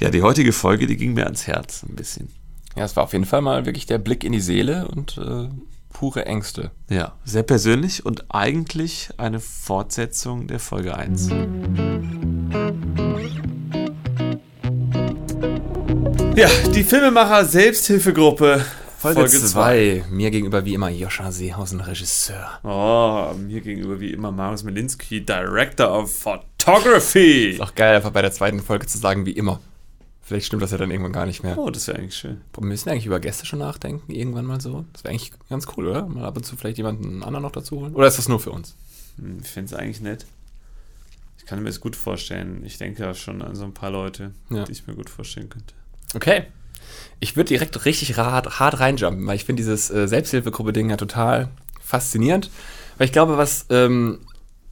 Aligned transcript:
Ja, 0.00 0.10
die 0.10 0.22
heutige 0.22 0.52
Folge, 0.52 0.86
die 0.86 0.96
ging 0.96 1.14
mir 1.14 1.24
ans 1.24 1.46
Herz 1.46 1.84
ein 1.88 1.94
bisschen. 1.94 2.28
Ja, 2.76 2.84
es 2.84 2.96
war 2.96 3.04
auf 3.04 3.12
jeden 3.12 3.24
Fall 3.24 3.42
mal 3.42 3.64
wirklich 3.64 3.86
der 3.86 3.98
Blick 3.98 4.24
in 4.24 4.32
die 4.32 4.40
Seele 4.40 4.88
und 4.88 5.16
äh, 5.18 5.48
pure 5.92 6.26
Ängste. 6.26 6.72
Ja, 6.90 7.12
sehr 7.24 7.44
persönlich 7.44 8.04
und 8.04 8.24
eigentlich 8.28 9.10
eine 9.18 9.38
Fortsetzung 9.38 10.48
der 10.48 10.58
Folge 10.58 10.96
1. 10.96 11.28
Ja, 16.34 16.48
die 16.74 16.82
Filmemacher 16.82 17.44
Selbsthilfegruppe. 17.44 18.64
Folge 18.98 19.28
2. 19.28 20.06
Mir 20.10 20.32
gegenüber 20.32 20.64
wie 20.64 20.74
immer 20.74 20.88
Joscha 20.88 21.30
Seehausen, 21.30 21.80
Regisseur. 21.80 22.58
Oh, 22.64 23.32
mir 23.38 23.60
gegenüber 23.60 24.00
wie 24.00 24.10
immer 24.10 24.32
Marius 24.32 24.64
Melinski, 24.64 25.24
Director 25.24 25.96
of 25.96 26.12
Photography. 26.12 27.50
Ist 27.50 27.60
auch 27.60 27.74
geil, 27.76 27.94
einfach 27.94 28.10
bei 28.10 28.22
der 28.22 28.32
zweiten 28.32 28.60
Folge 28.60 28.86
zu 28.86 28.98
sagen, 28.98 29.26
wie 29.26 29.32
immer. 29.32 29.60
Vielleicht 30.26 30.46
stimmt 30.46 30.62
das 30.62 30.70
ja 30.70 30.78
dann 30.78 30.90
irgendwann 30.90 31.12
gar 31.12 31.26
nicht 31.26 31.42
mehr. 31.42 31.58
Oh, 31.58 31.68
das 31.70 31.86
wäre 31.86 31.98
eigentlich 31.98 32.16
schön. 32.16 32.40
Wir 32.56 32.64
müssen 32.66 32.88
eigentlich 32.88 33.04
über 33.06 33.20
Gäste 33.20 33.44
schon 33.44 33.58
nachdenken, 33.58 34.10
irgendwann 34.10 34.46
mal 34.46 34.60
so. 34.60 34.86
Das 34.94 35.04
wäre 35.04 35.10
eigentlich 35.12 35.32
ganz 35.50 35.66
cool, 35.76 35.86
oder? 35.88 36.06
Mal 36.06 36.24
ab 36.24 36.36
und 36.36 36.44
zu 36.44 36.56
vielleicht 36.56 36.78
jemanden 36.78 37.22
anderen 37.22 37.42
noch 37.42 37.52
dazu 37.52 37.80
holen. 37.80 37.94
Oder 37.94 38.06
ist 38.06 38.16
das 38.16 38.28
nur 38.28 38.40
für 38.40 38.50
uns? 38.50 38.74
Hm, 39.18 39.40
Ich 39.42 39.48
finde 39.48 39.74
es 39.74 39.78
eigentlich 39.78 40.00
nett. 40.00 40.24
Ich 41.38 41.44
kann 41.44 41.58
mir 41.62 41.68
das 41.68 41.78
gut 41.80 41.94
vorstellen. 41.94 42.62
Ich 42.64 42.78
denke 42.78 43.02
ja 43.02 43.12
schon 43.12 43.42
an 43.42 43.54
so 43.54 43.64
ein 43.64 43.74
paar 43.74 43.90
Leute, 43.90 44.32
Ja. 44.48 44.64
die 44.64 44.72
ich 44.72 44.86
mir 44.86 44.94
gut 44.94 45.10
vorstellen 45.10 45.50
könnte. 45.50 45.74
Okay. 46.14 46.44
Ich 47.20 47.36
würde 47.36 47.48
direkt 47.48 47.84
richtig 47.84 48.16
hart, 48.16 48.58
hart 48.60 48.80
reinjumpen, 48.80 49.26
weil 49.26 49.36
ich 49.36 49.44
finde 49.44 49.60
dieses 49.60 49.90
äh, 49.90 50.08
Selbsthilfegruppe-Ding 50.08 50.88
ja 50.88 50.96
total 50.96 51.48
faszinierend. 51.82 52.50
Weil 52.96 53.06
ich 53.06 53.12
glaube, 53.12 53.36
was 53.36 53.66
ähm, 53.68 54.20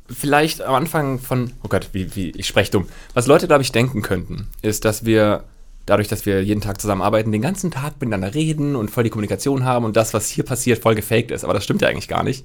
vielleicht 0.09 0.62
am 0.62 0.75
Anfang 0.75 1.19
von, 1.19 1.53
oh 1.62 1.69
Gott, 1.69 1.91
wie, 1.93 2.15
wie, 2.17 2.31
ich 2.31 2.47
spreche 2.47 2.71
dumm, 2.71 2.89
was 3.15 3.27
Leute, 3.27 3.47
glaube 3.48 3.62
ich, 3.62 3.73
denken 3.73 4.01
könnten, 4.03 4.47
ist, 4.62 4.84
dass 4.84 5.05
wir 5.05 5.45
dadurch, 5.87 6.09
dass 6.09 6.27
wir 6.27 6.43
jeden 6.43 6.61
Tag 6.61 6.81
zusammenarbeiten, 6.81 7.33
den 7.33 7.43
ganzen 7.43 7.71
Tag 7.71 7.95
miteinander 8.01 8.35
reden 8.35 8.77
und 8.77 8.91
voll 8.91 9.05
die 9.05 9.11
Kommunikation 9.11 9.65
haben 9.65 9.84
und 9.84 9.97
das, 9.97 10.15
was 10.15 10.29
hier 10.29 10.45
passiert, 10.45 10.83
voll 10.83 10.95
gefaked 10.95 11.31
ist. 11.31 11.45
Aber 11.45 11.55
das 11.55 11.65
stimmt 11.65 11.83
ja 11.83 11.89
eigentlich 11.89 12.09
gar 12.09 12.23
nicht. 12.23 12.45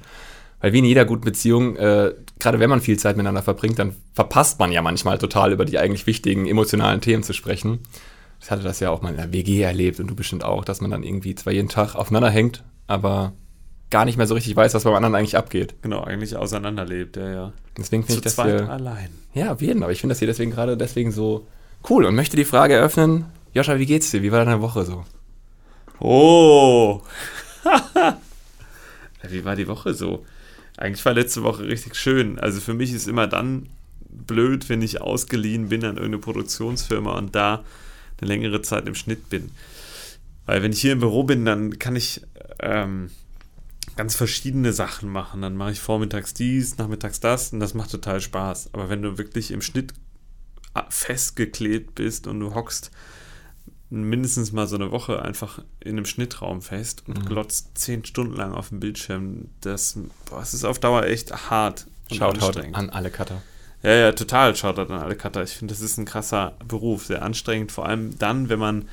Weil 0.59 0.73
wie 0.73 0.80
in 0.80 0.86
jeder 0.86 1.06
guten 1.06 1.23
Beziehung, 1.23 1.76
äh, 1.76 2.14
gerade 2.39 2.59
wenn 2.59 2.70
man 2.70 2.81
viel 2.81 2.98
Zeit 2.98 3.16
miteinander 3.16 3.44
verbringt, 3.44 3.78
dann 3.78 3.95
verpasst 4.14 4.59
man 4.59 4.72
ja 4.72 4.81
manchmal 4.81 5.20
total 5.20 5.52
über 5.52 5.66
die 5.66 5.78
eigentlich 5.78 6.08
wichtigen 6.08 6.48
emotionalen 6.48 7.02
Themen 7.02 7.22
zu 7.22 7.34
sprechen. 7.34 7.80
Ich 8.42 8.50
hatte 8.50 8.64
das 8.64 8.80
ja 8.80 8.89
auch 8.89 9.02
mal 9.02 9.09
in 9.09 9.17
der 9.17 9.34
WG 9.34 9.61
erlebt 9.61 10.00
und 10.00 10.08
du 10.08 10.16
bestimmt 10.16 10.44
auch, 10.44 10.66
dass 10.66 10.81
man 10.81 10.89
dann 10.92 11.04
irgendwie 11.04 11.36
zwar 11.36 11.54
jeden 11.54 11.70
Tag 11.70 11.95
aufeinander 11.95 12.30
hängt, 12.30 12.64
aber 12.88 13.33
gar 13.89 14.06
nicht 14.06 14.17
mehr 14.17 14.28
so 14.28 14.33
richtig 14.33 14.56
weiß, 14.56 14.73
was 14.73 14.83
beim 14.83 14.95
anderen 14.95 15.16
eigentlich 15.16 15.38
abgeht. 15.38 15.76
Genau, 15.81 16.04
eigentlich 16.04 16.36
auseinanderlebt, 16.36 17.17
ja, 17.17 17.30
ja. 17.30 17.54
Deswegen 17.78 18.04
finde 18.04 18.17
ich 18.20 18.23
das 18.23 18.36
zweit 18.36 18.61
hier, 18.61 18.70
allein. 18.70 19.09
ja, 19.33 19.54
auf 19.54 19.61
jeden, 19.61 19.83
aber 19.83 19.92
ich 19.92 20.02
finde 20.02 20.14
das 20.14 20.20
hier 20.20 20.28
deswegen 20.28 20.52
gerade 20.52 20.76
deswegen 20.76 21.11
so 21.11 21.48
cool 21.89 22.06
und 22.06 22.16
möchte 22.16 22.36
die 22.36 22.45
Frage 22.45 22.73
eröffnen, 22.73 23.26
Joscha, 23.58 23.80
wie 23.80 23.88
geht's 23.88 24.11
dir? 24.11 24.22
Wie 24.22 24.31
war 24.31 24.45
deine 24.45 24.61
Woche 24.61 24.86
so? 24.86 25.03
Oh! 26.00 27.02
wie 29.27 29.45
war 29.45 29.55
die 29.55 29.67
Woche 29.67 29.95
so? 29.95 30.23
Eigentlich 30.77 31.03
war 31.03 31.16
letzte 31.16 31.41
Woche 31.41 31.64
richtig 31.64 31.95
schön. 31.95 32.38
Also 32.38 32.61
für 32.61 32.75
mich 32.75 32.94
ist 32.94 33.08
immer 33.08 33.25
dann 33.25 33.67
blöd, 34.11 34.69
wenn 34.69 34.83
ich 34.83 35.02
ausgeliehen 35.02 35.69
bin 35.69 35.83
an 35.86 35.95
irgendeine 35.95 36.19
Produktionsfirma 36.19 37.17
und 37.17 37.33
da 37.33 37.64
eine 38.22 38.27
längere 38.27 38.61
Zeit 38.61 38.88
im 38.88 38.94
Schnitt 38.94 39.27
bin. 39.27 39.49
Weil 40.45 40.61
wenn 40.61 40.71
ich 40.71 40.81
hier 40.81 40.92
im 40.92 40.99
Büro 40.99 41.23
bin, 41.23 41.44
dann 41.44 41.80
kann 41.80 41.95
ich 41.95 42.21
ähm, 42.59 43.09
ganz 43.95 44.16
verschiedene 44.16 44.71
Sachen 44.71 45.09
machen. 45.09 45.42
Dann 45.42 45.58
mache 45.58 45.71
ich 45.71 45.80
vormittags 45.80 46.36
dies, 46.36 46.77
nachmittags 46.77 47.21
das 47.21 47.53
und 47.53 47.59
das 47.59 47.73
macht 47.73 47.89
total 47.89 48.21
Spaß. 48.21 48.75
Aber 48.75 48.92
wenn 48.92 49.02
du 49.02 49.17
wirklich 49.17 49.49
im 49.49 49.64
Schnitt 49.64 49.95
ah, 50.75 50.86
festgeklebt 50.92 51.95
bist 51.95 52.27
und 52.27 52.39
du 52.39 52.53
hockst 52.53 52.92
mindestens 53.89 54.52
mal 54.52 54.67
so 54.67 54.75
eine 54.75 54.91
Woche 54.91 55.21
einfach 55.21 55.63
in 55.80 55.91
einem 55.91 56.05
Schnittraum 56.05 56.61
fest 56.61 57.03
und 57.07 57.25
glotzt 57.25 57.77
zehn 57.77 58.03
Stunden 58.03 58.35
lang 58.35 58.53
auf 58.53 58.69
dem 58.69 58.80
Bildschirm, 58.80 59.49
das, 59.61 59.97
boah, 60.30 60.39
das 60.39 60.53
ist 60.53 60.65
auf 60.65 60.80
Dauer 60.80 61.05
echt 61.05 61.49
hart. 61.49 61.87
Shoutout 62.11 62.59
an 62.73 62.89
alle 62.89 63.09
Cutter. 63.09 63.42
Ja, 63.83 63.93
ja, 63.93 64.11
total 64.11 64.55
Shoutout 64.55 64.93
an 64.93 65.02
alle 65.02 65.15
Cutter. 65.15 65.43
Ich 65.43 65.52
finde, 65.52 65.73
das 65.73 65.81
ist 65.81 65.97
ein 65.97 66.05
krasser 66.05 66.58
Beruf, 66.67 67.05
sehr 67.05 67.21
anstrengend, 67.21 67.71
vor 67.71 67.86
allem 67.86 68.17
dann, 68.17 68.49
wenn 68.49 68.59
man 68.59 68.89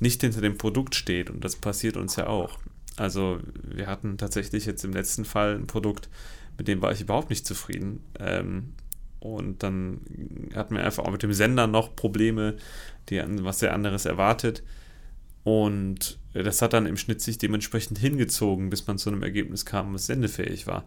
nicht 0.00 0.20
hinter 0.20 0.40
dem 0.40 0.56
Produkt 0.56 0.94
steht 0.94 1.28
und 1.28 1.44
das 1.44 1.56
passiert 1.56 1.96
uns 1.96 2.16
ja 2.16 2.28
auch. 2.28 2.58
Also 2.96 3.40
wir 3.62 3.86
hatten 3.86 4.16
tatsächlich 4.16 4.66
jetzt 4.66 4.84
im 4.84 4.92
letzten 4.92 5.24
Fall 5.24 5.56
ein 5.56 5.66
Produkt, 5.66 6.08
mit 6.56 6.68
dem 6.68 6.82
war 6.82 6.92
ich 6.92 7.00
überhaupt 7.00 7.30
nicht 7.30 7.46
zufrieden. 7.46 8.00
Ähm, 8.18 8.74
und 9.20 9.62
dann 9.62 10.00
hatten 10.54 10.76
wir 10.76 10.84
einfach 10.84 11.04
auch 11.04 11.10
mit 11.10 11.22
dem 11.22 11.32
Sender 11.32 11.66
noch 11.66 11.96
Probleme, 11.96 12.56
die 13.10 13.22
was 13.44 13.60
sehr 13.60 13.74
anderes 13.74 14.04
erwartet. 14.04 14.62
Und 15.44 16.18
das 16.34 16.60
hat 16.62 16.72
dann 16.72 16.86
im 16.86 16.96
Schnitt 16.96 17.20
sich 17.20 17.38
dementsprechend 17.38 17.98
hingezogen, 17.98 18.70
bis 18.70 18.86
man 18.86 18.98
zu 18.98 19.10
einem 19.10 19.22
Ergebnis 19.22 19.64
kam, 19.64 19.94
was 19.94 20.06
sendefähig 20.06 20.66
war. 20.66 20.84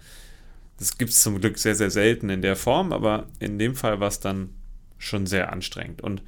Das 0.77 0.97
gibt 0.97 1.11
es 1.11 1.21
zum 1.21 1.39
Glück 1.39 1.57
sehr, 1.57 1.75
sehr 1.75 1.91
selten 1.91 2.29
in 2.29 2.41
der 2.41 2.55
Form, 2.55 2.91
aber 2.93 3.27
in 3.39 3.59
dem 3.59 3.75
Fall 3.75 3.99
war 3.99 4.07
es 4.07 4.19
dann 4.19 4.49
schon 4.97 5.25
sehr 5.25 5.51
anstrengend. 5.51 6.01
Und 6.01 6.21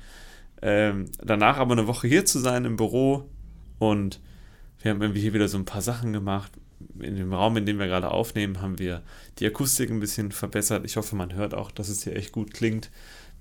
ähm, 0.61 1.05
danach 1.23 1.57
aber 1.57 1.73
eine 1.73 1.87
Woche 1.87 2.07
hier 2.07 2.25
zu 2.25 2.39
sein 2.39 2.65
im 2.65 2.75
Büro 2.75 3.29
und 3.79 4.19
wir 4.81 4.91
haben 4.91 5.01
irgendwie 5.01 5.21
hier 5.21 5.33
wieder 5.33 5.47
so 5.47 5.57
ein 5.57 5.65
paar 5.65 5.81
Sachen 5.81 6.13
gemacht. 6.13 6.51
In 6.99 7.15
dem 7.15 7.33
Raum, 7.33 7.55
in 7.57 7.65
dem 7.65 7.79
wir 7.79 7.87
gerade 7.87 8.11
aufnehmen, 8.11 8.61
haben 8.61 8.79
wir 8.79 9.01
die 9.39 9.45
Akustik 9.45 9.89
ein 9.89 9.99
bisschen 9.99 10.31
verbessert. 10.31 10.85
Ich 10.85 10.97
hoffe, 10.97 11.15
man 11.15 11.33
hört 11.33 11.53
auch, 11.53 11.71
dass 11.71 11.89
es 11.89 12.03
hier 12.03 12.15
echt 12.15 12.31
gut 12.31 12.53
klingt. 12.53 12.91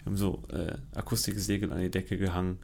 Wir 0.03 0.11
haben 0.11 0.17
so 0.17 0.43
äh, 0.51 0.75
Akustiksegel 0.95 1.73
an 1.73 1.81
die 1.81 1.91
Decke 1.91 2.17
gehangen. 2.17 2.59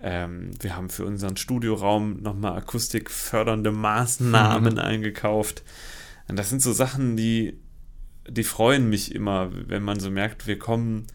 Ähm, 0.00 0.50
wir 0.60 0.76
haben 0.76 0.90
für 0.90 1.04
unseren 1.04 1.36
Studioraum 1.36 2.22
nochmal 2.22 2.56
akustikfördernde 2.56 3.70
Maßnahmen 3.70 4.78
eingekauft. 4.80 5.62
Und 6.28 6.36
das 6.36 6.50
sind 6.50 6.60
so 6.60 6.72
Sachen, 6.72 7.16
die, 7.16 7.58
die 8.28 8.44
freuen 8.44 8.88
mich 8.88 9.14
immer, 9.14 9.50
wenn 9.52 9.82
man 9.82 10.00
so 10.00 10.10
merkt, 10.10 10.46
wir 10.46 10.58
kommen 10.58 11.06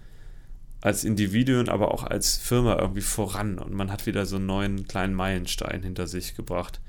als 0.81 1.03
Individuen, 1.03 1.69
aber 1.69 1.93
auch 1.93 2.03
als 2.03 2.37
Firma 2.37 2.77
irgendwie 2.79 3.01
voran 3.01 3.57
und 3.59 3.73
man 3.73 3.91
hat 3.91 4.05
wieder 4.05 4.25
so 4.25 4.35
einen 4.35 4.45
neuen 4.45 4.87
kleinen 4.87 5.15
Meilenstein 5.15 5.83
hinter 5.83 6.07
sich 6.07 6.35
gebracht. 6.35 6.79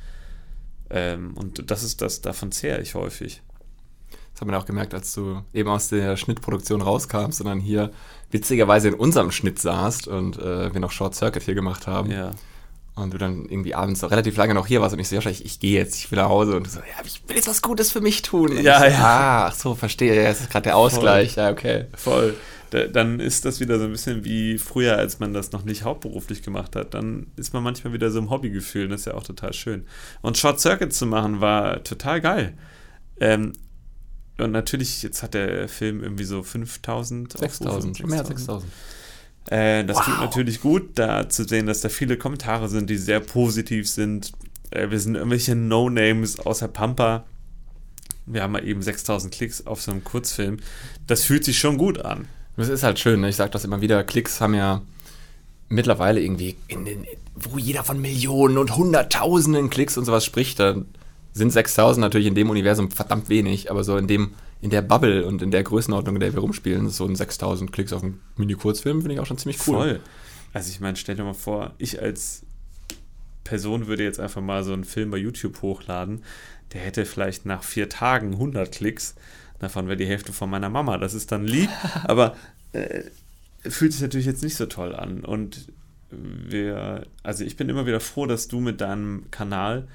Ähm, 0.90 1.34
und 1.36 1.70
das 1.70 1.82
ist 1.82 2.00
das, 2.00 2.20
davon 2.20 2.52
zehre 2.52 2.80
ich 2.80 2.94
häufig. 2.94 3.42
Das 4.38 4.42
hat 4.42 4.52
man 4.52 4.54
auch 4.54 4.66
gemerkt, 4.66 4.94
als 4.94 5.12
du 5.14 5.42
eben 5.52 5.68
aus 5.68 5.88
der 5.88 6.16
Schnittproduktion 6.16 6.80
rauskam, 6.80 7.32
sondern 7.32 7.58
hier 7.58 7.90
witzigerweise 8.30 8.86
in 8.86 8.94
unserem 8.94 9.32
Schnitt 9.32 9.58
saßt 9.58 10.06
und 10.06 10.38
äh, 10.38 10.72
wir 10.72 10.78
noch 10.78 10.92
Short 10.92 11.16
Circuit 11.16 11.42
hier 11.42 11.56
gemacht 11.56 11.88
haben. 11.88 12.12
Ja. 12.12 12.30
Und 12.94 13.12
du 13.12 13.18
dann 13.18 13.46
irgendwie 13.46 13.74
abends 13.74 14.00
noch 14.00 14.12
relativ 14.12 14.36
lange 14.36 14.54
noch 14.54 14.68
hier 14.68 14.80
warst 14.80 14.94
und 14.94 15.00
ich 15.00 15.08
so, 15.08 15.16
Joscha, 15.16 15.30
ich, 15.30 15.44
ich 15.44 15.58
gehe 15.58 15.76
jetzt, 15.76 15.96
ich 15.96 16.08
will 16.12 16.20
nach 16.20 16.28
Hause. 16.28 16.56
Und 16.56 16.66
du 16.66 16.70
so, 16.70 16.78
ja, 16.78 17.04
ich 17.04 17.20
will 17.26 17.34
jetzt 17.34 17.48
was 17.48 17.62
Gutes 17.62 17.90
für 17.90 18.00
mich 18.00 18.22
tun. 18.22 18.50
Und 18.50 18.62
Ja, 18.62 18.78
so, 18.78 18.84
ja. 18.84 18.98
Ah, 19.00 19.46
ach 19.48 19.54
so, 19.56 19.74
verstehe, 19.74 20.14
ja, 20.14 20.28
das 20.28 20.42
ist 20.42 20.50
gerade 20.50 20.62
der 20.62 20.76
Ausgleich. 20.76 21.34
Ja, 21.34 21.50
okay. 21.50 21.86
Voll. 21.96 22.36
Da, 22.70 22.86
dann 22.86 23.18
ist 23.18 23.44
das 23.44 23.58
wieder 23.58 23.80
so 23.80 23.86
ein 23.86 23.90
bisschen 23.90 24.24
wie 24.24 24.58
früher, 24.58 24.98
als 24.98 25.18
man 25.18 25.34
das 25.34 25.50
noch 25.50 25.64
nicht 25.64 25.82
hauptberuflich 25.82 26.42
gemacht 26.42 26.76
hat. 26.76 26.94
Dann 26.94 27.26
ist 27.34 27.54
man 27.54 27.64
manchmal 27.64 27.92
wieder 27.92 28.12
so 28.12 28.20
im 28.20 28.30
Hobbygefühl. 28.30 28.86
Das 28.86 29.00
ist 29.00 29.06
ja 29.06 29.14
auch 29.14 29.24
total 29.24 29.52
schön. 29.52 29.84
Und 30.22 30.38
Short 30.38 30.60
Circuit 30.60 30.94
zu 30.94 31.06
machen 31.06 31.40
war 31.40 31.82
total 31.82 32.20
geil. 32.20 32.54
Ähm, 33.18 33.52
und 34.38 34.52
natürlich, 34.52 35.02
jetzt 35.02 35.22
hat 35.22 35.34
der 35.34 35.68
Film 35.68 36.02
irgendwie 36.02 36.24
so 36.24 36.42
5000 36.42 37.38
6000, 37.38 37.98
schon 37.98 38.10
mehr 38.10 38.20
als 38.20 38.28
6000. 38.28 38.70
Äh, 39.50 39.84
das 39.84 39.98
tut 40.04 40.20
natürlich 40.20 40.60
gut, 40.60 40.90
da 40.94 41.28
zu 41.28 41.44
sehen, 41.44 41.66
dass 41.66 41.80
da 41.80 41.88
viele 41.88 42.16
Kommentare 42.16 42.68
sind, 42.68 42.90
die 42.90 42.96
sehr 42.96 43.20
positiv 43.20 43.88
sind. 43.88 44.32
Äh, 44.70 44.90
wir 44.90 45.00
sind 45.00 45.14
irgendwelche 45.14 45.54
No-Names 45.54 46.40
außer 46.40 46.68
Pampa. 46.68 47.24
Wir 48.26 48.42
haben 48.42 48.52
mal 48.52 48.66
eben 48.66 48.82
6000 48.82 49.32
Klicks 49.32 49.66
auf 49.66 49.80
so 49.80 49.90
einem 49.90 50.04
Kurzfilm. 50.04 50.58
Das 51.06 51.24
fühlt 51.24 51.44
sich 51.44 51.58
schon 51.58 51.78
gut 51.78 51.98
an. 52.04 52.28
Das 52.56 52.68
ist 52.68 52.82
halt 52.82 52.98
schön, 52.98 53.20
ne? 53.20 53.28
ich 53.28 53.36
sage 53.36 53.50
das 53.50 53.64
immer 53.64 53.80
wieder, 53.80 54.02
Klicks 54.04 54.40
haben 54.40 54.54
ja 54.54 54.82
mittlerweile 55.68 56.20
irgendwie, 56.20 56.56
in 56.66 56.84
den, 56.84 57.06
wo 57.34 57.56
jeder 57.56 57.84
von 57.84 58.00
Millionen 58.00 58.58
und 58.58 58.76
Hunderttausenden 58.76 59.70
Klicks 59.70 59.96
und 59.96 60.04
sowas 60.04 60.24
spricht, 60.24 60.58
dann 60.58 60.86
sind 61.38 61.50
6000 61.50 62.00
natürlich 62.00 62.26
in 62.26 62.34
dem 62.34 62.50
Universum 62.50 62.90
verdammt 62.90 63.28
wenig, 63.28 63.70
aber 63.70 63.84
so 63.84 63.96
in 63.96 64.06
dem, 64.06 64.34
in 64.60 64.70
der 64.70 64.82
Bubble 64.82 65.24
und 65.26 65.40
in 65.40 65.50
der 65.50 65.62
Größenordnung, 65.62 66.16
in 66.16 66.20
der 66.20 66.32
wir 66.34 66.40
rumspielen, 66.40 66.86
ist 66.86 66.96
so 66.96 67.06
ein 67.06 67.16
6000 67.16 67.72
Klicks 67.72 67.92
auf 67.92 68.02
einen 68.02 68.20
Mini-Kurzfilm, 68.36 69.00
finde 69.00 69.14
ich 69.14 69.20
auch 69.20 69.26
schon 69.26 69.38
ziemlich 69.38 69.58
cool. 69.66 69.76
Voll. 69.76 70.00
Also 70.52 70.70
ich 70.70 70.80
meine, 70.80 70.96
stell 70.96 71.16
dir 71.16 71.24
mal 71.24 71.34
vor, 71.34 71.74
ich 71.78 72.00
als 72.00 72.42
Person 73.44 73.86
würde 73.86 74.04
jetzt 74.04 74.20
einfach 74.20 74.42
mal 74.42 74.62
so 74.64 74.72
einen 74.72 74.84
Film 74.84 75.10
bei 75.10 75.16
YouTube 75.16 75.62
hochladen, 75.62 76.22
der 76.72 76.82
hätte 76.82 77.06
vielleicht 77.06 77.46
nach 77.46 77.62
vier 77.62 77.88
Tagen 77.88 78.32
100 78.32 78.70
Klicks. 78.70 79.14
Davon 79.58 79.86
wäre 79.86 79.96
die 79.96 80.06
Hälfte 80.06 80.32
von 80.32 80.50
meiner 80.50 80.68
Mama. 80.68 80.98
Das 80.98 81.14
ist 81.14 81.32
dann 81.32 81.44
lieb, 81.44 81.70
aber 82.04 82.36
äh, 82.72 83.04
fühlt 83.62 83.92
sich 83.92 84.02
natürlich 84.02 84.26
jetzt 84.26 84.42
nicht 84.42 84.56
so 84.56 84.66
toll 84.66 84.94
an. 84.94 85.24
Und 85.24 85.72
wir, 86.10 87.06
also 87.22 87.44
ich 87.44 87.56
bin 87.56 87.68
immer 87.68 87.86
wieder 87.86 88.00
froh, 88.00 88.26
dass 88.26 88.48
du 88.48 88.60
mit 88.60 88.80
deinem 88.80 89.30
Kanal 89.30 89.88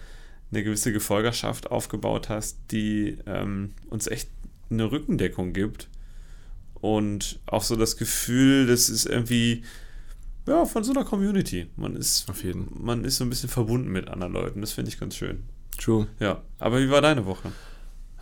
eine 0.54 0.64
gewisse 0.64 0.94
Gefolgerschaft 0.94 1.72
aufgebaut 1.72 2.30
hast, 2.30 2.58
die 2.72 3.18
ähm, 3.26 3.74
uns 3.90 4.08
echt 4.08 4.30
eine 4.70 4.92
Rückendeckung 4.92 5.54
gibt. 5.54 5.90
Und 6.76 7.40
auch 7.46 7.64
so 7.64 7.76
das 7.76 7.98
Gefühl, 7.98 8.68
das 8.68 8.90
ist 8.90 9.06
irgendwie 9.06 9.64
ja, 10.48 10.66
von 10.66 10.84
so 10.84 10.92
einer 10.92 11.06
Community. 11.06 11.68
Man 11.78 11.96
ist, 11.96 12.30
Auf 12.30 12.44
jeden. 12.44 12.68
man 12.78 13.06
ist 13.06 13.18
so 13.18 13.24
ein 13.24 13.30
bisschen 13.30 13.50
verbunden 13.50 13.90
mit 13.90 14.10
anderen 14.10 14.34
Leuten. 14.34 14.62
Das 14.62 14.74
finde 14.74 14.90
ich 14.90 15.00
ganz 15.00 15.16
schön. 15.16 15.44
True. 15.80 16.08
Ja, 16.20 16.42
aber 16.60 16.82
wie 16.82 16.90
war 16.90 17.02
deine 17.02 17.26
Woche? 17.26 17.52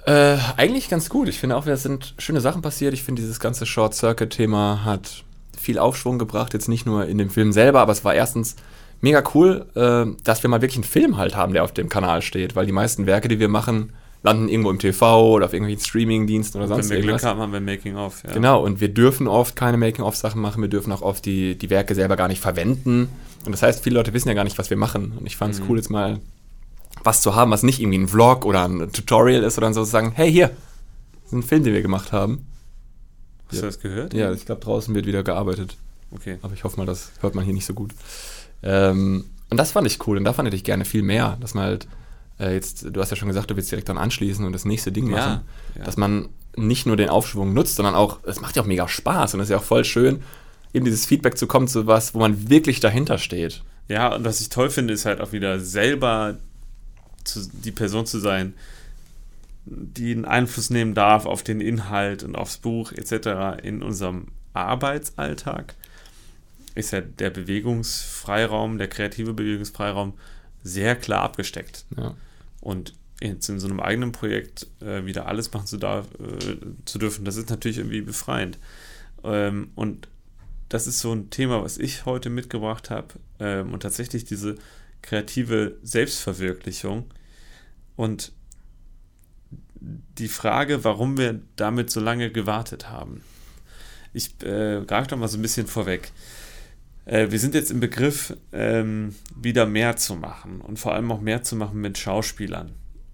Äh, 0.06 0.38
eigentlich 0.58 0.90
ganz 0.90 1.10
gut. 1.10 1.28
Ich 1.28 1.40
finde 1.40 1.56
auch, 1.58 1.66
es 1.66 1.84
sind 1.84 2.16
schöne 2.18 2.42
Sachen 2.42 2.62
passiert. 2.62 2.94
Ich 2.94 3.04
finde, 3.04 3.22
dieses 3.22 3.40
ganze 3.40 3.66
Short 3.66 3.94
Circuit-Thema 3.94 4.86
hat 4.86 5.24
viel 5.58 5.80
Aufschwung 5.80 6.20
gebracht. 6.20 6.54
Jetzt 6.54 6.70
nicht 6.70 6.86
nur 6.86 7.06
in 7.08 7.18
dem 7.18 7.30
Film 7.30 7.52
selber, 7.52 7.82
aber 7.82 7.92
es 7.92 8.04
war 8.04 8.14
erstens 8.14 8.56
mega 9.02 9.24
cool, 9.34 9.66
äh, 9.76 10.06
dass 10.24 10.44
wir 10.44 10.50
mal 10.50 10.62
wirklich 10.62 10.78
einen 10.78 10.84
Film 10.84 11.18
halt 11.18 11.36
haben, 11.36 11.54
der 11.54 11.64
auf 11.64 11.74
dem 11.74 11.90
Kanal 11.90 12.22
steht. 12.22 12.56
Weil 12.56 12.66
die 12.66 12.72
meisten 12.72 13.06
Werke, 13.06 13.28
die 13.28 13.40
wir 13.40 13.48
machen, 13.50 13.94
landen 14.24 14.50
irgendwo 14.50 14.70
im 14.70 14.78
TV 14.80 15.32
oder 15.32 15.46
auf 15.48 15.54
irgendwelchen 15.54 15.84
Streaming-Diensten 15.84 16.58
oder 16.60 16.68
sonst 16.68 16.90
Wenn 16.90 16.98
wir 16.98 16.98
irgendwas. 16.98 17.22
Glück 17.22 17.32
haben, 17.32 17.40
haben 17.40 17.54
wir 17.54 17.60
Making-of. 17.62 18.24
Ja. 18.24 18.34
Genau, 18.34 18.64
und 18.64 18.80
wir 18.80 18.90
dürfen 18.90 19.28
oft 19.28 19.56
keine 19.56 19.78
Making-of-Sachen 19.78 20.40
machen, 20.40 20.62
wir 20.62 20.70
dürfen 20.70 20.92
auch 20.92 21.02
oft 21.02 21.26
die, 21.26 21.58
die 21.58 21.70
Werke 21.72 21.96
selber 21.96 22.16
gar 22.16 22.28
nicht 22.28 22.40
verwenden. 22.42 23.10
Und 23.46 23.52
das 23.52 23.64
heißt, 23.64 23.84
viele 23.84 23.96
Leute 23.96 24.14
wissen 24.14 24.28
ja 24.28 24.36
gar 24.36 24.44
nicht, 24.44 24.60
was 24.60 24.70
wir 24.70 24.78
machen. 24.78 25.14
Und 25.20 25.26
ich 25.26 25.36
fand 25.38 25.56
es 25.56 25.60
Mhm. 25.60 25.66
cool, 25.70 25.78
jetzt 25.78 25.90
mal 25.90 26.20
was 27.04 27.22
zu 27.22 27.34
haben, 27.36 27.50
was 27.50 27.64
nicht 27.64 27.80
irgendwie 27.80 27.98
ein 27.98 28.08
Vlog 28.08 28.46
oder 28.46 28.66
ein 28.68 28.92
Tutorial 28.92 29.42
ist, 29.42 29.56
sondern 29.56 29.74
so 29.74 29.84
zu 29.84 29.90
sagen, 29.90 30.12
hey, 30.14 30.32
hier, 30.32 30.50
das 30.50 31.28
ist 31.28 31.34
ein 31.34 31.42
Film, 31.44 31.64
den 31.64 31.74
wir 31.74 31.82
gemacht 31.82 32.12
haben. 32.12 32.46
Hast 33.50 33.62
du 33.62 33.66
das 33.66 33.80
gehört? 33.80 34.14
Ja, 34.14 34.32
ich 34.32 34.46
glaube, 34.46 34.62
draußen 34.62 34.94
wird 34.94 35.08
wieder 35.08 35.24
gearbeitet. 35.24 35.78
Okay. 36.12 36.38
Aber 36.44 36.54
ich 36.54 36.64
hoffe 36.64 36.78
mal, 36.78 36.86
das 36.86 37.12
hört 37.22 37.34
man 37.34 37.44
hier 37.44 37.54
nicht 37.54 37.66
so 37.66 37.74
gut. 37.74 37.92
Ähm, 38.64 39.26
und 39.50 39.58
das 39.58 39.72
fand 39.72 39.88
ich 39.88 40.06
cool 40.08 40.18
und 40.18 40.24
da 40.24 40.34
fand 40.34 40.54
ich 40.54 40.64
gerne 40.64 40.86
viel 40.86 41.04
mehr, 41.04 41.38
dass 41.42 41.54
man 41.54 41.66
halt 41.66 41.88
äh, 42.40 42.54
jetzt, 42.54 42.86
du 42.90 43.02
hast 43.02 43.10
ja 43.10 43.16
schon 43.18 43.28
gesagt, 43.28 43.52
du 43.52 43.56
willst 43.56 43.72
direkt 43.72 43.90
dann 43.90 43.98
anschließen 43.98 44.46
und 44.46 44.54
das 44.54 44.66
nächste 44.66 44.92
Ding 44.92 45.10
Ja, 45.10 45.16
machen. 45.16 45.42
ja. 45.78 45.84
Dass 45.84 45.98
man 45.98 46.30
nicht 46.56 46.86
nur 46.86 46.98
den 46.98 47.10
Aufschwung 47.10 47.54
nutzt, 47.54 47.76
sondern 47.76 47.96
auch, 47.96 48.20
es 48.26 48.42
macht 48.42 48.56
ja 48.56 48.62
auch 48.62 48.68
mega 48.68 48.88
Spaß 48.88 49.34
und 49.34 49.40
es 49.40 49.46
ist 49.48 49.52
ja 49.52 49.58
auch 49.58 49.64
voll 49.64 49.86
schön, 49.86 50.22
eben 50.74 50.86
dieses 50.86 51.06
Feedback 51.06 51.38
zu 51.38 51.48
kommen 51.48 51.68
zu 51.68 51.88
was, 51.88 52.14
wo 52.14 52.20
man 52.20 52.50
wirklich 52.50 52.80
dahinter 52.80 53.18
steht. 53.18 53.62
Ja, 53.88 54.16
und 54.16 54.24
was 54.24 54.42
ich 54.42 54.50
toll 54.50 54.70
finde, 54.70 54.94
ist 54.94 55.06
halt 55.06 55.20
auch 55.22 55.32
wieder 55.34 55.60
selber 55.60 56.38
zu, 57.24 57.42
die 57.52 57.72
Person 57.72 58.06
zu 58.06 58.20
sein, 58.20 58.54
die 59.66 60.12
einen 60.12 60.26
Einfluss 60.26 60.70
nehmen 60.70 60.94
darf 60.94 61.26
auf 61.26 61.44
den 61.44 61.62
Inhalt 61.62 62.24
und 62.24 62.36
aufs 62.36 62.58
Buch 62.58 62.92
etc. 62.94 63.62
in 63.64 63.84
unserem 63.84 64.28
Arbeitsalltag. 64.54 65.76
Ist 66.76 66.92
ja 66.92 67.02
der 67.02 67.30
Bewegungsfreiraum, 67.30 68.78
der 68.78 68.88
kreative 68.88 69.34
Bewegungsfreiraum 69.34 70.14
sehr 70.64 70.96
klar 70.96 71.24
abgesteckt. 71.24 71.86
Ja. 71.98 72.16
Und 72.62 72.94
jetzt 73.22 73.50
in 73.50 73.60
so 73.60 73.68
einem 73.68 73.80
eigenen 73.80 74.12
Projekt 74.12 74.68
äh, 74.82 75.06
wieder 75.06 75.28
alles 75.28 75.52
machen 75.54 75.68
zu, 75.68 75.78
darf, 75.78 76.08
äh, 76.20 76.58
zu 76.86 76.98
dürfen, 76.98 77.26
das 77.26 77.36
ist 77.36 77.50
natürlich 77.50 77.78
irgendwie 77.78 78.02
befreiend. 78.02 78.58
Ähm, 79.24 79.72
und 79.76 80.08
das 80.70 80.88
ist 80.88 81.00
so 81.00 81.14
ein 81.14 81.30
Thema, 81.30 81.64
was 81.64 81.78
ich 81.78 82.06
heute 82.06 82.30
mitgebracht 82.30 82.90
habe. 82.90 83.08
Ähm, 83.40 83.74
und 83.74 83.82
tatsächlich 83.82 84.26
diese 84.26 84.56
kreative 85.02 85.78
Selbstverwirklichung. 85.84 87.06
Und 87.96 88.32
die 89.82 90.28
Frage, 90.28 90.84
warum 90.84 91.18
wir 91.18 91.42
damit 91.56 91.90
so 91.90 92.00
lange 92.00 92.32
gewartet 92.32 92.90
haben. 92.90 93.24
Ich 94.14 94.42
äh, 94.44 94.84
greife 94.86 95.10
doch 95.10 95.18
mal 95.18 95.28
so 95.28 95.38
ein 95.38 95.42
bisschen 95.42 95.68
vorweg. 95.68 96.12
Äh, 97.06 97.32
wir 97.32 97.40
sind 97.40 97.56
jetzt 97.56 97.72
im 97.72 97.80
Begriff, 97.80 98.36
ähm, 98.52 99.16
wieder 99.36 99.66
mehr 99.66 99.96
zu 99.98 100.16
machen 100.16 100.62
und 100.62 100.80
vor 100.80 100.94
allem 100.94 101.12
auch 101.12 101.22
mehr 101.22 101.44
zu 101.44 101.56
machen 101.56 101.82
mit 101.82 101.98
Schauspielern. 101.98 102.72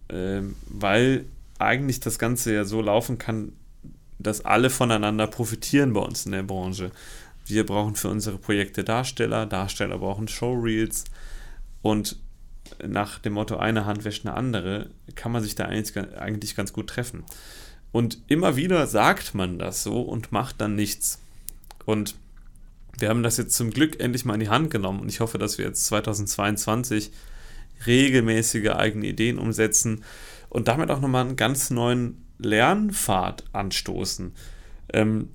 Ähm, 0.09 0.55
weil 0.67 1.25
eigentlich 1.59 1.99
das 1.99 2.19
Ganze 2.19 2.53
ja 2.53 2.63
so 2.63 2.81
laufen 2.81 3.17
kann, 3.17 3.53
dass 4.19 4.45
alle 4.45 4.69
voneinander 4.69 5.27
profitieren 5.27 5.93
bei 5.93 6.01
uns 6.01 6.25
in 6.25 6.31
der 6.31 6.43
Branche. 6.43 6.91
Wir 7.45 7.65
brauchen 7.65 7.95
für 7.95 8.09
unsere 8.09 8.37
Projekte 8.37 8.83
Darsteller, 8.83 9.45
Darsteller 9.45 9.97
brauchen 9.97 10.27
Showreels 10.27 11.05
und 11.81 12.17
nach 12.85 13.19
dem 13.19 13.33
Motto 13.33 13.57
eine 13.57 13.85
Hand 13.85 14.03
wäscht 14.03 14.25
eine 14.25 14.35
andere, 14.35 14.89
kann 15.15 15.31
man 15.31 15.41
sich 15.41 15.55
da 15.55 15.65
eigentlich, 15.65 15.97
eigentlich 16.17 16.55
ganz 16.55 16.73
gut 16.73 16.87
treffen. 16.87 17.23
Und 17.91 18.19
immer 18.27 18.55
wieder 18.55 18.85
sagt 18.87 19.33
man 19.33 19.57
das 19.57 19.83
so 19.83 20.01
und 20.01 20.31
macht 20.31 20.59
dann 20.59 20.75
nichts. 20.75 21.21
Und 21.85 22.15
wir 22.97 23.09
haben 23.09 23.23
das 23.23 23.37
jetzt 23.37 23.55
zum 23.55 23.69
Glück 23.69 23.99
endlich 23.99 24.25
mal 24.25 24.33
in 24.33 24.39
die 24.39 24.49
Hand 24.49 24.71
genommen 24.71 24.99
und 24.99 25.09
ich 25.09 25.19
hoffe, 25.19 25.37
dass 25.37 25.57
wir 25.57 25.65
jetzt 25.65 25.85
2022 25.85 27.11
regelmäßige 27.85 28.69
eigene 28.69 29.05
Ideen 29.05 29.37
umsetzen 29.37 30.03
und 30.49 30.67
damit 30.67 30.89
auch 30.89 30.99
nochmal 30.99 31.25
einen 31.25 31.35
ganz 31.35 31.69
neuen 31.69 32.25
Lernpfad 32.39 33.43
anstoßen. 33.53 34.33
Ähm, 34.93 35.29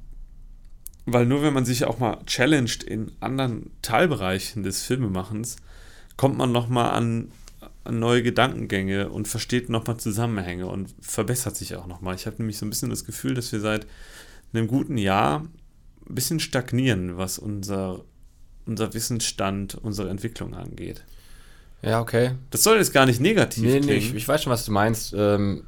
weil 1.04 1.26
nur 1.26 1.42
wenn 1.42 1.54
man 1.54 1.64
sich 1.64 1.84
auch 1.84 1.98
mal 1.98 2.18
challenged 2.26 2.82
in 2.84 3.12
anderen 3.20 3.70
Teilbereichen 3.82 4.62
des 4.62 4.82
Filmemachens, 4.82 5.56
kommt 6.16 6.38
man 6.38 6.52
nochmal 6.52 6.90
an, 6.92 7.32
an 7.84 7.98
neue 7.98 8.22
Gedankengänge 8.22 9.08
und 9.08 9.26
versteht 9.28 9.68
nochmal 9.68 9.98
Zusammenhänge 9.98 10.66
und 10.66 10.94
verbessert 11.00 11.56
sich 11.56 11.76
auch 11.76 11.86
nochmal. 11.86 12.14
Ich 12.14 12.26
habe 12.26 12.36
nämlich 12.38 12.58
so 12.58 12.66
ein 12.66 12.70
bisschen 12.70 12.90
das 12.90 13.04
Gefühl, 13.04 13.34
dass 13.34 13.52
wir 13.52 13.60
seit 13.60 13.86
einem 14.52 14.68
guten 14.68 14.96
Jahr 14.96 15.46
ein 16.08 16.14
bisschen 16.14 16.40
stagnieren, 16.40 17.16
was 17.16 17.38
unser, 17.38 18.00
unser 18.66 18.94
Wissensstand, 18.94 19.74
unsere 19.74 20.10
Entwicklung 20.10 20.54
angeht. 20.54 21.04
Ja, 21.82 22.00
okay. 22.00 22.32
Das 22.50 22.62
soll 22.62 22.76
jetzt 22.76 22.92
gar 22.92 23.06
nicht 23.06 23.20
negativ 23.20 23.64
Nee, 23.64 23.74
nee, 23.74 23.80
klingen. 23.80 23.98
ich, 23.98 24.14
ich 24.14 24.28
weiß 24.28 24.42
schon, 24.42 24.52
was 24.52 24.64
du 24.64 24.72
meinst. 24.72 25.14
Ähm, 25.16 25.64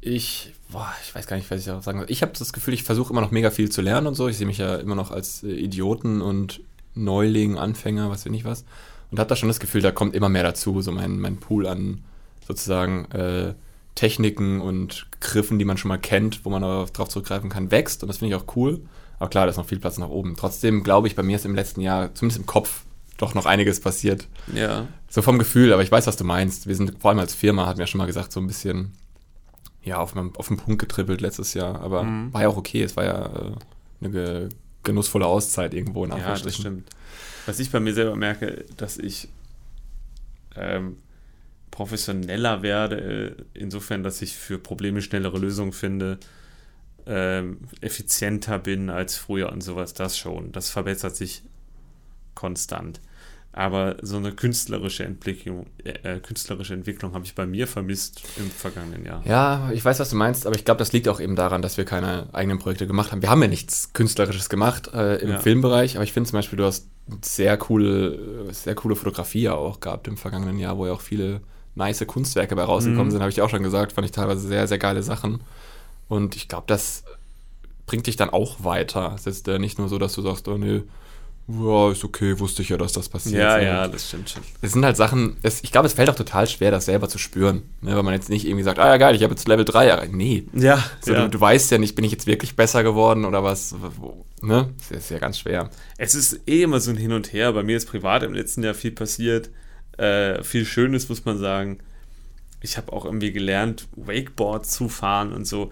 ich, 0.00 0.52
boah, 0.70 0.92
ich 1.02 1.14
weiß 1.14 1.26
gar 1.26 1.36
nicht, 1.36 1.50
was 1.50 1.60
ich 1.62 1.70
auch 1.70 1.82
sagen 1.82 1.98
soll. 1.98 2.10
Ich 2.10 2.22
habe 2.22 2.32
das 2.38 2.52
Gefühl, 2.52 2.74
ich 2.74 2.82
versuche 2.82 3.12
immer 3.12 3.22
noch 3.22 3.30
mega 3.30 3.50
viel 3.50 3.70
zu 3.70 3.80
lernen 3.80 4.06
und 4.06 4.14
so. 4.14 4.28
Ich 4.28 4.36
sehe 4.36 4.46
mich 4.46 4.58
ja 4.58 4.76
immer 4.76 4.94
noch 4.94 5.10
als 5.10 5.42
äh, 5.42 5.48
Idioten 5.48 6.20
und 6.20 6.60
Neuling, 6.94 7.56
Anfänger, 7.58 8.10
was 8.10 8.26
weiß 8.26 8.32
ich 8.32 8.44
was. 8.44 8.64
Und 9.10 9.18
habe 9.18 9.28
da 9.28 9.36
schon 9.36 9.48
das 9.48 9.60
Gefühl, 9.60 9.80
da 9.80 9.92
kommt 9.92 10.14
immer 10.14 10.28
mehr 10.28 10.42
dazu. 10.42 10.82
So 10.82 10.92
mein, 10.92 11.18
mein 11.20 11.38
Pool 11.38 11.66
an 11.66 12.02
sozusagen 12.46 13.06
äh, 13.12 13.54
Techniken 13.94 14.60
und 14.60 15.06
Griffen, 15.20 15.58
die 15.58 15.64
man 15.64 15.78
schon 15.78 15.88
mal 15.88 15.98
kennt, 15.98 16.44
wo 16.44 16.50
man 16.50 16.62
darauf 16.62 16.90
drauf 16.90 17.08
zurückgreifen 17.08 17.48
kann, 17.48 17.70
wächst. 17.70 18.02
Und 18.02 18.08
das 18.08 18.18
finde 18.18 18.36
ich 18.36 18.42
auch 18.42 18.56
cool. 18.56 18.82
Aber 19.18 19.30
klar, 19.30 19.46
da 19.46 19.50
ist 19.50 19.56
noch 19.56 19.66
viel 19.66 19.78
Platz 19.78 19.98
nach 19.98 20.08
oben. 20.08 20.36
Trotzdem 20.36 20.82
glaube 20.82 21.06
ich, 21.08 21.14
bei 21.16 21.22
mir 21.22 21.36
ist 21.36 21.44
im 21.46 21.54
letzten 21.54 21.80
Jahr, 21.80 22.14
zumindest 22.14 22.40
im 22.40 22.46
Kopf, 22.46 22.82
doch 23.16 23.34
noch 23.34 23.46
einiges 23.46 23.80
passiert. 23.80 24.26
ja. 24.52 24.86
So 25.08 25.22
vom 25.22 25.38
Gefühl, 25.38 25.72
aber 25.72 25.82
ich 25.82 25.90
weiß, 25.90 26.06
was 26.08 26.16
du 26.18 26.24
meinst. 26.24 26.66
Wir 26.66 26.74
sind 26.74 27.00
vor 27.00 27.10
allem 27.10 27.20
als 27.20 27.32
Firma, 27.32 27.64
hatten 27.66 27.78
wir 27.78 27.84
ja 27.84 27.86
schon 27.86 27.98
mal 27.98 28.06
gesagt, 28.06 28.32
so 28.32 28.40
ein 28.40 28.46
bisschen 28.46 28.92
ja, 29.82 29.96
auf, 29.98 30.12
dem- 30.12 30.34
auf 30.36 30.48
den 30.48 30.58
Punkt 30.58 30.78
getrippelt 30.80 31.20
letztes 31.22 31.54
Jahr. 31.54 31.80
Aber 31.80 32.02
Mhm. 32.02 32.34
war 32.34 32.42
ja 32.42 32.48
auch 32.48 32.56
okay. 32.58 32.82
Es 32.82 32.96
war 32.96 33.04
ja 33.04 33.24
äh, 33.26 33.52
eine 34.02 34.10
ge 34.10 34.48
genussvolle 34.82 35.24
Auszeit 35.26 35.72
irgendwo 35.74 36.04
in 36.04 36.10
Ja, 36.10 36.34
das 36.36 36.54
stimmt. 36.56 36.90
Was 37.46 37.58
ich 37.60 37.70
bei 37.70 37.80
mir 37.80 37.94
selber 37.94 38.14
merke, 38.16 38.64
dass 38.76 38.98
ich 38.98 39.28
ähm, 40.56 40.96
professioneller 41.70 42.62
werde, 42.62 43.00
äh, 43.00 43.42
insofern, 43.54 44.02
dass 44.02 44.22
ich 44.22 44.34
für 44.36 44.58
Probleme 44.58 45.02
schnellere 45.02 45.38
Lösungen 45.38 45.72
finde, 45.72 46.18
ähm, 47.06 47.58
effizienter 47.80 48.58
bin 48.58 48.90
als 48.90 49.16
früher 49.16 49.52
und 49.52 49.62
sowas, 49.62 49.94
das 49.94 50.18
schon. 50.18 50.52
Das 50.52 50.70
verbessert 50.70 51.16
sich 51.16 51.42
konstant. 52.34 53.00
Aber 53.52 53.96
so 54.02 54.18
eine 54.18 54.32
künstlerische 54.32 55.04
Entwicklung, 55.04 55.64
äh, 55.84 56.18
künstlerische 56.20 56.74
Entwicklung 56.74 57.14
habe 57.14 57.24
ich 57.24 57.34
bei 57.34 57.46
mir 57.46 57.66
vermisst 57.66 58.22
im 58.36 58.50
vergangenen 58.50 59.06
Jahr. 59.06 59.22
Ja, 59.26 59.70
ich 59.72 59.82
weiß, 59.82 59.98
was 59.98 60.10
du 60.10 60.16
meinst, 60.16 60.46
aber 60.46 60.56
ich 60.56 60.66
glaube, 60.66 60.78
das 60.78 60.92
liegt 60.92 61.08
auch 61.08 61.20
eben 61.20 61.36
daran, 61.36 61.62
dass 61.62 61.78
wir 61.78 61.86
keine 61.86 62.28
eigenen 62.34 62.58
Projekte 62.58 62.86
gemacht 62.86 63.12
haben. 63.12 63.22
Wir 63.22 63.30
haben 63.30 63.40
ja 63.40 63.48
nichts 63.48 63.94
Künstlerisches 63.94 64.50
gemacht 64.50 64.90
äh, 64.92 65.16
im 65.22 65.30
Ja. 65.30 65.38
Filmbereich, 65.38 65.96
aber 65.96 66.04
ich 66.04 66.12
finde 66.12 66.28
zum 66.28 66.36
Beispiel, 66.38 66.58
du 66.58 66.64
hast 66.66 66.88
sehr 67.24 67.56
coole, 67.56 68.52
sehr 68.52 68.74
coole 68.74 68.94
Fotografie 68.94 69.42
ja 69.42 69.54
auch 69.54 69.80
gehabt 69.80 70.06
im 70.06 70.18
vergangenen 70.18 70.58
Jahr, 70.58 70.76
wo 70.76 70.84
ja 70.86 70.92
auch 70.92 71.00
viele 71.00 71.40
nice 71.76 72.04
Kunstwerke 72.06 72.56
bei 72.56 72.62
rausgekommen 72.64 73.06
Mhm. 73.06 73.10
sind, 73.12 73.20
habe 73.22 73.30
ich 73.30 73.40
auch 73.40 73.48
schon 73.48 73.62
gesagt, 73.62 73.92
fand 73.92 74.04
ich 74.04 74.12
teilweise 74.12 74.46
sehr, 74.46 74.66
sehr 74.68 74.78
geile 74.78 75.02
Sachen. 75.02 75.40
Und 76.08 76.36
ich 76.36 76.48
glaube, 76.48 76.64
das 76.66 77.04
bringt 77.86 78.06
dich 78.06 78.16
dann 78.16 78.30
auch 78.30 78.64
weiter. 78.64 79.12
Es 79.14 79.26
ist 79.26 79.48
äh, 79.48 79.58
nicht 79.58 79.78
nur 79.78 79.88
so, 79.88 79.98
dass 79.98 80.14
du 80.14 80.22
sagst, 80.22 80.46
oh 80.48 80.58
nee, 80.58 80.82
ja, 81.48 81.92
ist 81.92 82.02
okay, 82.02 82.40
wusste 82.40 82.62
ich 82.62 82.70
ja, 82.70 82.76
dass 82.76 82.92
das 82.92 83.08
passiert. 83.08 83.36
Ja, 83.40 83.52
sondern 83.52 83.66
ja, 83.66 83.88
das 83.88 84.08
stimmt 84.08 84.30
schon. 84.30 84.42
es 84.62 84.72
sind 84.72 84.84
halt 84.84 84.96
Sachen, 84.96 85.36
es, 85.42 85.62
ich 85.62 85.70
glaube, 85.70 85.86
es 85.86 85.92
fällt 85.92 86.10
auch 86.10 86.16
total 86.16 86.48
schwer, 86.48 86.72
das 86.72 86.86
selber 86.86 87.08
zu 87.08 87.18
spüren. 87.18 87.62
Ne, 87.82 87.94
weil 87.94 88.02
man 88.02 88.14
jetzt 88.14 88.28
nicht 88.28 88.46
irgendwie 88.46 88.64
sagt, 88.64 88.80
ah 88.80 88.88
ja 88.88 88.96
geil, 88.96 89.14
ich 89.14 89.22
habe 89.22 89.32
jetzt 89.34 89.46
Level 89.46 89.64
3 89.64 89.86
erreicht. 89.86 90.12
Nee. 90.12 90.44
Ja, 90.54 90.82
So, 91.00 91.12
ja. 91.12 91.22
du, 91.22 91.30
du 91.30 91.40
weißt 91.40 91.70
ja 91.70 91.78
nicht, 91.78 91.94
bin 91.94 92.04
ich 92.04 92.10
jetzt 92.10 92.26
wirklich 92.26 92.56
besser 92.56 92.82
geworden 92.82 93.24
oder 93.24 93.44
was? 93.44 93.76
Ne? 94.42 94.70
Das 94.88 94.90
ist 94.90 95.10
ja 95.10 95.20
ganz 95.20 95.38
schwer. 95.38 95.70
Es 95.98 96.16
ist 96.16 96.40
eh 96.48 96.62
immer 96.62 96.80
so 96.80 96.90
ein 96.90 96.96
Hin 96.96 97.12
und 97.12 97.32
Her. 97.32 97.52
Bei 97.52 97.62
mir 97.62 97.76
ist 97.76 97.86
privat 97.88 98.24
im 98.24 98.34
letzten 98.34 98.64
Jahr 98.64 98.74
viel 98.74 98.90
passiert. 98.90 99.50
Äh, 99.98 100.42
viel 100.42 100.64
Schönes, 100.64 101.08
muss 101.08 101.24
man 101.24 101.38
sagen. 101.38 101.78
Ich 102.66 102.76
habe 102.76 102.92
auch 102.92 103.04
irgendwie 103.04 103.30
gelernt, 103.30 103.86
Wakeboard 103.94 104.66
zu 104.66 104.88
fahren 104.88 105.32
und 105.32 105.46
so. 105.46 105.70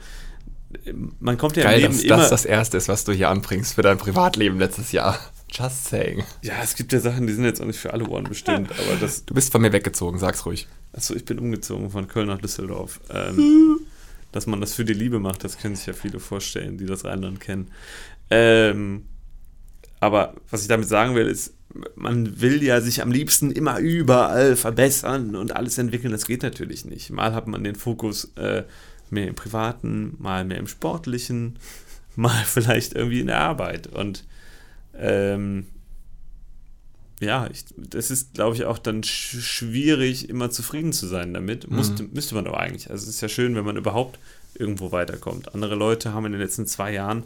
Man 1.19 1.37
kommt 1.39 1.57
ja 1.57 1.65
Geil, 1.65 1.81
im 1.81 1.83
Leben 1.83 1.93
dass 1.93 2.03
immer. 2.05 2.17
das 2.17 2.31
das 2.31 2.45
Erste 2.45 2.77
ist, 2.77 2.89
was 2.89 3.05
du 3.05 3.13
hier 3.13 3.31
anbringst 3.31 3.75
für 3.75 3.83
dein 3.83 3.99
Privatleben 3.99 4.61
letztes 4.61 4.93
Jahr. 4.93 5.19
Just 5.51 5.87
saying. 5.87 6.25
ja, 6.43 6.55
es 6.63 6.75
gibt 6.77 6.93
ja 6.93 7.01
Sachen, 7.01 7.27
die 7.27 7.33
sind 7.33 7.45
jetzt 7.45 7.61
auch 7.61 7.67
nicht 7.67 7.79
für 7.79 7.93
alle 7.93 8.09
Ohren 8.09 8.25
bestimmt, 8.25 8.71
aber 8.87 8.97
das. 9.01 9.25
Du 9.25 9.35
bist 9.35 9.51
von 9.51 9.61
mir 9.61 9.73
weggezogen, 9.73 10.19
sag's 10.21 10.47
ruhig. 10.47 10.69
Achso, 10.93 11.15
ich 11.15 11.25
bin 11.25 11.41
umgezogen 11.41 11.91
von 11.91 12.07
Köln 12.07 12.29
nach 12.29 12.41
Düsseldorf. 12.41 13.01
Ähm, 13.11 13.81
dass 14.33 14.47
man 14.47 14.61
das 14.61 14.75
für 14.75 14.85
die 14.85 14.95
Liebe 14.95 15.19
macht, 15.19 15.43
das 15.43 15.59
können 15.59 15.75
sich 15.75 15.87
ja 15.87 15.93
viele 15.93 16.21
vorstellen, 16.21 16.79
die 16.79 16.87
das 16.87 17.05
Rheinland 17.05 17.41
kennen. 17.41 17.71
Ähm, 18.31 19.05
Aber 20.05 20.35
was 20.51 20.61
ich 20.61 20.69
damit 20.69 20.87
sagen 20.87 21.15
will, 21.15 21.27
ist, 21.27 21.55
man 21.97 22.43
will 22.43 22.63
ja 22.63 22.83
sich 22.83 23.01
am 23.01 23.11
liebsten 23.11 23.51
immer 23.51 23.79
überall 23.79 24.55
verbessern 24.55 25.35
und 25.35 25.57
alles 25.57 25.79
entwickeln. 25.79 26.13
Das 26.13 26.27
geht 26.27 26.43
natürlich 26.43 26.85
nicht. 26.85 27.09
Mal 27.09 27.33
hat 27.33 27.47
man 27.47 27.65
den 27.65 27.75
Fokus 27.75 28.33
äh, 28.37 28.65
mehr 29.09 29.29
im 29.29 29.35
Privaten, 29.35 30.15
mal 30.19 30.45
mehr 30.45 30.59
im 30.59 30.67
Sportlichen, 30.67 31.59
mal 32.17 32.45
vielleicht 32.45 32.93
irgendwie 32.93 33.21
in 33.21 33.29
der 33.29 33.41
Arbeit. 33.41 33.87
Und 33.87 34.25
ähm, 34.95 35.69
ja, 37.19 37.49
ich, 37.51 37.65
das 37.79 38.11
ist, 38.11 38.35
glaube 38.35 38.57
ich, 38.57 38.67
auch 38.67 38.77
dann 38.77 39.03
sch 39.03 39.41
schwierig, 39.41 40.29
immer 40.29 40.51
zufrieden 40.51 40.93
zu 40.93 41.07
sein 41.07 41.33
damit. 41.33 41.71
Mhm. 41.71 41.77
Musste, 41.77 42.03
müsste 42.03 42.35
man 42.35 42.47
aber 42.47 42.61
eigentlich. 42.61 42.91
Also 42.91 43.05
es 43.05 43.15
ist 43.15 43.23
ja 43.23 43.29
schön, 43.31 43.57
wenn 43.57 43.65
man 43.65 43.79
überhaupt 43.79 44.19
irgendwo 44.55 44.93
weiterkommt. 44.93 45.55
Andere 45.55 45.77
Leute 45.77 46.13
haben 46.13 46.27
in 46.27 46.33
den 46.33 46.43
letzten 46.43 46.67
zwei 46.67 46.93
Jahren 46.93 47.25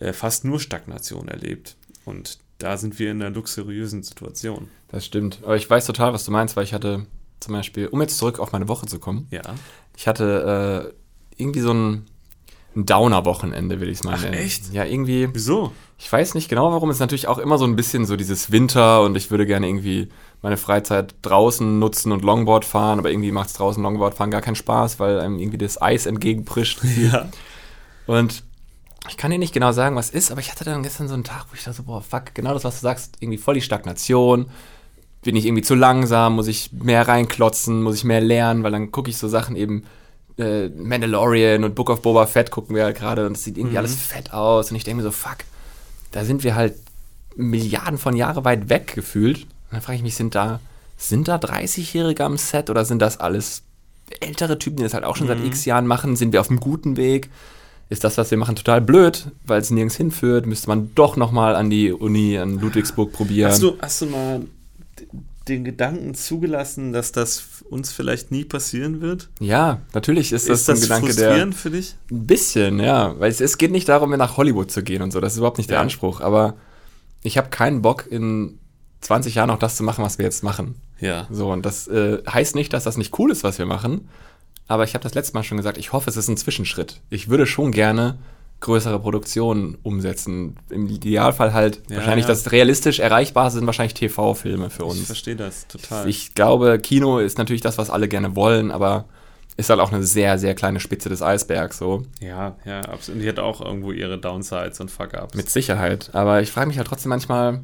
äh, 0.00 0.12
fast 0.12 0.44
nur 0.44 0.60
Stagnation 0.60 1.28
erlebt. 1.28 1.77
Und 2.08 2.38
da 2.58 2.76
sind 2.76 2.98
wir 2.98 3.10
in 3.10 3.22
einer 3.22 3.34
luxuriösen 3.34 4.02
Situation. 4.02 4.68
Das 4.88 5.04
stimmt. 5.04 5.40
Aber 5.42 5.56
ich 5.56 5.68
weiß 5.68 5.86
total, 5.86 6.12
was 6.12 6.24
du 6.24 6.30
meinst, 6.30 6.56
weil 6.56 6.64
ich 6.64 6.74
hatte 6.74 7.06
zum 7.40 7.54
Beispiel, 7.54 7.86
um 7.86 8.00
jetzt 8.00 8.18
zurück 8.18 8.40
auf 8.40 8.52
meine 8.52 8.68
Woche 8.68 8.86
zu 8.86 8.98
kommen, 8.98 9.28
ja. 9.30 9.42
ich 9.96 10.08
hatte 10.08 10.92
äh, 11.38 11.40
irgendwie 11.40 11.60
so 11.60 11.72
ein, 11.72 12.06
ein 12.74 12.86
Downer-Wochenende, 12.86 13.80
will 13.80 13.88
ich 13.88 13.98
es 13.98 14.04
mal 14.04 14.14
Ach, 14.16 14.22
nennen. 14.22 14.34
echt? 14.34 14.72
Ja, 14.72 14.84
irgendwie. 14.84 15.28
Wieso? 15.32 15.72
Ich 15.98 16.10
weiß 16.10 16.34
nicht 16.34 16.48
genau 16.48 16.72
warum. 16.72 16.90
Es 16.90 16.96
ist 16.96 17.00
natürlich 17.00 17.28
auch 17.28 17.38
immer 17.38 17.58
so 17.58 17.64
ein 17.64 17.76
bisschen 17.76 18.06
so 18.06 18.16
dieses 18.16 18.50
Winter 18.50 19.02
und 19.02 19.16
ich 19.16 19.30
würde 19.30 19.46
gerne 19.46 19.68
irgendwie 19.68 20.08
meine 20.42 20.56
Freizeit 20.56 21.14
draußen 21.22 21.78
nutzen 21.78 22.12
und 22.12 22.24
Longboard 22.24 22.64
fahren, 22.64 22.98
aber 22.98 23.10
irgendwie 23.10 23.32
macht 23.32 23.48
es 23.48 23.54
draußen 23.54 23.82
Longboard 23.82 24.14
fahren 24.14 24.30
gar 24.30 24.40
keinen 24.40 24.56
Spaß, 24.56 24.98
weil 24.98 25.20
einem 25.20 25.38
irgendwie 25.38 25.58
das 25.58 25.80
Eis 25.80 26.06
entgegenprischt. 26.06 26.80
Ja. 26.98 27.28
Und 28.06 28.42
ich 29.08 29.16
kann 29.16 29.30
dir 29.30 29.38
nicht 29.38 29.54
genau 29.54 29.72
sagen, 29.72 29.96
was 29.96 30.10
ist, 30.10 30.30
aber 30.30 30.40
ich 30.40 30.50
hatte 30.50 30.64
dann 30.64 30.82
gestern 30.82 31.08
so 31.08 31.14
einen 31.14 31.24
Tag, 31.24 31.46
wo 31.50 31.54
ich 31.54 31.64
dachte 31.64 31.76
so, 31.78 31.82
boah, 31.84 32.02
fuck, 32.02 32.34
genau 32.34 32.52
das, 32.54 32.64
was 32.64 32.76
du 32.76 32.82
sagst, 32.82 33.16
irgendwie 33.20 33.38
voll 33.38 33.54
die 33.54 33.60
Stagnation. 33.62 34.46
Bin 35.22 35.34
ich 35.36 35.46
irgendwie 35.46 35.62
zu 35.62 35.74
langsam, 35.74 36.34
muss 36.36 36.46
ich 36.46 36.70
mehr 36.72 37.06
reinklotzen, 37.08 37.82
muss 37.82 37.96
ich 37.96 38.04
mehr 38.04 38.20
lernen, 38.20 38.62
weil 38.62 38.70
dann 38.72 38.92
gucke 38.92 39.10
ich 39.10 39.16
so 39.18 39.26
Sachen 39.28 39.56
eben, 39.56 39.84
äh, 40.38 40.68
Mandalorian 40.68 41.64
und 41.64 41.74
Book 41.74 41.90
of 41.90 42.02
Boba 42.02 42.26
Fett 42.26 42.50
gucken 42.52 42.76
wir 42.76 42.84
halt 42.84 42.96
gerade 42.96 43.26
und 43.26 43.32
es 43.36 43.42
sieht 43.44 43.56
irgendwie 43.58 43.72
Mhm. 43.74 43.78
alles 43.78 43.96
fett 43.96 44.32
aus 44.32 44.70
und 44.70 44.76
ich 44.76 44.84
denke 44.84 44.98
mir 44.98 45.02
so, 45.02 45.10
fuck, 45.10 45.38
da 46.12 46.24
sind 46.24 46.44
wir 46.44 46.54
halt 46.54 46.74
Milliarden 47.36 47.98
von 47.98 48.16
Jahre 48.16 48.44
weit 48.44 48.68
weg 48.68 48.92
gefühlt. 48.94 49.42
Und 49.42 49.48
dann 49.72 49.80
frage 49.80 49.96
ich 49.96 50.02
mich, 50.02 50.14
sind 50.16 50.34
da, 50.34 50.60
sind 50.96 51.28
da 51.28 51.36
30-Jährige 51.36 52.24
am 52.24 52.36
Set 52.36 52.70
oder 52.70 52.84
sind 52.84 53.00
das 53.00 53.18
alles 53.20 53.62
ältere 54.20 54.58
Typen, 54.58 54.76
die 54.78 54.82
das 54.84 54.94
halt 54.94 55.04
auch 55.04 55.16
schon 55.16 55.26
seit 55.26 55.38
Mhm. 55.40 55.46
x 55.46 55.64
Jahren 55.64 55.86
machen? 55.86 56.16
Sind 56.16 56.32
wir 56.32 56.40
auf 56.40 56.50
einem 56.50 56.60
guten 56.60 56.96
Weg? 56.96 57.28
Ist 57.90 58.04
das, 58.04 58.18
was 58.18 58.30
wir 58.30 58.36
machen, 58.38 58.54
total 58.54 58.80
blöd, 58.82 59.30
weil 59.44 59.60
es 59.60 59.70
nirgends 59.70 59.96
hinführt? 59.96 60.44
Müsste 60.46 60.68
man 60.68 60.94
doch 60.94 61.16
nochmal 61.16 61.56
an 61.56 61.70
die 61.70 61.90
Uni 61.92 62.36
an 62.38 62.58
Ludwigsburg 62.60 63.12
probieren? 63.12 63.50
Hast, 63.50 63.62
du, 63.62 63.78
hast 63.80 64.02
du 64.02 64.06
mal 64.06 64.42
den 65.48 65.64
Gedanken 65.64 66.14
zugelassen, 66.14 66.92
dass 66.92 67.12
das 67.12 67.62
uns 67.70 67.90
vielleicht 67.92 68.30
nie 68.30 68.44
passieren 68.44 69.00
wird? 69.00 69.30
ja, 69.40 69.80
natürlich 69.94 70.32
ist 70.32 70.48
das, 70.48 70.60
ist 70.60 70.68
das 70.68 70.78
ein 70.78 70.82
Gedanke, 70.82 71.14
der. 71.14 71.28
frustrierend 71.28 71.54
für 71.54 71.70
dich? 71.70 71.96
Ein 72.10 72.26
bisschen, 72.26 72.80
ja. 72.80 73.18
Weil 73.18 73.30
es, 73.30 73.40
es 73.40 73.56
geht 73.56 73.70
nicht 73.72 73.88
darum, 73.88 74.10
nach 74.10 74.36
Hollywood 74.36 74.70
zu 74.70 74.82
gehen 74.82 75.00
und 75.00 75.10
so. 75.10 75.20
Das 75.20 75.32
ist 75.32 75.38
überhaupt 75.38 75.58
nicht 75.58 75.70
der 75.70 75.76
Ja. 75.78 75.82
Anspruch. 75.82 76.20
Aber 76.20 76.56
ich 77.22 77.38
habe 77.38 77.48
keinen 77.48 77.80
Bock, 77.80 78.06
in 78.10 78.58
20 79.00 79.34
Jahren 79.36 79.48
noch 79.48 79.58
das 79.58 79.76
zu 79.76 79.82
machen, 79.82 80.04
was 80.04 80.18
wir 80.18 80.24
jetzt 80.24 80.42
machen. 80.44 80.74
Ja. 81.00 81.26
So, 81.30 81.50
und 81.52 81.64
das 81.64 81.88
äh, 81.88 82.18
heißt 82.28 82.54
nicht, 82.54 82.72
dass 82.72 82.84
das 82.84 82.96
nicht 82.98 83.18
cool 83.18 83.30
ist, 83.30 83.44
was 83.44 83.58
wir 83.58 83.66
machen. 83.66 84.08
Aber 84.68 84.84
ich 84.84 84.94
habe 84.94 85.02
das 85.02 85.14
letzte 85.14 85.34
Mal 85.34 85.42
schon 85.42 85.56
gesagt, 85.56 85.78
ich 85.78 85.92
hoffe, 85.92 86.08
es 86.10 86.16
ist 86.16 86.28
ein 86.28 86.36
Zwischenschritt. 86.36 87.00
Ich 87.10 87.28
würde 87.28 87.46
schon 87.46 87.72
gerne 87.72 88.18
größere 88.60 88.98
Produktionen 89.00 89.78
umsetzen. 89.82 90.56
Im 90.68 90.88
Idealfall 90.88 91.52
halt 91.54 91.80
Ja, 91.88 91.96
wahrscheinlich 91.96 92.24
ja. 92.26 92.28
das 92.28 92.50
realistisch 92.52 92.98
erreichbar 92.98 93.50
sind 93.50 93.66
wahrscheinlich 93.66 93.94
TV-Filme 93.94 94.68
für 94.70 94.82
Ich 94.84 94.88
uns. 94.90 95.06
verstehe 95.06 95.36
das 95.36 95.66
total. 95.68 96.08
Ich 96.08 96.34
glaube, 96.34 96.78
Kino 96.80 97.18
ist 97.18 97.38
natürlich 97.38 97.62
das, 97.62 97.78
was 97.78 97.88
alle 97.88 98.08
gerne 98.08 98.34
wollen, 98.36 98.70
aber 98.70 99.04
ist 99.56 99.70
halt 99.70 99.80
auch 99.80 99.92
eine 99.92 100.02
sehr, 100.04 100.38
sehr 100.38 100.54
kleine 100.54 100.80
Spitze 100.80 101.08
des 101.08 101.22
Eisbergs 101.22 101.78
so. 101.78 102.02
ja, 102.20 102.56
ja, 102.64 102.80
absolut. 102.82 103.16
Und 103.18 103.22
die 103.22 103.28
hat 103.28 103.38
auch 103.38 103.60
irgendwo 103.60 103.90
ihre 103.92 104.18
Downsides 104.18 104.80
und 104.80 104.90
Fuck-Ups. 104.90 105.34
Mit 105.34 105.48
Sicherheit. 105.50 106.10
Aber 106.12 106.42
ich 106.42 106.50
frage 106.52 106.68
mich 106.68 106.78
halt 106.78 106.86
trotzdem 106.88 107.10
manchmal, 107.10 107.62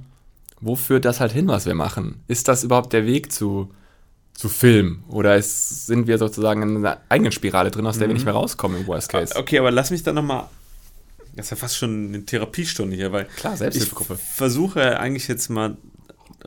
wo 0.60 0.74
führt 0.76 1.04
das 1.04 1.20
halt 1.20 1.32
hin, 1.32 1.46
was 1.48 1.66
wir 1.66 1.74
machen? 1.74 2.22
Ist 2.28 2.48
das 2.48 2.64
überhaupt 2.64 2.92
der 2.92 3.04
Weg 3.06 3.30
zu, 3.32 3.68
zu 4.34 4.48
Film? 4.48 5.04
Oder 5.08 5.36
ist, 5.36 5.86
sind 5.86 6.06
wir 6.06 6.18
sozusagen 6.18 6.62
in 6.62 6.76
einer 6.78 7.00
eigenen 7.08 7.32
Spirale 7.32 7.70
drin, 7.70 7.86
aus 7.86 7.98
der 7.98 8.08
wir 8.08 8.14
nicht 8.14 8.24
mehr 8.24 8.34
rauskommen 8.34 8.80
im 8.80 8.86
Worst 8.86 9.08
Case? 9.08 9.34
Okay, 9.36 9.58
aber 9.58 9.70
lass 9.70 9.90
mich 9.90 10.02
dann 10.02 10.16
nochmal. 10.16 10.44
Das 11.36 11.46
ist 11.46 11.50
ja 11.50 11.56
fast 11.56 11.76
schon 11.78 12.08
eine 12.08 12.24
Therapiestunde 12.24 12.94
hier, 12.96 13.10
weil 13.12 13.24
Klar, 13.36 13.54
ich 13.54 13.58
Selbsthilfegruppe. 13.60 14.16
versuche 14.16 15.00
eigentlich 15.00 15.26
jetzt 15.28 15.48
mal 15.48 15.76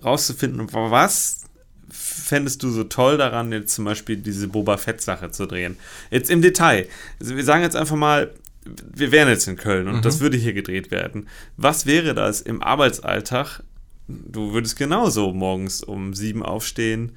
rauszufinden, 0.04 0.68
was 0.72 1.42
fändest 1.90 2.64
du 2.64 2.70
so 2.70 2.84
toll 2.84 3.18
daran, 3.18 3.52
jetzt 3.52 3.74
zum 3.76 3.86
Beispiel 3.86 4.18
diese 4.18 4.48
Boba 4.48 4.78
Fett-Sache 4.78 5.32
zu 5.32 5.46
drehen? 5.46 5.78
Jetzt 6.12 6.30
im 6.30 6.42
Detail. 6.42 6.88
Also 7.20 7.36
wir 7.36 7.44
sagen 7.44 7.64
jetzt 7.64 7.76
einfach 7.76 7.96
mal, 7.96 8.32
wir 8.66 9.12
wären 9.12 9.30
jetzt 9.30 9.48
in 9.48 9.56
Köln 9.56 9.88
und 9.88 9.98
Mhm. 9.98 10.02
das 10.02 10.20
würde 10.20 10.38
hier 10.38 10.54
gedreht 10.54 10.92
werden. 10.92 11.28
Was 11.56 11.86
wäre 11.86 12.14
das 12.14 12.42
im 12.42 12.62
Arbeitsalltag? 12.62 13.64
Du 14.08 14.54
würdest 14.54 14.78
genauso 14.78 15.34
morgens 15.34 15.84
um 15.84 16.14
sieben 16.14 16.44
aufstehen, 16.44 17.14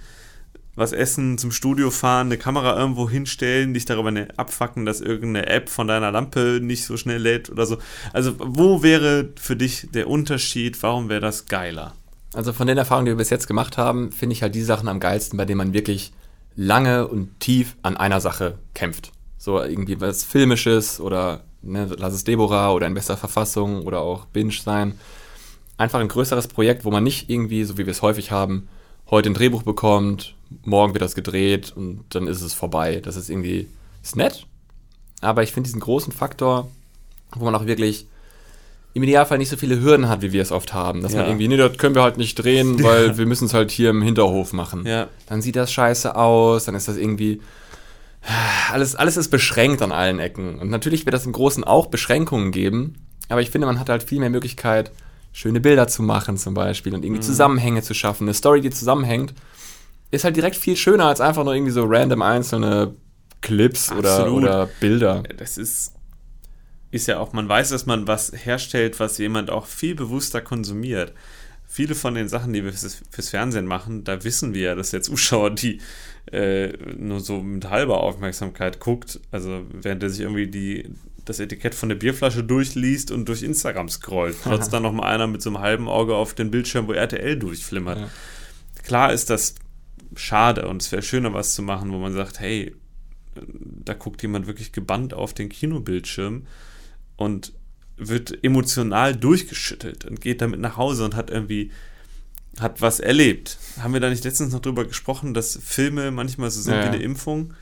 was 0.76 0.92
essen, 0.92 1.36
zum 1.36 1.52
Studio 1.52 1.90
fahren, 1.90 2.28
eine 2.28 2.38
Kamera 2.38 2.78
irgendwo 2.78 3.08
hinstellen, 3.10 3.74
dich 3.74 3.84
darüber 3.84 4.10
ne- 4.10 4.28
abfacken, 4.36 4.86
dass 4.86 5.00
irgendeine 5.00 5.46
App 5.46 5.68
von 5.68 5.88
deiner 5.88 6.12
Lampe 6.12 6.60
nicht 6.62 6.84
so 6.84 6.96
schnell 6.96 7.20
lädt 7.20 7.50
oder 7.50 7.66
so. 7.66 7.78
Also, 8.12 8.34
wo 8.38 8.82
wäre 8.82 9.30
für 9.36 9.56
dich 9.56 9.88
der 9.92 10.08
Unterschied? 10.08 10.82
Warum 10.82 11.08
wäre 11.08 11.20
das 11.20 11.46
geiler? 11.46 11.94
Also 12.32 12.52
von 12.52 12.68
den 12.68 12.78
Erfahrungen, 12.78 13.06
die 13.06 13.12
wir 13.12 13.16
bis 13.16 13.30
jetzt 13.30 13.48
gemacht 13.48 13.76
haben, 13.76 14.12
finde 14.12 14.34
ich 14.34 14.42
halt 14.42 14.54
die 14.54 14.62
Sachen 14.62 14.88
am 14.88 15.00
geilsten, 15.00 15.36
bei 15.36 15.44
denen 15.44 15.58
man 15.58 15.72
wirklich 15.72 16.12
lange 16.54 17.08
und 17.08 17.40
tief 17.40 17.76
an 17.82 17.96
einer 17.96 18.20
Sache 18.20 18.58
kämpft. 18.74 19.12
So 19.36 19.60
irgendwie 19.60 20.00
was 20.00 20.22
Filmisches 20.22 21.00
oder 21.00 21.42
ne, 21.62 21.88
lass 21.98 22.14
es 22.14 22.24
Deborah 22.24 22.72
oder 22.72 22.86
in 22.86 22.94
bester 22.94 23.16
Verfassung 23.16 23.82
oder 23.82 24.00
auch 24.00 24.26
Binge 24.26 24.52
sein. 24.52 24.94
Einfach 25.76 25.98
ein 25.98 26.08
größeres 26.08 26.48
Projekt, 26.48 26.84
wo 26.84 26.90
man 26.90 27.02
nicht 27.02 27.30
irgendwie, 27.30 27.64
so 27.64 27.78
wie 27.78 27.86
wir 27.86 27.90
es 27.90 28.02
häufig 28.02 28.30
haben, 28.30 28.68
heute 29.10 29.30
ein 29.30 29.34
Drehbuch 29.34 29.62
bekommt, 29.62 30.34
morgen 30.64 30.94
wird 30.94 31.02
das 31.02 31.14
gedreht 31.14 31.72
und 31.74 32.04
dann 32.10 32.26
ist 32.26 32.40
es 32.42 32.54
vorbei. 32.54 33.00
Das 33.02 33.16
ist 33.16 33.30
irgendwie, 33.30 33.68
ist 34.02 34.16
nett, 34.16 34.46
aber 35.20 35.42
ich 35.42 35.52
finde 35.52 35.68
diesen 35.68 35.80
großen 35.80 36.12
Faktor, 36.12 36.68
wo 37.34 37.44
man 37.44 37.54
auch 37.54 37.66
wirklich 37.66 38.06
im 38.92 39.04
Idealfall 39.04 39.38
nicht 39.38 39.48
so 39.50 39.56
viele 39.56 39.80
Hürden 39.80 40.08
hat, 40.08 40.20
wie 40.22 40.32
wir 40.32 40.42
es 40.42 40.50
oft 40.50 40.72
haben. 40.74 41.02
Dass 41.02 41.12
Ja. 41.12 41.20
man 41.20 41.28
irgendwie, 41.28 41.46
nee, 41.46 41.56
das 41.56 41.78
können 41.78 41.94
wir 41.94 42.02
halt 42.02 42.18
nicht 42.18 42.34
drehen, 42.36 42.82
weil 42.82 43.16
wir 43.18 43.26
müssen 43.26 43.44
es 43.46 43.54
halt 43.54 43.70
hier 43.70 43.90
im 43.90 44.02
Hinterhof 44.02 44.52
machen. 44.52 44.84
Ja. 44.86 45.06
Dann 45.26 45.42
sieht 45.42 45.54
das 45.56 45.72
scheiße 45.72 46.16
aus, 46.16 46.64
dann 46.64 46.74
ist 46.74 46.88
das 46.88 46.96
irgendwie. 46.96 47.40
Alles, 48.70 48.96
alles 48.96 49.16
ist 49.16 49.28
beschränkt 49.30 49.80
an 49.80 49.92
allen 49.92 50.18
Ecken. 50.18 50.58
Und 50.58 50.68
natürlich 50.70 51.06
wird 51.06 51.14
das 51.14 51.24
im 51.24 51.32
Großen 51.32 51.64
auch 51.64 51.86
Beschränkungen 51.86 52.50
geben, 52.52 52.96
aber 53.30 53.40
ich 53.40 53.50
finde, 53.50 53.66
man 53.66 53.78
hat 53.80 53.88
halt 53.88 54.02
viel 54.02 54.18
mehr 54.20 54.28
Möglichkeit, 54.28 54.90
schöne 55.32 55.60
Bilder 55.60 55.88
zu 55.88 56.02
machen 56.02 56.36
zum 56.36 56.54
Beispiel 56.54 56.94
und 56.94 57.04
irgendwie 57.04 57.22
Zusammenhänge 57.22 57.82
zu 57.82 57.94
schaffen. 57.94 58.24
Eine 58.24 58.34
Story, 58.34 58.60
die 58.60 58.70
zusammenhängt, 58.70 59.34
ist 60.10 60.24
halt 60.24 60.36
direkt 60.36 60.56
viel 60.56 60.76
schöner 60.76 61.06
als 61.06 61.20
einfach 61.20 61.44
nur 61.44 61.54
irgendwie 61.54 61.72
so 61.72 61.84
random 61.84 62.22
einzelne 62.22 62.94
Clips 63.40 63.90
oder, 63.92 64.32
oder 64.32 64.68
Bilder. 64.80 65.22
Das 65.36 65.56
ist, 65.56 65.94
ist 66.90 67.06
ja 67.06 67.18
auch, 67.18 67.32
man 67.32 67.48
weiß, 67.48 67.70
dass 67.70 67.86
man 67.86 68.06
was 68.06 68.32
herstellt, 68.34 69.00
was 69.00 69.18
jemand 69.18 69.50
auch 69.50 69.66
viel 69.66 69.94
bewusster 69.94 70.40
konsumiert. 70.40 71.12
Viele 71.66 71.94
von 71.94 72.14
den 72.14 72.28
Sachen, 72.28 72.52
die 72.52 72.64
wir 72.64 72.72
fürs, 72.72 73.00
fürs 73.10 73.28
Fernsehen 73.28 73.66
machen, 73.66 74.02
da 74.02 74.24
wissen 74.24 74.54
wir 74.54 74.62
ja, 74.62 74.74
dass 74.74 74.90
der 74.90 75.02
Zuschauer 75.02 75.50
die 75.50 75.80
äh, 76.32 76.72
nur 76.96 77.20
so 77.20 77.40
mit 77.40 77.70
halber 77.70 78.00
Aufmerksamkeit 78.00 78.80
guckt. 78.80 79.20
Also 79.30 79.64
während 79.72 80.02
er 80.02 80.10
sich 80.10 80.20
irgendwie 80.20 80.48
die, 80.48 80.90
das 81.30 81.40
Etikett 81.40 81.74
von 81.74 81.88
der 81.88 81.96
Bierflasche 81.96 82.44
durchliest 82.44 83.10
und 83.10 83.28
durch 83.28 83.42
Instagram 83.42 83.88
scrollt. 83.88 84.36
Trotz 84.44 84.68
dann 84.68 84.82
nochmal 84.82 85.12
einer 85.12 85.26
mit 85.26 85.42
so 85.42 85.50
einem 85.50 85.60
halben 85.60 85.88
Auge 85.88 86.14
auf 86.14 86.34
den 86.34 86.50
Bildschirm, 86.50 86.86
wo 86.86 86.92
RTL 86.92 87.38
durchflimmert. 87.38 87.98
Ja. 87.98 88.10
Klar 88.82 89.12
ist 89.12 89.30
das 89.30 89.54
schade 90.16 90.68
und 90.68 90.82
es 90.82 90.92
wäre 90.92 91.02
schöner, 91.02 91.32
was 91.32 91.54
zu 91.54 91.62
machen, 91.62 91.92
wo 91.92 91.98
man 91.98 92.12
sagt, 92.12 92.40
hey, 92.40 92.74
da 93.84 93.94
guckt 93.94 94.22
jemand 94.22 94.46
wirklich 94.46 94.72
gebannt 94.72 95.14
auf 95.14 95.34
den 95.34 95.48
Kinobildschirm 95.48 96.46
und 97.16 97.52
wird 97.96 98.42
emotional 98.42 99.14
durchgeschüttelt 99.14 100.04
und 100.04 100.20
geht 100.20 100.40
damit 100.40 100.60
nach 100.60 100.76
Hause 100.76 101.04
und 101.04 101.14
hat 101.14 101.30
irgendwie 101.30 101.70
hat 102.58 102.80
was 102.80 102.98
erlebt. 102.98 103.58
Haben 103.80 103.92
wir 103.92 104.00
da 104.00 104.10
nicht 104.10 104.24
letztens 104.24 104.52
noch 104.52 104.60
drüber 104.60 104.84
gesprochen, 104.84 105.34
dass 105.34 105.58
Filme 105.62 106.10
manchmal 106.10 106.50
so 106.50 106.60
sind 106.60 106.74
Ja, 106.74 106.84
wie 106.84 106.88
eine 106.88 107.02
Impfung? 107.02 107.54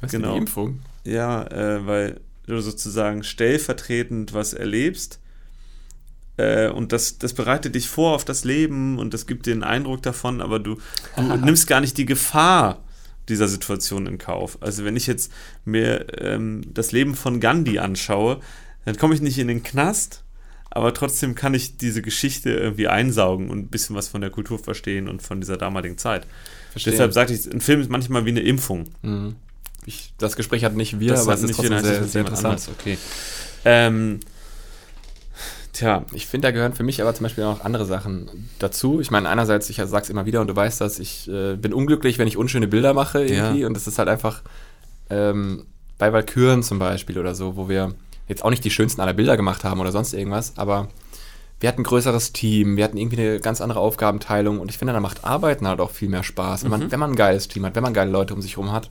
Was 0.00 0.10
Genau. 0.10 0.36
Impfung? 0.36 0.80
Ja, 1.04 1.46
äh, 1.46 1.86
weil 1.86 2.20
du 2.50 2.60
sozusagen 2.60 3.24
stellvertretend 3.24 4.34
was 4.34 4.52
erlebst 4.52 5.20
äh, 6.40 6.68
und 6.70 6.92
das, 6.92 7.18
das 7.18 7.34
bereitet 7.34 7.74
dich 7.74 7.88
vor 7.88 8.14
auf 8.14 8.24
das 8.24 8.44
Leben 8.44 8.98
und 8.98 9.12
das 9.12 9.26
gibt 9.26 9.46
dir 9.46 9.52
einen 9.52 9.62
Eindruck 9.62 10.02
davon, 10.02 10.40
aber 10.40 10.58
du, 10.58 10.76
du 11.16 11.22
nimmst 11.44 11.66
gar 11.66 11.80
nicht 11.80 11.98
die 11.98 12.06
Gefahr 12.06 12.82
dieser 13.28 13.46
Situation 13.46 14.06
in 14.06 14.18
Kauf. 14.18 14.58
Also 14.60 14.84
wenn 14.84 14.96
ich 14.96 15.06
jetzt 15.06 15.30
mir 15.64 16.06
ähm, 16.18 16.62
das 16.72 16.92
Leben 16.92 17.14
von 17.14 17.40
Gandhi 17.40 17.78
anschaue, 17.78 18.40
dann 18.84 18.96
komme 18.96 19.14
ich 19.14 19.20
nicht 19.20 19.38
in 19.38 19.48
den 19.48 19.62
Knast, 19.62 20.24
aber 20.70 20.94
trotzdem 20.94 21.34
kann 21.34 21.52
ich 21.52 21.76
diese 21.76 22.00
Geschichte 22.00 22.50
irgendwie 22.50 22.88
einsaugen 22.88 23.50
und 23.50 23.58
ein 23.58 23.68
bisschen 23.68 23.94
was 23.94 24.08
von 24.08 24.20
der 24.20 24.30
Kultur 24.30 24.58
verstehen 24.58 25.08
und 25.08 25.20
von 25.20 25.40
dieser 25.40 25.58
damaligen 25.58 25.98
Zeit. 25.98 26.26
Verstehe. 26.72 26.92
Deshalb 26.92 27.12
sagte 27.12 27.34
ich, 27.34 27.52
ein 27.52 27.60
Film 27.60 27.80
ist 27.80 27.90
manchmal 27.90 28.24
wie 28.24 28.30
eine 28.30 28.40
Impfung. 28.40 28.84
Mhm. 29.02 29.36
Ich, 29.90 30.12
das 30.18 30.36
Gespräch 30.36 30.64
hatten 30.64 30.76
nicht 30.76 31.00
wir, 31.00 31.10
Das 31.10 31.22
aber 31.22 31.34
es 31.34 31.42
ist 31.42 31.56
trotzdem 31.56 31.80
sehr, 31.80 32.04
sehr 32.04 32.20
interessant. 32.20 32.68
Okay. 32.78 32.96
Ähm, 33.64 34.20
tja, 35.72 36.04
Ich 36.12 36.28
finde, 36.28 36.46
da 36.46 36.52
gehören 36.52 36.74
für 36.74 36.84
mich 36.84 37.02
aber 37.02 37.12
zum 37.12 37.24
Beispiel 37.24 37.42
auch 37.42 37.64
andere 37.64 37.86
Sachen 37.86 38.48
dazu. 38.60 39.00
Ich 39.00 39.10
meine, 39.10 39.28
einerseits, 39.28 39.68
ich 39.68 39.82
sag's 39.84 40.08
immer 40.08 40.26
wieder 40.26 40.42
und 40.42 40.46
du 40.46 40.54
weißt 40.54 40.80
das, 40.80 41.00
ich 41.00 41.28
äh, 41.28 41.56
bin 41.56 41.74
unglücklich, 41.74 42.18
wenn 42.18 42.28
ich 42.28 42.36
unschöne 42.36 42.68
Bilder 42.68 42.94
mache 42.94 43.24
irgendwie. 43.24 43.62
Ja. 43.62 43.66
Und 43.66 43.74
das 43.74 43.88
ist 43.88 43.98
halt 43.98 44.08
einfach 44.08 44.42
ähm, 45.10 45.66
bei 45.98 46.12
Valkyren 46.12 46.62
zum 46.62 46.78
Beispiel 46.78 47.18
oder 47.18 47.34
so, 47.34 47.56
wo 47.56 47.68
wir 47.68 47.92
jetzt 48.28 48.44
auch 48.44 48.50
nicht 48.50 48.64
die 48.64 48.70
schönsten 48.70 49.00
aller 49.00 49.12
Bilder 49.12 49.36
gemacht 49.36 49.64
haben 49.64 49.80
oder 49.80 49.90
sonst 49.90 50.12
irgendwas, 50.12 50.56
aber 50.56 50.86
wir 51.58 51.68
hatten 51.68 51.80
ein 51.80 51.84
größeres 51.84 52.32
Team, 52.32 52.76
wir 52.76 52.84
hatten 52.84 52.96
irgendwie 52.96 53.18
eine 53.18 53.40
ganz 53.40 53.60
andere 53.60 53.80
Aufgabenteilung 53.80 54.60
und 54.60 54.70
ich 54.70 54.78
finde, 54.78 54.92
da 54.92 55.00
macht 55.00 55.24
Arbeiten 55.24 55.66
halt 55.66 55.80
auch 55.80 55.90
viel 55.90 56.08
mehr 56.08 56.22
Spaß, 56.22 56.62
wenn 56.62 56.70
man, 56.70 56.92
wenn 56.92 57.00
man 57.00 57.10
ein 57.10 57.16
geiles 57.16 57.48
Team 57.48 57.66
hat, 57.66 57.74
wenn 57.74 57.82
man 57.82 57.92
geile 57.92 58.12
Leute 58.12 58.34
um 58.34 58.40
sich 58.40 58.56
rum 58.56 58.70
hat 58.70 58.88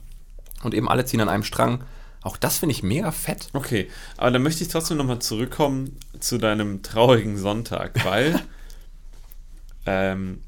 und 0.62 0.74
eben 0.74 0.88
alle 0.88 1.04
ziehen 1.04 1.20
an 1.20 1.28
einem 1.28 1.44
Strang. 1.44 1.84
Auch 2.22 2.36
das 2.36 2.58
finde 2.58 2.74
ich 2.74 2.82
mega 2.82 3.12
fett. 3.12 3.48
okay. 3.54 3.88
Aber 4.16 4.30
dann 4.30 4.42
möchte 4.42 4.62
ich 4.62 4.68
trotzdem 4.68 4.98
nochmal 4.98 5.20
zurückkommen 5.20 5.96
zu 6.18 6.38
deinem 6.38 6.82
traurigen 6.82 7.38
Sonntag, 7.38 8.04
weil 8.04 8.40
ähm, 9.86 10.40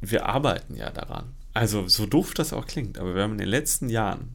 wir 0.00 0.26
arbeiten 0.26 0.76
ja 0.76 0.90
daran. 0.90 1.32
Also, 1.52 1.86
so 1.86 2.06
doof 2.06 2.34
das 2.34 2.52
auch 2.52 2.66
klingt, 2.66 2.98
aber 2.98 3.14
wir 3.14 3.22
haben 3.22 3.32
in 3.32 3.38
den 3.38 3.48
letzten 3.48 3.88
Jahren, 3.88 4.34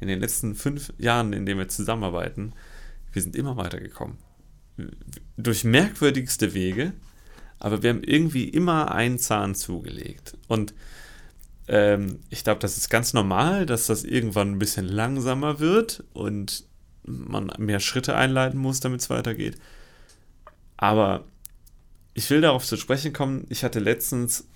in 0.00 0.08
den 0.08 0.20
letzten 0.20 0.54
fünf 0.54 0.92
Jahren, 0.98 1.32
in 1.32 1.46
denen 1.46 1.58
wir 1.58 1.68
zusammenarbeiten, 1.68 2.52
wir 3.12 3.22
sind 3.22 3.36
immer 3.36 3.56
weitergekommen. 3.56 4.18
Durch 5.36 5.64
merkwürdigste 5.64 6.52
Wege, 6.52 6.92
aber 7.58 7.82
wir 7.82 7.90
haben 7.90 8.02
irgendwie 8.02 8.48
immer 8.48 8.92
einen 8.92 9.18
Zahn 9.18 9.54
zugelegt. 9.54 10.36
Und 10.48 10.74
ähm, 11.70 12.18
ich 12.30 12.42
glaube, 12.42 12.58
das 12.58 12.76
ist 12.76 12.90
ganz 12.90 13.12
normal, 13.12 13.64
dass 13.64 13.86
das 13.86 14.02
irgendwann 14.02 14.50
ein 14.50 14.58
bisschen 14.58 14.86
langsamer 14.86 15.60
wird 15.60 16.02
und 16.12 16.64
man 17.04 17.52
mehr 17.58 17.78
Schritte 17.78 18.16
einleiten 18.16 18.58
muss, 18.58 18.80
damit 18.80 19.02
es 19.02 19.08
weitergeht. 19.08 19.56
Aber 20.76 21.24
ich 22.12 22.28
will 22.28 22.40
darauf 22.40 22.66
zu 22.66 22.76
sprechen 22.76 23.12
kommen. 23.12 23.46
Ich 23.50 23.62
hatte 23.62 23.78
letztens 23.78 24.48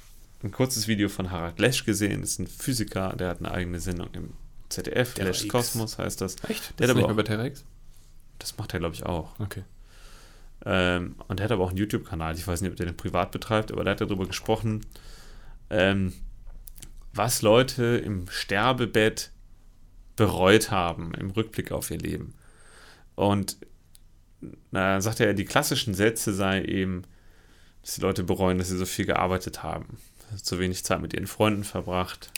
ein 0.43 0.51
kurzes 0.51 0.89
Video 0.89 1.09
von 1.09 1.31
Harald 1.31 1.61
Lesch 1.61 1.85
gesehen. 1.85 2.21
Das 2.23 2.31
ist 2.31 2.41
ein 2.41 2.49
Physiker, 2.49 3.15
der 3.17 3.29
hat 3.29 3.39
eine 3.39 3.53
eigene 3.53 3.79
Sendung 3.79 4.09
im 4.13 4.33
ZDF. 4.69 5.15
Der 5.15 5.27
Lesch's 5.27 5.45
X. 5.45 5.53
Kosmos 5.53 5.99
heißt 5.99 6.21
das. 6.21 6.35
Echt? 6.49 6.79
Der 6.81 6.89
hat 6.89 6.97
ist 6.97 6.97
nicht 6.97 7.07
mehr 7.07 7.15
bei 7.15 7.23
T-Rex? 7.23 7.65
das 8.41 8.59
macht 8.59 8.75
er, 8.75 8.81
glaube 8.81 8.97
ich, 8.97 9.07
auch. 9.07 9.39
Okay. 9.39 9.63
Ähm, 10.67 11.15
und 11.29 11.39
der 11.39 11.45
hat 11.45 11.53
aber 11.53 11.63
auch 11.63 11.69
einen 11.69 11.79
YouTube-Kanal. 11.79 12.35
Ich 12.35 12.47
weiß 12.47 12.61
nicht, 12.61 12.73
ob 12.73 12.77
der 12.77 12.87
den 12.87 12.97
privat 12.97 13.31
betreibt, 13.31 13.71
aber 13.71 13.85
der 13.85 13.93
hat 13.93 14.01
darüber 14.01 14.27
gesprochen, 14.27 14.85
ähm, 15.71 16.13
was 17.15 17.43
Leute 17.43 18.03
im 18.05 18.29
Sterbebett 18.29 19.31
bereut 20.17 20.71
haben 20.71 21.15
im 21.15 21.31
Rückblick 21.31 21.73
auf 21.73 21.91
ihr 21.91 21.99
Leben. 21.99 22.35
Und 23.15 23.57
da 24.73 25.01
sagt 25.01 25.21
er, 25.21 25.35
die 25.35 25.45
klassischen 25.45 25.95
Sätze 25.95 26.35
sei 26.35 26.63
eben, 26.65 27.03
dass 27.83 27.95
die 27.95 28.01
Leute 28.01 28.25
bereuen, 28.25 28.59
dass 28.59 28.69
sie 28.69 28.79
so 28.79 28.87
viel 28.87 29.07
gearbeitet 29.07 29.63
haben, 29.63 29.99
zu 30.43 30.59
wenig 30.59 30.85
Zeit 30.85 31.01
mit 31.01 31.15
ihren 31.15 31.27
Freunden 31.27 31.65
verbracht, 31.65 32.31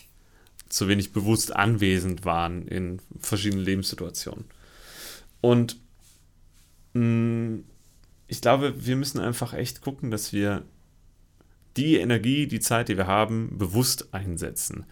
zu 0.69 0.89
wenig 0.89 1.13
bewusst 1.13 1.55
anwesend 1.55 2.25
waren 2.25 2.67
in 2.67 3.01
verschiedenen 3.21 3.65
Lebenssituationen. 3.65 4.45
Und 5.41 5.77
mh, 6.95 7.61
ich 8.27 8.41
glaube, 8.41 8.87
wir 8.87 8.97
müssen 8.97 9.21
einfach 9.21 9.53
echt 9.55 9.81
gucken, 9.81 10.11
dass 10.11 10.33
wir 10.33 10.65
die 11.77 11.97
Energie, 11.97 12.47
die 12.47 12.61
Zeit, 12.61 12.89
die 12.89 12.97
wir 12.97 13.07
haben, 13.07 13.59
bewusst 13.59 14.13
einsetzen. 14.13 14.87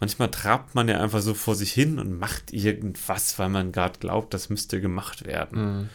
Manchmal 0.00 0.30
trabt 0.30 0.74
man 0.74 0.88
ja 0.88 1.00
einfach 1.00 1.20
so 1.20 1.34
vor 1.34 1.54
sich 1.54 1.72
hin 1.72 1.98
und 1.98 2.18
macht 2.18 2.52
irgendwas, 2.52 3.38
weil 3.38 3.48
man 3.48 3.72
gerade 3.72 3.98
glaubt, 3.98 4.32
das 4.32 4.48
müsste 4.48 4.80
gemacht 4.80 5.26
werden. 5.26 5.60
Mhm. 5.60 5.88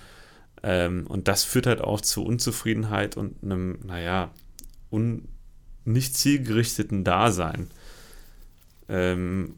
Ähm, 0.64 1.08
und 1.08 1.28
das 1.28 1.44
führt 1.44 1.68
halt 1.68 1.82
auch 1.82 2.02
zu 2.02 2.24
Unzufriedenheit 2.24 3.18
und 3.18 3.44
einem, 3.44 3.80
naja, 3.86 4.32
un 4.92 5.28
nicht 5.86 6.16
zielgerichteten 6.16 7.04
Dasein. 7.04 7.70
Ähm, 8.88 9.56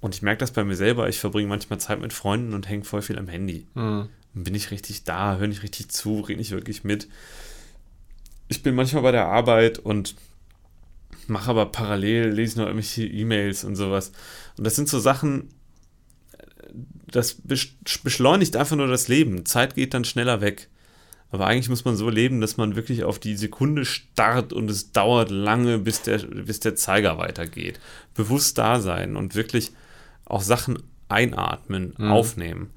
und 0.00 0.14
ich 0.14 0.22
merke 0.22 0.40
das 0.40 0.52
bei 0.52 0.62
mir 0.64 0.76
selber, 0.76 1.08
ich 1.08 1.18
verbringe 1.18 1.48
manchmal 1.48 1.80
Zeit 1.80 2.00
mit 2.00 2.12
Freunden 2.12 2.54
und 2.54 2.68
hänge 2.68 2.84
voll 2.84 3.02
viel 3.02 3.18
am 3.18 3.28
Handy. 3.28 3.66
Mhm. 3.74 4.08
Bin 4.34 4.54
ich 4.54 4.70
richtig 4.70 5.04
da, 5.04 5.36
höre 5.36 5.48
nicht 5.48 5.62
richtig 5.62 5.88
zu, 5.88 6.20
rede 6.20 6.38
nicht 6.38 6.50
wirklich 6.50 6.84
mit. 6.84 7.08
Ich 8.48 8.62
bin 8.62 8.74
manchmal 8.74 9.02
bei 9.02 9.12
der 9.12 9.26
Arbeit 9.26 9.78
und 9.78 10.14
mache 11.26 11.50
aber 11.50 11.66
parallel, 11.66 12.28
lese 12.30 12.58
noch 12.58 12.66
irgendwelche 12.66 13.04
E-Mails 13.06 13.64
und 13.64 13.76
sowas. 13.76 14.12
Und 14.58 14.64
das 14.64 14.76
sind 14.76 14.88
so 14.88 14.98
Sachen, 15.00 15.48
das 17.10 17.40
besch- 17.42 18.02
beschleunigt 18.02 18.56
einfach 18.56 18.76
nur 18.76 18.86
das 18.88 19.08
Leben. 19.08 19.46
Zeit 19.46 19.74
geht 19.74 19.94
dann 19.94 20.04
schneller 20.04 20.40
weg. 20.40 20.68
Aber 21.30 21.46
eigentlich 21.46 21.68
muss 21.68 21.84
man 21.84 21.96
so 21.96 22.10
leben, 22.10 22.40
dass 22.40 22.56
man 22.58 22.76
wirklich 22.76 23.02
auf 23.02 23.18
die 23.18 23.36
Sekunde 23.36 23.84
starrt 23.84 24.52
und 24.52 24.70
es 24.70 24.92
dauert 24.92 25.30
lange, 25.30 25.78
bis 25.78 26.02
der, 26.02 26.18
bis 26.18 26.60
der 26.60 26.76
Zeiger 26.76 27.18
weitergeht. 27.18 27.80
Bewusst 28.14 28.58
da 28.58 28.80
sein 28.80 29.16
und 29.16 29.34
wirklich 29.34 29.72
auch 30.26 30.42
Sachen 30.42 30.78
einatmen, 31.08 31.94
Mhm. 31.98 32.10
aufnehmen. 32.10 32.70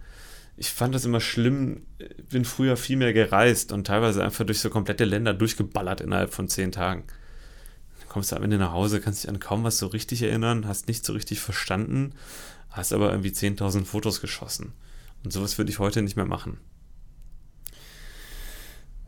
Ich 0.60 0.72
fand 0.72 0.96
das 0.96 1.06
immer 1.06 1.22
schlimm, 1.22 1.86
bin 2.30 2.43
früher 2.43 2.78
viel 2.78 2.98
mehr 2.98 3.13
gereist 3.13 3.72
und 3.72 3.86
teilweise 3.86 4.24
einfach 4.24 4.46
durch 4.46 4.60
so 4.60 4.72
komplette 4.72 5.06
Länder 5.06 5.34
durchgeballert 5.36 6.02
innerhalb 6.02 6.34
von 6.34 6.50
zehn 6.50 6.72
Tagen. 6.72 7.04
Dann 8.00 8.10
kommst 8.10 8.32
du 8.32 8.36
am 8.36 8.43
Ende 8.43 8.58
nach 8.58 8.72
Hause, 8.72 9.00
kannst 9.00 9.24
dich 9.24 9.30
an 9.30 9.39
kaum 9.39 9.63
was 9.63 9.78
so 9.78 9.88
richtig 9.88 10.24
erinnern, 10.24 10.67
hast 10.67 10.88
nicht 10.88 11.06
so 11.06 11.13
richtig 11.13 11.39
verstanden, 11.41 12.13
hast 12.72 12.91
aber 12.91 13.12
irgendwie 13.12 13.30
10.000 13.30 13.86
Fotos 13.86 14.20
geschossen. 14.20 14.74
Und 15.24 15.32
sowas 15.32 15.60
würde 15.60 15.70
ich 15.70 15.78
heute 15.78 16.02
nicht 16.02 16.15
mehr 16.15 16.26
machen. 16.26 16.60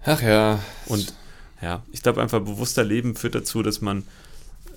Ach 0.05 0.21
ja. 0.21 0.59
Und 0.85 1.13
ja, 1.61 1.83
ich 1.91 2.03
glaube 2.03 2.21
einfach, 2.21 2.39
bewusster 2.39 2.83
Leben 2.83 3.15
führt 3.15 3.35
dazu, 3.35 3.63
dass 3.63 3.81
man 3.81 4.03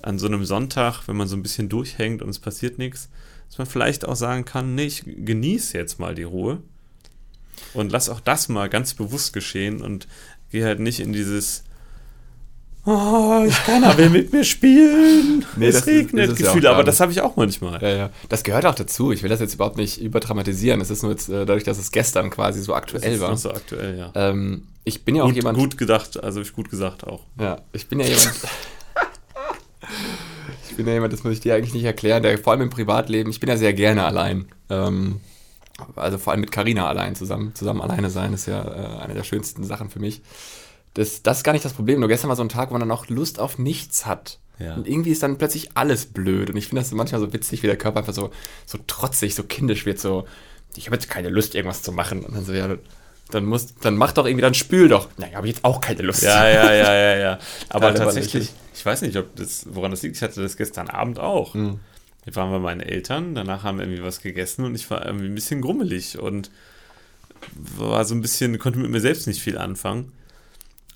an 0.01 0.19
so 0.19 0.25
einem 0.27 0.43
Sonntag, 0.43 1.07
wenn 1.07 1.15
man 1.15 1.27
so 1.27 1.35
ein 1.35 1.43
bisschen 1.43 1.69
durchhängt 1.69 2.21
und 2.21 2.29
es 2.29 2.39
passiert 2.39 2.77
nichts, 2.77 3.09
dass 3.53 3.59
man 3.59 3.67
vielleicht 3.67 4.05
auch 4.07 4.15
sagen 4.15 4.45
kann, 4.45 4.73
nee, 4.73 4.85
ich 4.85 5.03
genieße 5.05 5.77
jetzt 5.77 5.99
mal 5.99 6.15
die 6.15 6.23
Ruhe 6.23 6.57
und 7.75 7.91
lass 7.91 8.09
auch 8.09 8.19
das 8.19 8.49
mal 8.49 8.67
ganz 8.67 8.95
bewusst 8.95 9.31
geschehen 9.31 9.83
und 9.83 10.07
gehe 10.49 10.65
halt 10.65 10.79
nicht 10.79 10.99
in 10.99 11.13
dieses 11.13 11.63
Oh, 12.85 13.45
ich 13.47 13.55
keiner 13.63 13.95
will 13.97 14.09
mit 14.09 14.33
mir 14.33 14.43
spielen. 14.43 15.45
Nee, 15.55 15.67
es 15.67 15.75
das 15.75 15.87
ist- 15.87 15.93
regnet 15.93 16.31
ist 16.31 16.39
ja 16.39 16.43
auch 16.47 16.47
Gefühle, 16.53 16.63
gar 16.63 16.73
aber 16.73 16.83
das 16.83 16.99
habe 16.99 17.11
ich 17.11 17.21
auch 17.21 17.35
manchmal. 17.35 17.79
Ja, 17.81 17.89
ja. 17.89 18.09
Das 18.27 18.43
gehört 18.43 18.65
auch 18.65 18.73
dazu. 18.75 19.11
Ich 19.11 19.21
will 19.21 19.29
das 19.29 19.39
jetzt 19.39 19.53
überhaupt 19.53 19.77
nicht 19.77 20.01
überdramatisieren. 20.01 20.81
Es 20.81 20.89
ist 20.89 21.03
nur 21.03 21.11
jetzt 21.11 21.29
äh, 21.29 21.45
dadurch, 21.45 21.63
dass 21.63 21.77
es 21.77 21.91
gestern 21.91 22.31
quasi 22.31 22.59
so 22.59 22.73
aktuell 22.73 23.13
ist 23.13 23.21
war. 23.21 23.37
so 23.37 23.51
aktuell, 23.51 23.97
ja. 23.99 24.11
Ähm, 24.15 24.63
ich 24.83 25.05
bin 25.05 25.13
ja 25.15 25.21
auch 25.23 25.27
gut, 25.27 25.35
jemand. 25.35 25.57
gut 25.59 25.77
gedacht, 25.77 26.21
also 26.23 26.41
ich 26.41 26.53
gut 26.53 26.71
gesagt 26.71 27.03
auch. 27.05 27.21
Ja, 27.39 27.61
ich 27.71 27.87
bin 27.87 27.99
ja 27.99 28.07
jemand. 28.07 28.33
ich 30.73 30.77
bin 30.77 30.87
ja 30.87 30.93
jemand, 30.93 31.13
das 31.13 31.23
muss 31.23 31.33
ich 31.33 31.39
dir 31.39 31.53
eigentlich 31.53 31.75
nicht 31.75 31.83
erklären, 31.83 32.23
der 32.23 32.35
vor 32.39 32.53
allem 32.53 32.63
im 32.63 32.69
Privatleben, 32.71 33.29
ich 33.29 33.39
bin 33.39 33.47
ja 33.47 33.57
sehr 33.57 33.73
gerne 33.73 34.05
allein. 34.05 34.47
Ähm, 34.71 35.21
also 35.95 36.17
vor 36.17 36.33
allem 36.33 36.41
mit 36.41 36.51
Carina 36.51 36.87
allein 36.87 37.15
zusammen. 37.15 37.53
Zusammen 37.53 37.79
alleine 37.79 38.09
sein 38.09 38.33
ist 38.33 38.47
ja 38.47 38.63
äh, 38.63 39.01
eine 39.03 39.13
der 39.13 39.23
schönsten 39.23 39.63
Sachen 39.63 39.91
für 39.91 39.99
mich. 39.99 40.23
Das, 40.95 41.21
das 41.21 41.37
ist 41.37 41.43
gar 41.43 41.53
nicht 41.53 41.63
das 41.63 41.73
Problem. 41.73 41.99
Nur 41.99 42.09
gestern 42.09 42.29
war 42.29 42.35
so 42.35 42.43
ein 42.43 42.49
Tag, 42.49 42.69
wo 42.69 42.73
man 42.73 42.81
dann 42.81 42.91
auch 42.91 43.07
Lust 43.07 43.39
auf 43.39 43.59
nichts 43.59 44.07
hat. 44.07 44.39
Ja. 44.57 44.75
Und 44.75 44.87
irgendwie 44.87 45.11
ist 45.11 45.21
dann 45.21 45.37
plötzlich 45.37 45.69
alles 45.75 46.07
blöd. 46.07 46.49
Und 46.49 46.57
ich 46.57 46.67
finde 46.67 46.81
das 46.81 46.91
manchmal 46.91 47.21
so 47.21 47.33
witzig, 47.33 47.61
wie 47.61 47.67
der 47.67 47.77
Körper 47.77 47.99
einfach 47.99 48.13
so, 48.13 48.31
so 48.65 48.79
trotzig, 48.87 49.35
so 49.35 49.43
kindisch 49.43 49.85
wird, 49.85 49.99
so, 49.99 50.25
ich 50.75 50.87
habe 50.87 50.95
jetzt 50.95 51.09
keine 51.09 51.29
Lust, 51.29 51.53
irgendwas 51.53 51.83
zu 51.83 51.91
machen. 51.91 52.23
Und 52.23 52.35
dann 52.35 52.45
so, 52.45 52.53
ja, 52.53 52.75
dann 53.29 53.45
muss, 53.45 53.75
dann 53.75 53.97
mach 53.97 54.11
doch 54.11 54.25
irgendwie, 54.25 54.41
dann 54.41 54.53
spül 54.53 54.87
doch. 54.87 55.09
Naja, 55.17 55.37
habe 55.37 55.47
ich 55.47 55.55
jetzt 55.55 55.65
auch 55.65 55.81
keine 55.81 56.03
Lust. 56.03 56.23
Ja, 56.23 56.47
ja, 56.47 56.73
ja, 56.73 56.93
ja, 56.93 57.17
ja. 57.17 57.39
Aber 57.69 57.93
tatsächlich, 57.93 58.49
ich 58.73 58.85
weiß 58.85 59.01
nicht, 59.01 59.17
ob 59.17 59.35
das, 59.35 59.65
woran 59.69 59.91
das 59.91 60.03
liegt. 60.03 60.15
Ich 60.15 60.21
hatte 60.21 60.41
das 60.41 60.57
gestern 60.57 60.89
Abend 60.89 61.19
auch. 61.19 61.53
Mhm. 61.53 61.79
Wir 62.23 62.35
waren 62.35 62.51
bei 62.51 62.59
meinen 62.59 62.81
Eltern, 62.81 63.35
danach 63.35 63.63
haben 63.63 63.79
wir 63.79 63.85
irgendwie 63.85 64.03
was 64.03 64.21
gegessen 64.21 64.63
und 64.63 64.75
ich 64.75 64.89
war 64.89 65.05
irgendwie 65.05 65.25
ein 65.25 65.35
bisschen 65.35 65.61
grummelig 65.61 66.17
und 66.17 66.51
war 67.53 68.05
so 68.05 68.15
ein 68.15 68.21
bisschen, 68.21 68.57
konnte 68.59 68.79
mit 68.79 68.89
mir 68.89 69.01
selbst 69.01 69.27
nicht 69.27 69.41
viel 69.41 69.57
anfangen. 69.57 70.13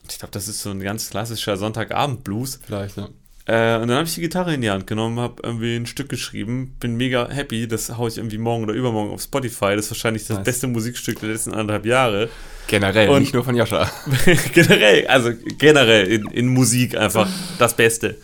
Ich 0.10 0.20
glaube, 0.20 0.32
das 0.32 0.48
ist 0.48 0.62
so 0.62 0.70
ein 0.70 0.80
ganz 0.80 1.10
klassischer 1.10 1.58
Sonntagabend-Blues. 1.58 2.62
Vielleicht, 2.66 2.96
ja. 2.96 3.10
Äh, 3.48 3.78
und 3.78 3.88
dann 3.88 3.98
habe 3.98 4.04
ich 4.08 4.14
die 4.16 4.22
Gitarre 4.22 4.54
in 4.54 4.62
die 4.62 4.70
Hand 4.70 4.88
genommen, 4.88 5.20
habe 5.22 5.42
irgendwie 5.42 5.76
ein 5.78 5.86
Stück 5.86 6.10
geschrieben, 6.10 6.76
bin 6.82 6.98
mega 6.98 7.30
happy. 7.30 7.66
Das 7.68 7.98
haue 7.98 8.10
ich 8.10 8.18
irgendwie 8.18 8.38
morgen 8.38 8.64
oder 8.64 8.74
übermorgen 8.74 9.12
auf 9.14 9.22
Spotify. 9.22 9.76
Das 9.76 9.86
ist 9.86 9.92
wahrscheinlich 9.92 10.28
das 10.28 10.38
Nice. 10.38 10.46
beste 10.46 10.68
Musikstück 10.68 11.20
der 11.22 11.30
letzten 11.30 11.54
anderthalb 11.54 11.86
Jahre. 11.86 12.30
Generell, 12.68 13.08
Und- 13.10 13.22
nicht 13.22 13.34
nur 13.34 13.46
von 13.46 13.56
Joscha. 13.56 13.90
generell, 14.54 15.08
also 15.08 15.32
generell 15.58 16.08
in, 16.08 16.28
in 16.32 16.48
Musik 16.48 16.98
einfach 16.98 17.30
das 17.58 17.74
Beste. 17.76 18.18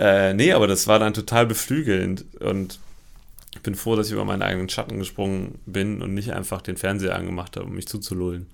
Äh, 0.00 0.34
nee, 0.34 0.52
aber 0.52 0.66
das 0.66 0.88
war 0.88 0.98
dann 0.98 1.14
total 1.14 1.46
beflügelnd 1.46 2.24
und 2.40 2.80
ich 3.54 3.60
bin 3.60 3.74
froh, 3.76 3.94
dass 3.94 4.08
ich 4.08 4.14
über 4.14 4.24
meinen 4.24 4.42
eigenen 4.42 4.68
Schatten 4.68 4.98
gesprungen 4.98 5.60
bin 5.66 6.02
und 6.02 6.14
nicht 6.14 6.32
einfach 6.32 6.62
den 6.62 6.76
Fernseher 6.76 7.14
angemacht 7.14 7.56
habe, 7.56 7.66
um 7.66 7.74
mich 7.74 7.86
zuzulullen. 7.86 8.46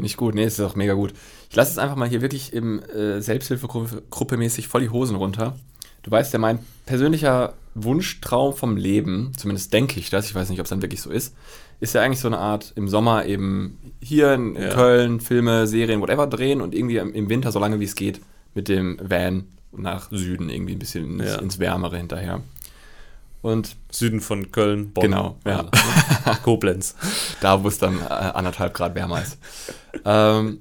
Finde 0.00 0.06
ich 0.06 0.16
gut. 0.16 0.34
Nee, 0.34 0.44
ist 0.46 0.58
auch 0.60 0.76
mega 0.76 0.94
gut. 0.94 1.12
Ich 1.50 1.56
lasse 1.56 1.72
es 1.72 1.76
einfach 1.78 1.94
mal 1.94 2.08
hier 2.08 2.22
wirklich 2.22 2.54
im 2.54 2.82
äh, 2.84 3.20
Selbsthilfegruppe 3.20 4.38
mäßig 4.38 4.66
voll 4.66 4.80
die 4.80 4.88
Hosen 4.88 5.14
runter. 5.14 5.56
Du 6.02 6.10
weißt 6.10 6.32
ja, 6.32 6.38
mein 6.38 6.58
persönlicher 6.86 7.52
Wunschtraum 7.74 8.54
vom 8.54 8.78
Leben, 8.78 9.32
zumindest 9.36 9.74
denke 9.74 10.00
ich 10.00 10.08
das, 10.08 10.24
ich 10.24 10.34
weiß 10.34 10.48
nicht, 10.48 10.58
ob 10.58 10.64
es 10.64 10.70
dann 10.70 10.80
wirklich 10.80 11.02
so 11.02 11.10
ist, 11.10 11.34
ist 11.80 11.94
ja 11.94 12.00
eigentlich 12.00 12.20
so 12.20 12.28
eine 12.28 12.38
Art 12.38 12.72
im 12.76 12.88
Sommer 12.88 13.26
eben 13.26 13.76
hier 14.00 14.32
in, 14.32 14.56
Ja. 14.56 14.70
Köln 14.70 15.20
Filme, 15.20 15.66
Serien, 15.66 16.00
whatever 16.00 16.26
drehen 16.26 16.62
und 16.62 16.74
irgendwie 16.74 16.96
im, 16.96 17.12
im 17.12 17.28
Winter, 17.28 17.52
so 17.52 17.58
lange 17.58 17.78
wie 17.78 17.84
es 17.84 17.94
geht, 17.94 18.22
mit 18.54 18.68
dem 18.68 18.98
Van 19.02 19.44
nach 19.76 20.10
Süden 20.10 20.48
irgendwie 20.48 20.76
ein 20.76 20.78
bisschen 20.78 21.20
ins, 21.20 21.28
Ja. 21.32 21.36
ins 21.40 21.58
Wärmere 21.58 21.98
hinterher. 21.98 22.40
Und 23.42 23.76
Süden 23.90 24.20
von 24.20 24.52
Köln, 24.52 24.92
Bonn. 24.92 25.02
Genau, 25.04 25.36
ja. 25.46 25.66
Also, 26.26 26.40
Koblenz. 26.44 26.94
da, 27.40 27.62
wo 27.64 27.68
es 27.68 27.78
dann 27.78 27.98
äh, 28.00 28.04
anderthalb 28.12 28.74
Grad 28.74 28.94
wärmer 28.94 29.22
ist. 29.22 29.38
ähm, 30.04 30.60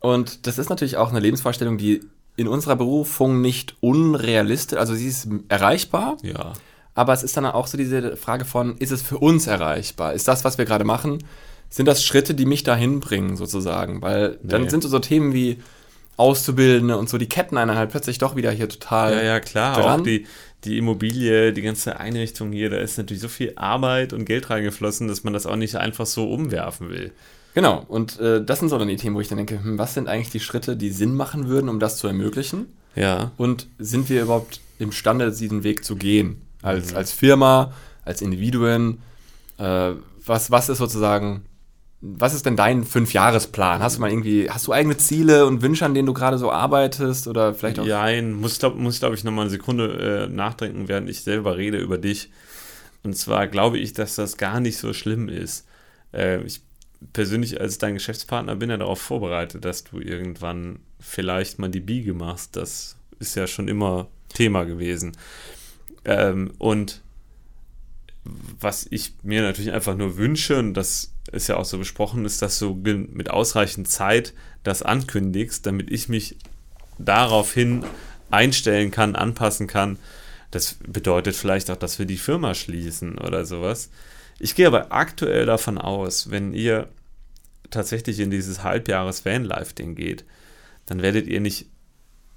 und 0.00 0.46
das 0.46 0.58
ist 0.58 0.68
natürlich 0.68 0.96
auch 0.96 1.10
eine 1.10 1.20
Lebensvorstellung, 1.20 1.78
die 1.78 2.00
in 2.36 2.48
unserer 2.48 2.76
Berufung 2.76 3.40
nicht 3.40 3.76
unrealistisch, 3.80 4.78
also 4.78 4.94
sie 4.94 5.08
ist 5.08 5.28
erreichbar, 5.48 6.16
Ja. 6.22 6.52
aber 6.94 7.12
es 7.12 7.22
ist 7.22 7.36
dann 7.36 7.46
auch 7.46 7.66
so 7.66 7.78
diese 7.78 8.16
Frage 8.16 8.44
von, 8.44 8.76
ist 8.78 8.90
es 8.92 9.02
für 9.02 9.18
uns 9.18 9.46
erreichbar? 9.46 10.12
Ist 10.12 10.28
das, 10.28 10.44
was 10.44 10.58
wir 10.58 10.64
gerade 10.66 10.84
machen, 10.84 11.18
sind 11.70 11.86
das 11.86 12.04
Schritte, 12.04 12.34
die 12.34 12.44
mich 12.44 12.62
dahin 12.62 13.00
bringen, 13.00 13.36
sozusagen? 13.36 14.02
Weil 14.02 14.38
dann 14.42 14.62
Nee. 14.64 14.68
sind 14.68 14.82
so 14.82 14.98
Themen 14.98 15.32
wie 15.32 15.58
Auszubildende 16.16 16.96
und 16.96 17.08
so, 17.08 17.18
die 17.18 17.28
ketten 17.28 17.56
einen 17.58 17.76
halt 17.76 17.90
plötzlich 17.90 18.18
doch 18.18 18.36
wieder 18.36 18.50
hier 18.50 18.68
total. 18.68 19.12
Ja, 19.12 19.22
ja, 19.22 19.40
klar. 19.40 19.74
dran. 19.80 20.00
Auch 20.00 20.04
die, 20.04 20.26
die 20.64 20.78
Immobilie, 20.78 21.52
die 21.52 21.62
ganze 21.62 22.00
Einrichtung 22.00 22.52
hier, 22.52 22.70
da 22.70 22.78
ist 22.78 22.96
natürlich 22.96 23.22
so 23.22 23.28
viel 23.28 23.52
Arbeit 23.56 24.12
und 24.12 24.24
Geld 24.24 24.48
reingeflossen, 24.48 25.08
dass 25.08 25.24
man 25.24 25.32
das 25.32 25.46
auch 25.46 25.56
nicht 25.56 25.76
einfach 25.76 26.06
so 26.06 26.30
umwerfen 26.30 26.88
will. 26.88 27.12
Genau, 27.54 27.84
und 27.88 28.20
äh, 28.20 28.44
das 28.44 28.58
sind 28.58 28.68
so 28.68 28.78
dann 28.78 28.88
die 28.88 28.96
Themen, 28.96 29.16
wo 29.16 29.20
ich 29.20 29.28
dann 29.28 29.38
denke, 29.38 29.62
hm, 29.62 29.78
was 29.78 29.94
sind 29.94 30.08
eigentlich 30.08 30.30
die 30.30 30.40
Schritte, 30.40 30.76
die 30.76 30.90
Sinn 30.90 31.14
machen 31.14 31.48
würden, 31.48 31.68
um 31.68 31.80
das 31.80 31.96
zu 31.96 32.06
ermöglichen? 32.06 32.66
Ja. 32.94 33.32
Und 33.36 33.68
sind 33.78 34.08
wir 34.10 34.22
überhaupt 34.22 34.60
imstande, 34.78 35.30
diesen 35.30 35.64
Weg 35.64 35.84
zu 35.84 35.96
gehen? 35.96 36.42
Als, 36.62 36.94
als 36.94 37.12
Firma, 37.12 37.72
als 38.04 38.20
Individuen? 38.20 38.98
Äh, 39.58 39.92
was, 40.24 40.50
was 40.50 40.68
ist 40.68 40.78
sozusagen, 40.78 41.44
was 42.00 42.34
ist 42.34 42.44
denn 42.44 42.56
dein 42.56 42.84
Fünfjahresplan? 42.84 43.80
Hast 43.80 43.96
du 43.96 44.00
mal 44.00 44.10
irgendwie, 44.10 44.50
hast 44.50 44.66
du 44.66 44.72
eigene 44.72 44.96
Ziele 44.96 45.46
und 45.46 45.62
Wünsche, 45.62 45.84
an 45.84 45.94
denen 45.94 46.06
du 46.06 46.12
gerade 46.12 46.38
so 46.38 46.52
arbeitest? 46.52 47.26
Oder 47.26 47.54
vielleicht 47.54 47.78
auch. 47.78 47.86
Nein, 47.86 48.34
muss, 48.34 48.58
glaub, 48.58 48.76
muss 48.76 49.00
glaube 49.00 49.14
ich, 49.14 49.24
nochmal 49.24 49.44
eine 49.44 49.50
Sekunde 49.50 50.26
äh, 50.26 50.32
nachdenken, 50.32 50.88
während 50.88 51.08
ich 51.08 51.22
selber 51.22 51.56
rede 51.56 51.78
über 51.78 51.98
dich. 51.98 52.30
Und 53.02 53.16
zwar 53.16 53.46
glaube 53.46 53.78
ich, 53.78 53.92
dass 53.92 54.16
das 54.16 54.36
gar 54.36 54.60
nicht 54.60 54.76
so 54.76 54.92
schlimm 54.92 55.28
ist. 55.28 55.66
Äh, 56.12 56.42
ich 56.42 56.60
persönlich 57.12 57.60
als 57.60 57.78
dein 57.78 57.94
Geschäftspartner 57.94 58.56
bin 58.56 58.70
ja 58.70 58.76
darauf 58.76 59.00
vorbereitet, 59.00 59.64
dass 59.64 59.84
du 59.84 60.00
irgendwann 60.00 60.80
vielleicht 61.00 61.58
mal 61.58 61.70
die 61.70 61.80
Biege 61.80 62.14
machst. 62.14 62.56
Das 62.56 62.96
ist 63.18 63.36
ja 63.36 63.46
schon 63.46 63.68
immer 63.68 64.08
Thema 64.28 64.64
gewesen. 64.64 65.16
Ähm, 66.04 66.52
und 66.58 67.00
was 68.24 68.86
ich 68.90 69.14
mir 69.22 69.42
natürlich 69.42 69.72
einfach 69.72 69.96
nur 69.96 70.16
wünsche, 70.16 70.58
und 70.58 70.74
das 70.74 71.12
ist 71.28 71.48
ja 71.48 71.56
auch 71.56 71.64
so 71.64 71.78
besprochen, 71.78 72.24
ist, 72.24 72.42
dass 72.42 72.58
du 72.58 72.74
mit 72.74 73.30
ausreichend 73.30 73.88
Zeit 73.88 74.32
das 74.62 74.82
ankündigst, 74.82 75.66
damit 75.66 75.90
ich 75.90 76.08
mich 76.08 76.36
daraufhin 76.98 77.84
einstellen 78.30 78.90
kann, 78.90 79.16
anpassen 79.16 79.66
kann. 79.66 79.98
Das 80.50 80.76
bedeutet 80.86 81.36
vielleicht 81.36 81.70
auch, 81.70 81.76
dass 81.76 81.98
wir 81.98 82.06
die 82.06 82.16
Firma 82.16 82.54
schließen 82.54 83.18
oder 83.18 83.44
sowas. 83.44 83.90
Ich 84.38 84.54
gehe 84.54 84.66
aber 84.66 84.92
aktuell 84.92 85.46
davon 85.46 85.78
aus, 85.78 86.30
wenn 86.30 86.52
ihr 86.52 86.88
tatsächlich 87.70 88.20
in 88.20 88.30
dieses 88.30 88.62
Halbjahres-Vanlife-Ding 88.62 89.94
geht, 89.94 90.24
dann 90.86 91.02
werdet 91.02 91.26
ihr 91.26 91.40
nicht 91.40 91.66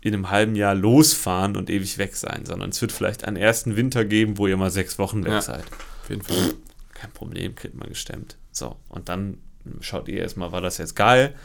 in 0.01 0.13
einem 0.13 0.29
halben 0.31 0.55
Jahr 0.55 0.75
losfahren 0.75 1.57
und 1.57 1.69
ewig 1.69 1.97
weg 1.97 2.15
sein, 2.15 2.45
sondern 2.45 2.69
es 2.69 2.81
wird 2.81 2.91
vielleicht 2.91 3.25
einen 3.25 3.35
ersten 3.37 3.75
Winter 3.75 4.05
geben, 4.05 4.37
wo 4.37 4.47
ihr 4.47 4.57
mal 4.57 4.71
sechs 4.71 4.97
Wochen 4.97 5.23
weg 5.25 5.33
Ja. 5.33 5.41
seid. 5.41 5.65
Auf 6.03 6.09
jeden 6.09 6.21
Fall. 6.21 6.53
Kein 6.93 7.11
Problem, 7.11 7.53
kriegt 7.55 7.75
man 7.75 7.89
gestemmt. 7.89 8.37
So, 8.59 8.75
und 8.89 9.09
dann 9.09 9.37
schaut 9.81 10.07
ihr 10.07 10.21
erstmal, 10.21 10.51
war 10.51 10.61
das 10.61 10.77
jetzt 10.77 10.95
geil? 10.95 11.35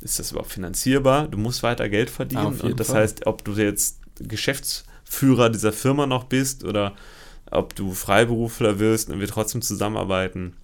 Ist 0.00 0.18
das 0.18 0.32
überhaupt 0.32 0.52
finanzierbar? 0.52 1.28
Du 1.28 1.38
musst 1.38 1.62
weiter 1.62 1.88
Geld 1.88 2.10
verdienen. 2.10 2.60
Und 2.60 2.78
das 2.78 2.88
Fall. 2.88 3.02
heißt, 3.02 3.26
ob 3.26 3.44
du 3.44 3.52
jetzt 3.52 4.00
Geschäftsführer 4.16 5.50
dieser 5.50 5.72
Firma 5.72 6.06
noch 6.06 6.24
bist 6.24 6.64
oder 6.64 6.94
ob 7.50 7.74
du 7.74 7.92
Freiberufler 7.92 8.78
wirst 8.78 9.10
und 9.10 9.20
wir 9.20 9.28
trotzdem 9.28 9.62
zusammenarbeiten, 9.62 10.56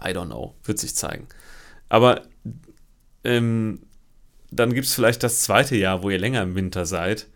I 0.00 0.08
don't 0.08 0.26
know, 0.26 0.54
wird 0.64 0.78
sich 0.78 0.94
zeigen. 0.94 1.26
Aber 1.88 2.22
ähm, 3.24 3.80
dann 4.50 4.72
gibt 4.72 4.86
es 4.86 4.94
vielleicht 4.94 5.22
das 5.22 5.40
zweite 5.40 5.76
Jahr, 5.76 6.02
wo 6.02 6.10
ihr 6.10 6.18
länger 6.18 6.42
im 6.42 6.54
Winter 6.54 6.86
seid. 6.86 7.26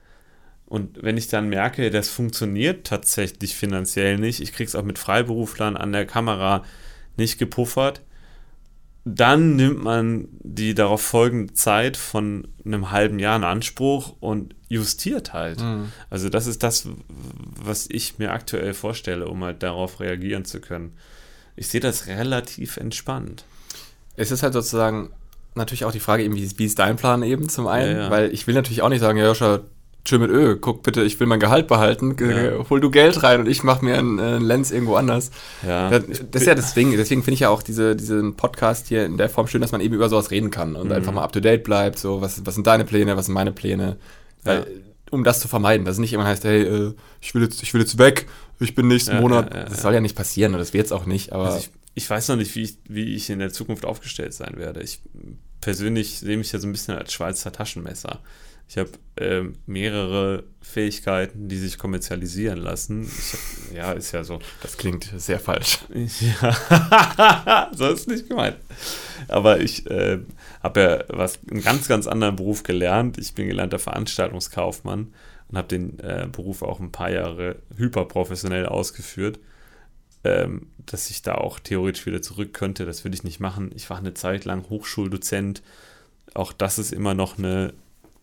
Und 0.66 1.02
wenn 1.02 1.16
ich 1.16 1.26
dann 1.26 1.48
merke, 1.48 1.90
das 1.90 2.08
funktioniert 2.08 2.86
tatsächlich 2.86 3.56
finanziell 3.56 4.18
nicht, 4.18 4.40
ich 4.40 4.52
krieg's 4.52 4.76
auch 4.76 4.84
mit 4.84 4.98
Freiberuflern 4.98 5.76
an 5.76 5.92
der 5.92 6.06
Kamera 6.06 6.64
nicht 7.16 7.38
gepuffert, 7.38 8.02
dann 9.04 9.56
nimmt 9.56 9.82
man 9.82 10.28
die 10.40 10.74
darauf 10.74 11.00
folgende 11.02 11.54
Zeit 11.54 11.96
von 11.96 12.48
einem 12.64 12.90
halben 12.90 13.18
Jahr 13.18 13.36
in 13.36 13.44
Anspruch 13.44 14.14
und 14.20 14.54
justiert 14.68 15.32
halt. 15.32 15.60
Mhm. 15.60 15.90
Also 16.10 16.28
das 16.28 16.46
ist 16.46 16.62
das, 16.62 16.88
was 17.08 17.86
ich 17.88 18.18
mir 18.18 18.32
aktuell 18.32 18.74
vorstelle, 18.74 19.26
um 19.28 19.42
halt 19.42 19.62
darauf 19.62 20.00
reagieren 20.00 20.44
zu 20.44 20.60
können. 20.60 20.96
Ich 21.56 21.68
sehe 21.68 21.80
das 21.80 22.06
relativ 22.06 22.76
entspannt. 22.76 23.44
Es 24.16 24.30
ist 24.30 24.42
halt 24.42 24.52
sozusagen 24.52 25.10
natürlich 25.54 25.84
auch 25.84 25.92
die 25.92 26.00
Frage, 26.00 26.22
eben, 26.22 26.36
wie, 26.36 26.58
wie 26.58 26.66
ist 26.66 26.78
dein 26.78 26.96
Plan 26.96 27.22
eben 27.22 27.48
zum 27.48 27.66
einen? 27.66 27.96
Ja, 27.96 28.02
ja. 28.04 28.10
Weil 28.10 28.32
ich 28.32 28.46
will 28.46 28.54
natürlich 28.54 28.82
auch 28.82 28.88
nicht 28.88 29.00
sagen, 29.00 29.18
ja, 29.18 29.24
Joscha, 29.24 29.60
chill 30.10 30.18
mit 30.18 30.30
Ö, 30.30 30.56
guck 30.56 30.82
bitte, 30.82 31.02
ich 31.02 31.18
will 31.20 31.26
mein 31.26 31.40
Gehalt 31.40 31.66
behalten, 31.68 32.16
Ja. 32.20 32.68
hol 32.68 32.80
du 32.80 32.90
Geld 32.90 33.22
rein 33.22 33.40
und 33.40 33.48
ich 33.48 33.62
mach 33.62 33.80
mir 33.82 33.96
einen, 33.98 34.18
äh, 34.18 34.22
einen 34.22 34.44
Lens 34.44 34.70
irgendwo 34.70 34.96
anders. 34.96 35.30
Ja, 35.66 35.88
Das, 35.90 36.04
das 36.30 36.42
ist 36.42 36.46
ja 36.46 36.54
deswegen, 36.54 36.90
deswegen 36.96 37.22
finde 37.22 37.34
ich 37.34 37.40
ja 37.40 37.48
auch 37.48 37.62
diese, 37.62 37.96
diesen 37.96 38.34
Podcast 38.36 38.88
hier 38.88 39.06
in 39.06 39.16
der 39.16 39.28
Form 39.28 39.46
schön, 39.46 39.60
dass 39.60 39.72
man 39.72 39.80
eben 39.80 39.94
über 39.94 40.08
sowas 40.08 40.30
reden 40.30 40.50
kann 40.50 40.76
und 40.76 40.86
Mhm. 40.88 40.92
einfach 40.92 41.12
mal 41.12 41.22
up 41.22 41.32
to 41.32 41.40
date 41.40 41.64
bleibt, 41.64 41.98
so, 41.98 42.20
was, 42.20 42.44
was 42.44 42.54
sind 42.54 42.66
deine 42.66 42.84
Pläne, 42.84 43.16
was 43.16 43.26
sind 43.26 43.34
meine 43.34 43.52
Pläne, 43.52 43.96
weil, 44.44 44.58
Ja. 44.58 44.64
um 45.10 45.24
das 45.24 45.40
zu 45.40 45.48
vermeiden, 45.48 45.84
dass 45.86 45.94
es 45.94 46.00
nicht 46.00 46.12
immer 46.12 46.24
heißt, 46.24 46.44
hey, 46.44 46.62
äh, 46.62 46.94
ich 47.20 47.34
will 47.34 47.42
jetzt, 47.42 47.62
ich 47.62 47.72
will 47.72 47.80
jetzt 47.80 47.96
weg, 47.98 48.26
ich 48.58 48.74
bin 48.74 48.88
nächsten 48.88 49.12
Ja, 49.14 49.20
Monat, 49.20 49.54
das 49.70 49.80
soll 49.82 49.94
ja 49.94 50.00
nicht 50.00 50.16
passieren 50.16 50.52
und 50.52 50.58
das 50.58 50.72
wird 50.74 50.86
es 50.86 50.92
auch 50.92 51.06
nicht, 51.06 51.32
aber 51.32 51.46
Also 51.46 51.58
ich, 51.58 51.70
ich 51.94 52.10
weiß 52.10 52.28
noch 52.28 52.36
nicht, 52.36 52.54
wie 52.56 52.62
ich, 52.62 52.76
wie 52.88 53.14
ich 53.14 53.30
in 53.30 53.38
der 53.38 53.52
Zukunft 53.52 53.84
aufgestellt 53.84 54.34
sein 54.34 54.54
werde. 54.56 54.80
Ich 54.82 55.00
persönlich 55.60 56.18
sehe 56.18 56.36
mich 56.36 56.52
ja 56.52 56.58
so 56.58 56.66
ein 56.68 56.72
bisschen 56.72 56.94
als 56.96 57.12
Schweizer 57.12 57.52
Taschenmesser. 57.52 58.20
Ich 58.70 58.78
habe 58.78 58.90
ähm, 59.16 59.54
mehrere 59.66 60.44
Fähigkeiten, 60.62 61.48
die 61.48 61.58
sich 61.58 61.76
kommerzialisieren 61.76 62.56
lassen. 62.56 63.04
Hab, 63.04 63.74
ja, 63.74 63.92
ist 63.92 64.12
ja 64.12 64.22
so. 64.22 64.38
das 64.62 64.76
klingt 64.76 65.12
sehr 65.16 65.40
falsch. 65.40 65.80
Ja, 66.40 67.68
so 67.74 67.88
ist 67.88 68.06
nicht 68.06 68.28
gemeint. 68.28 68.58
Aber 69.26 69.58
ich 69.58 69.90
äh, 69.90 70.20
habe 70.62 70.80
ja 70.80 71.04
was, 71.08 71.40
einen 71.50 71.62
ganz, 71.62 71.88
ganz 71.88 72.06
anderen 72.06 72.36
Beruf 72.36 72.62
gelernt. 72.62 73.18
Ich 73.18 73.34
bin 73.34 73.48
gelernter 73.48 73.80
Veranstaltungskaufmann 73.80 75.12
und 75.48 75.58
habe 75.58 75.66
den 75.66 75.98
äh, 75.98 76.28
Beruf 76.30 76.62
auch 76.62 76.78
ein 76.78 76.92
paar 76.92 77.10
Jahre 77.10 77.56
hyperprofessionell 77.76 78.66
ausgeführt. 78.66 79.40
Ähm, 80.22 80.68
dass 80.86 81.10
ich 81.10 81.22
da 81.22 81.34
auch 81.34 81.58
theoretisch 81.58 82.06
wieder 82.06 82.22
zurück 82.22 82.52
könnte, 82.52 82.86
das 82.86 83.02
würde 83.02 83.16
ich 83.16 83.24
nicht 83.24 83.40
machen. 83.40 83.72
Ich 83.74 83.90
war 83.90 83.98
eine 83.98 84.14
Zeit 84.14 84.44
lang 84.44 84.70
Hochschuldozent. 84.70 85.60
Auch 86.34 86.52
das 86.52 86.78
ist 86.78 86.92
immer 86.92 87.14
noch 87.14 87.36
eine, 87.36 87.72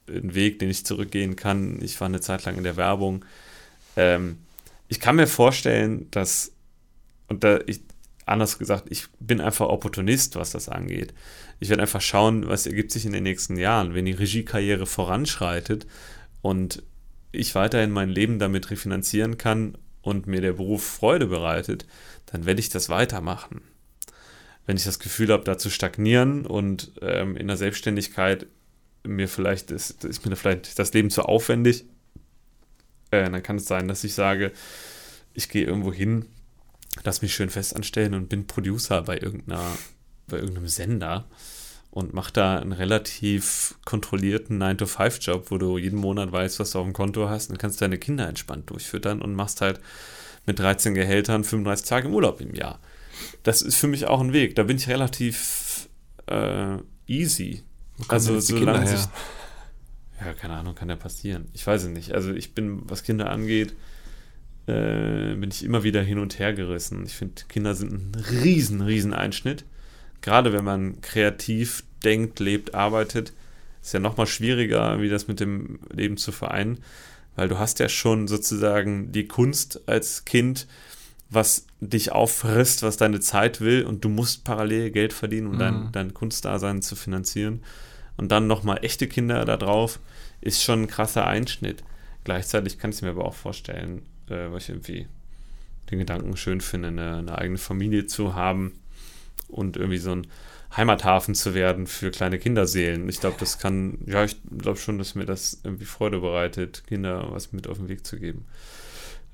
ein 0.07 0.35
Weg, 0.35 0.59
den 0.59 0.69
ich 0.69 0.85
zurückgehen 0.85 1.35
kann. 1.35 1.79
Ich 1.81 1.99
war 1.99 2.07
eine 2.07 2.21
Zeit 2.21 2.45
lang 2.45 2.57
in 2.57 2.63
der 2.63 2.77
Werbung. 2.77 3.25
Ähm, 3.95 4.37
ich 4.87 4.99
kann 4.99 5.15
mir 5.15 5.27
vorstellen, 5.27 6.07
dass, 6.11 6.51
und 7.27 7.43
da 7.43 7.59
ich, 7.67 7.81
anders 8.25 8.57
gesagt, 8.57 8.85
ich 8.89 9.07
bin 9.19 9.41
einfach 9.41 9.67
Opportunist, 9.67 10.35
was 10.35 10.51
das 10.51 10.69
angeht. 10.69 11.13
Ich 11.59 11.69
werde 11.69 11.81
einfach 11.81 12.01
schauen, 12.01 12.47
was 12.47 12.65
ergibt 12.65 12.91
sich 12.91 13.05
in 13.05 13.13
den 13.13 13.23
nächsten 13.23 13.57
Jahren, 13.57 13.93
wenn 13.93 14.05
die 14.05 14.11
Regiekarriere 14.11 14.85
voranschreitet 14.85 15.87
und 16.41 16.83
ich 17.31 17.55
weiterhin 17.55 17.91
mein 17.91 18.09
Leben 18.09 18.39
damit 18.39 18.69
refinanzieren 18.71 19.37
kann 19.37 19.77
und 20.01 20.27
mir 20.27 20.41
der 20.41 20.53
Beruf 20.53 20.83
Freude 20.83 21.27
bereitet, 21.27 21.85
dann 22.27 22.45
werde 22.45 22.59
ich 22.59 22.69
das 22.69 22.89
weitermachen. 22.89 23.61
Wenn 24.65 24.77
ich 24.77 24.83
das 24.83 24.99
Gefühl 24.99 25.31
habe, 25.31 25.43
da 25.43 25.57
zu 25.57 25.69
stagnieren 25.69 26.45
und 26.45 26.91
ähm, 27.01 27.37
in 27.37 27.47
der 27.47 27.57
Selbstständigkeit 27.57 28.47
mir 29.03 29.27
vielleicht 29.27 29.71
ist, 29.71 30.03
ist 30.03 30.25
mir 30.25 30.35
vielleicht 30.35 30.77
das 30.77 30.93
Leben 30.93 31.09
zu 31.09 31.23
aufwendig, 31.23 31.85
äh, 33.11 33.29
dann 33.29 33.43
kann 33.43 33.57
es 33.57 33.65
sein, 33.65 33.87
dass 33.87 34.03
ich 34.03 34.13
sage, 34.13 34.51
ich 35.33 35.49
gehe 35.49 35.65
irgendwo 35.65 35.93
hin, 35.93 36.25
lass 37.03 37.21
mich 37.21 37.33
schön 37.33 37.49
fest 37.49 37.75
anstellen 37.75 38.13
und 38.13 38.29
bin 38.29 38.47
Producer 38.47 39.03
bei 39.03 39.17
irgendeiner, 39.19 39.63
bei 40.27 40.37
irgendeinem 40.37 40.67
Sender 40.67 41.25
und 41.91 42.13
mache 42.13 42.33
da 42.33 42.59
einen 42.59 42.73
relativ 42.73 43.75
kontrollierten 43.85 44.61
9-to-5-Job, 44.61 45.51
wo 45.51 45.57
du 45.57 45.77
jeden 45.77 45.99
Monat 45.99 46.31
weißt, 46.31 46.59
was 46.59 46.71
du 46.71 46.79
auf 46.79 46.85
dem 46.85 46.93
Konto 46.93 47.29
hast 47.29 47.49
und 47.49 47.59
kannst 47.59 47.81
deine 47.81 47.97
Kinder 47.97 48.27
entspannt 48.27 48.69
durchfüttern 48.69 49.21
und 49.21 49.33
machst 49.33 49.61
halt 49.61 49.79
mit 50.45 50.59
13 50.59 50.93
Gehältern 50.93 51.43
35 51.43 51.87
Tage 51.87 52.07
im 52.07 52.13
Urlaub 52.13 52.41
im 52.41 52.53
Jahr. 52.53 52.79
Das 53.43 53.61
ist 53.61 53.77
für 53.77 53.87
mich 53.87 54.05
auch 54.05 54.21
ein 54.21 54.33
Weg. 54.33 54.55
Da 54.55 54.63
bin 54.63 54.77
ich 54.77 54.87
relativ 54.87 55.89
äh, 56.27 56.77
easy. 57.07 57.63
Also 58.07 58.35
die 58.35 58.41
solange 58.41 58.65
Kinder 58.79 58.87
sich. 58.87 58.99
her? 60.19 60.27
Ja, 60.27 60.33
keine 60.33 60.55
Ahnung, 60.55 60.75
kann 60.75 60.89
ja 60.89 60.95
passieren. 60.95 61.47
Ich 61.53 61.65
weiß 61.65 61.83
es 61.83 61.89
nicht. 61.89 62.13
Also 62.13 62.31
ich 62.33 62.53
bin, 62.53 62.81
was 62.89 63.03
Kinder 63.03 63.29
angeht, 63.29 63.75
äh, 64.67 65.33
bin 65.35 65.49
ich 65.51 65.63
immer 65.63 65.83
wieder 65.83 66.01
hin 66.01 66.19
und 66.19 66.39
her 66.39 66.53
gerissen. 66.53 67.05
Ich 67.05 67.13
finde, 67.13 67.43
Kinder 67.47 67.75
sind 67.75 67.91
ein 67.93 68.15
riesen, 68.15 68.81
riesen 68.81 69.13
Einschnitt. 69.13 69.63
Gerade 70.21 70.53
wenn 70.53 70.65
man 70.65 71.01
kreativ 71.01 71.83
denkt, 72.03 72.39
lebt, 72.39 72.73
arbeitet, 72.73 73.33
ist 73.81 73.93
ja 73.93 73.99
nochmal 73.99 74.27
schwieriger, 74.27 74.99
wie 75.01 75.09
das 75.09 75.27
mit 75.27 75.39
dem 75.39 75.79
Leben 75.93 76.17
zu 76.17 76.31
vereinen, 76.31 76.79
weil 77.35 77.47
du 77.47 77.59
hast 77.59 77.79
ja 77.79 77.87
schon 77.87 78.27
sozusagen 78.27 79.11
die 79.11 79.27
Kunst 79.27 79.87
als 79.87 80.25
Kind, 80.25 80.67
was 81.29 81.67
dich 81.79 82.11
auffrisst, 82.11 82.83
was 82.83 82.97
deine 82.97 83.19
Zeit 83.19 83.61
will 83.61 83.83
und 83.83 84.03
du 84.03 84.09
musst 84.09 84.43
parallel 84.43 84.91
Geld 84.91 85.13
verdienen, 85.13 85.47
um 85.47 85.53
Mhm. 85.55 85.59
dein, 85.59 85.91
dein 85.91 86.13
Kunstdasein 86.13 86.81
zu 86.81 86.95
finanzieren. 86.95 87.61
Und 88.17 88.31
dann 88.31 88.47
nochmal 88.47 88.83
echte 88.83 89.07
Kinder 89.07 89.45
da 89.45 89.57
drauf, 89.57 89.99
ist 90.41 90.63
schon 90.63 90.83
ein 90.83 90.87
krasser 90.87 91.27
Einschnitt. 91.27 91.83
Gleichzeitig 92.23 92.79
kann 92.79 92.89
ich 92.89 93.01
mir 93.01 93.09
aber 93.09 93.25
auch 93.25 93.35
vorstellen, 93.35 94.03
äh, 94.27 94.51
weil 94.51 94.57
ich 94.57 94.69
irgendwie 94.69 95.07
den 95.91 95.99
Gedanken 95.99 96.35
schön 96.35 96.61
finde, 96.61 96.89
eine, 96.89 97.17
eine 97.17 97.37
eigene 97.37 97.57
Familie 97.57 98.07
zu 98.07 98.35
haben 98.35 98.73
und 99.47 99.77
irgendwie 99.77 99.99
so 99.99 100.11
ein 100.11 100.27
Heimathafen 100.75 101.33
zu 101.33 101.53
werden 101.53 101.87
für 101.87 102.11
kleine 102.11 102.39
Kinderseelen. 102.39 103.07
Ich 103.07 103.21
glaube, 103.21 103.37
das 103.39 103.57
kann, 103.57 103.99
ja, 104.05 104.25
ich 104.25 104.35
glaube 104.57 104.77
schon, 104.77 104.97
dass 104.97 105.15
mir 105.15 105.25
das 105.25 105.61
irgendwie 105.63 105.85
Freude 105.85 106.19
bereitet, 106.19 106.83
Kinder 106.87 107.27
was 107.31 107.53
mit 107.53 107.67
auf 107.67 107.77
den 107.77 107.87
Weg 107.87 108.05
zu 108.05 108.19
geben. 108.19 108.45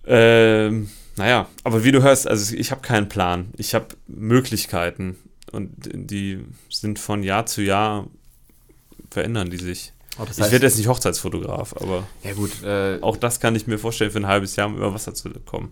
Ähm, 0.06 0.90
naja, 1.16 1.48
aber 1.64 1.84
wie 1.84 1.92
du 1.92 2.04
hörst, 2.04 2.28
also 2.28 2.56
ich 2.56 2.72
habe 2.72 2.82
keinen 2.82 3.10
Plan. 3.10 3.50
Ich 3.58 3.74
habe 3.74 3.88
Möglichkeiten 4.08 5.18
und 5.52 5.72
die 5.78 6.44
sind 6.70 7.00
von 7.00 7.24
Jahr 7.24 7.46
zu 7.46 7.62
Jahr 7.62 8.08
verändern 9.14 9.50
die 9.50 9.58
sich. 9.58 9.94
Oh, 10.20 10.24
das 10.28 10.38
Ich 10.38 10.52
werde 10.52 10.66
jetzt 10.66 10.78
nicht 10.78 10.88
Hochzeitsfotograf, 10.88 11.74
aber 11.80 12.04
ja 12.24 12.34
gut, 12.34 12.62
äh, 12.64 13.00
auch 13.02 13.18
das 13.18 13.40
kann 13.40 13.56
ich 13.56 13.66
mir 13.66 13.80
vorstellen, 13.80 14.12
für 14.12 14.20
ein 14.20 14.28
halbes 14.28 14.56
Jahr 14.56 14.68
um 14.68 14.76
über 14.78 14.94
Wasser 14.94 15.14
zu 15.14 15.30
kommen. 15.46 15.72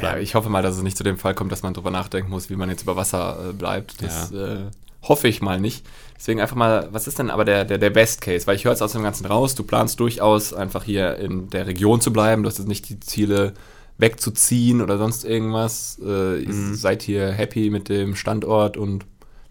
ja, 0.00 0.16
ich 0.16 0.34
hoffe 0.34 0.48
mal, 0.48 0.62
dass 0.62 0.76
es 0.76 0.82
nicht 0.82 0.96
zu 0.96 1.04
dem 1.04 1.18
Fall 1.18 1.34
kommt, 1.34 1.52
dass 1.52 1.62
man 1.62 1.74
drüber 1.74 1.90
nachdenken 1.90 2.30
muss, 2.30 2.48
wie 2.48 2.56
man 2.56 2.70
jetzt 2.70 2.82
über 2.82 2.96
Wasser 2.96 3.50
äh, 3.50 3.52
bleibt. 3.52 4.02
Das 4.02 4.32
äh, 4.32 4.64
hoffe 5.02 5.28
ich 5.28 5.42
mal 5.42 5.60
nicht. 5.60 5.84
Deswegen 6.16 6.40
einfach 6.40 6.56
mal, 6.56 6.88
was 6.92 7.06
ist 7.06 7.18
denn 7.18 7.28
aber 7.30 7.44
der, 7.44 7.64
der, 7.66 7.76
der 7.76 7.90
Best 7.90 8.22
Case? 8.22 8.46
Weil 8.46 8.56
ich 8.56 8.64
höre 8.64 8.72
jetzt 8.72 8.80
aus 8.82 8.92
dem 8.92 9.02
Ganzen 9.02 9.26
raus, 9.26 9.54
du 9.54 9.62
planst 9.64 10.00
durchaus 10.00 10.54
einfach 10.54 10.84
hier 10.84 11.16
in 11.16 11.50
der 11.50 11.66
Region 11.66 12.00
zu 12.00 12.10
bleiben, 12.12 12.42
du 12.42 12.48
hast 12.48 12.58
jetzt 12.58 12.68
nicht 12.68 12.88
die 12.88 13.00
Ziele 13.00 13.52
wegzuziehen 13.98 14.80
oder 14.80 14.98
sonst 14.98 15.24
irgendwas. 15.24 15.98
Äh, 16.04 16.42
ihr 16.42 16.48
Mhm. 16.52 16.74
seid 16.74 17.02
hier 17.02 17.30
happy 17.30 17.70
mit 17.70 17.88
dem 17.88 18.16
Standort 18.16 18.76
und 18.76 19.04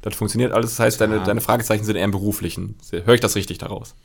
das 0.04 0.16
funktioniert 0.16 0.52
alles. 0.52 0.72
Das 0.72 0.80
heißt, 0.80 1.02
deine, 1.02 1.16
Ja. 1.18 1.24
deine 1.24 1.42
Fragezeichen 1.42 1.84
sind 1.86 1.96
eher 1.96 2.04
im 2.06 2.12
beruflichen. 2.12 2.76
Höre 2.92 3.16
ich 3.16 3.22
das 3.22 3.36
richtig 3.36 3.58
daraus? 3.58 3.96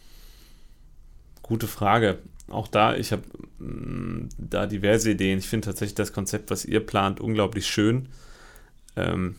Gute 1.42 1.66
Frage. 1.66 2.18
Auch 2.48 2.68
da, 2.68 2.94
ich 2.96 3.12
habe 3.12 3.22
mh, 3.58 4.28
da 4.38 4.66
diverse 4.66 5.10
Ideen. 5.10 5.38
Ich 5.38 5.48
finde 5.48 5.66
tatsächlich 5.66 5.94
das 5.96 6.12
Konzept, 6.12 6.50
was 6.50 6.64
ihr 6.64 6.80
plant, 6.80 7.20
unglaublich 7.20 7.66
schön. 7.66 8.08
Ähm, 8.96 9.36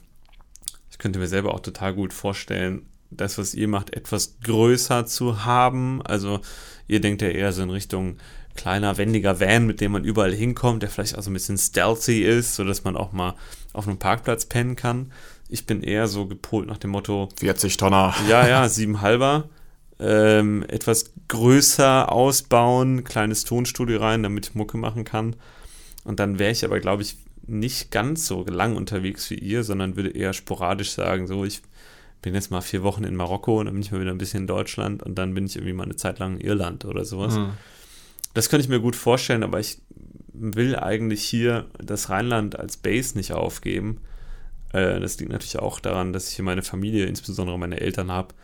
ich 0.92 0.98
könnte 1.00 1.18
mir 1.20 1.28
selber 1.28 1.54
auch 1.54 1.62
total 1.62 1.94
gut 1.96 2.14
vorstellen, 2.14 2.86
das, 3.10 3.38
was 3.38 3.56
ihr 3.56 3.68
macht, 3.68 3.96
etwas 3.96 4.40
größer 4.44 5.06
zu 5.06 5.46
haben. 5.46 6.02
Also 6.04 6.42
ihr 6.88 7.00
denkt 7.02 7.22
ja 7.22 7.30
eher 7.30 7.54
so 7.54 7.64
in 7.64 7.70
Richtung 7.72 8.18
kleiner, 8.56 8.98
wendiger 8.98 9.40
Van, 9.40 9.66
mit 9.66 9.80
dem 9.82 9.94
man 9.94 10.04
überall 10.04 10.34
hinkommt, 10.34 10.84
der 10.84 10.90
vielleicht 10.90 11.18
auch 11.18 11.24
so 11.24 11.30
ein 11.30 11.34
bisschen 11.34 11.58
stealthy 11.58 12.24
ist, 12.24 12.56
sodass 12.56 12.84
man 12.84 12.98
auch 12.98 13.14
mal 13.14 13.36
auf 13.74 13.88
einem 13.88 13.98
Parkplatz 13.98 14.46
pennen 14.46 14.76
kann. 14.76 15.12
Ich 15.50 15.66
bin 15.66 15.82
eher 15.82 16.08
so 16.08 16.28
gepolt 16.28 16.68
nach 16.68 16.78
dem 16.78 16.92
Motto, 16.92 17.30
40 17.38 17.78
Tonner. 17.78 18.14
ja, 18.30 18.48
ja, 18.48 18.70
sieben 18.70 19.02
halber. 19.02 19.50
Ähm, 20.00 20.64
etwas 20.70 21.12
größer 21.28 22.12
ausbauen, 22.12 23.04
kleines 23.04 23.44
Tonstudio 23.44 24.00
rein, 24.00 24.24
damit 24.24 24.48
ich 24.48 24.56
Mucke 24.56 24.78
machen 24.78 25.04
kann. 25.04 25.36
Und 26.06 26.20
dann 26.20 26.40
wäre 26.40 26.52
ich 26.52 26.64
aber, 26.64 26.80
glaube 26.80 27.02
ich, 27.02 27.18
nicht 27.48 27.92
ganz 27.92 28.28
so 28.28 28.46
lang 28.46 28.78
unterwegs 28.78 29.30
wie 29.30 29.36
ihr, 29.36 29.64
sondern 29.64 29.96
würde 29.96 30.12
eher 30.12 30.34
sporadisch 30.34 30.92
sagen, 30.92 31.28
so, 31.28 31.44
ich 31.44 31.62
bin 32.22 32.36
jetzt 32.36 32.52
mal 32.52 32.62
vier 32.62 32.84
Wochen 32.84 33.04
in 33.04 33.16
Marokko 33.16 33.60
und 33.60 33.66
dann 33.66 33.76
bin 33.76 33.82
ich 33.82 33.92
mal 33.92 34.02
wieder 34.02 34.12
ein 34.12 34.18
bisschen 34.18 34.42
in 34.42 34.48
Deutschland 34.48 35.04
und 35.04 35.16
dann 35.16 35.34
bin 35.34 35.46
ich 35.46 35.56
irgendwie 35.56 35.74
mal 35.74 35.84
eine 35.84 35.96
Zeit 35.96 36.20
lang 36.20 36.36
in 36.36 36.42
Irland 36.42 36.86
oder 36.86 37.06
sowas. 37.06 37.36
Hm. 37.36 37.52
Das 38.34 38.50
könnte 38.50 38.64
ich 38.64 38.70
mir 38.70 38.80
gut 38.80 38.96
vorstellen, 38.96 39.44
aber 39.44 39.60
ich 39.60 39.80
will 40.34 40.76
eigentlich 40.76 41.24
hier 41.24 41.66
das 41.78 42.10
Rheinland 42.10 42.60
als 42.60 42.78
Base 42.78 43.18
nicht 43.18 43.34
aufgeben. 43.34 44.02
Äh, 44.74 45.00
das 45.00 45.20
liegt 45.20 45.32
natürlich 45.32 45.60
auch 45.60 45.80
daran, 45.80 46.14
dass 46.14 46.30
ich 46.30 46.36
hier 46.36 46.46
meine 46.46 46.64
Familie, 46.64 47.06
insbesondere 47.06 47.58
meine 47.58 47.80
Eltern 47.80 48.12
habe. 48.12 48.36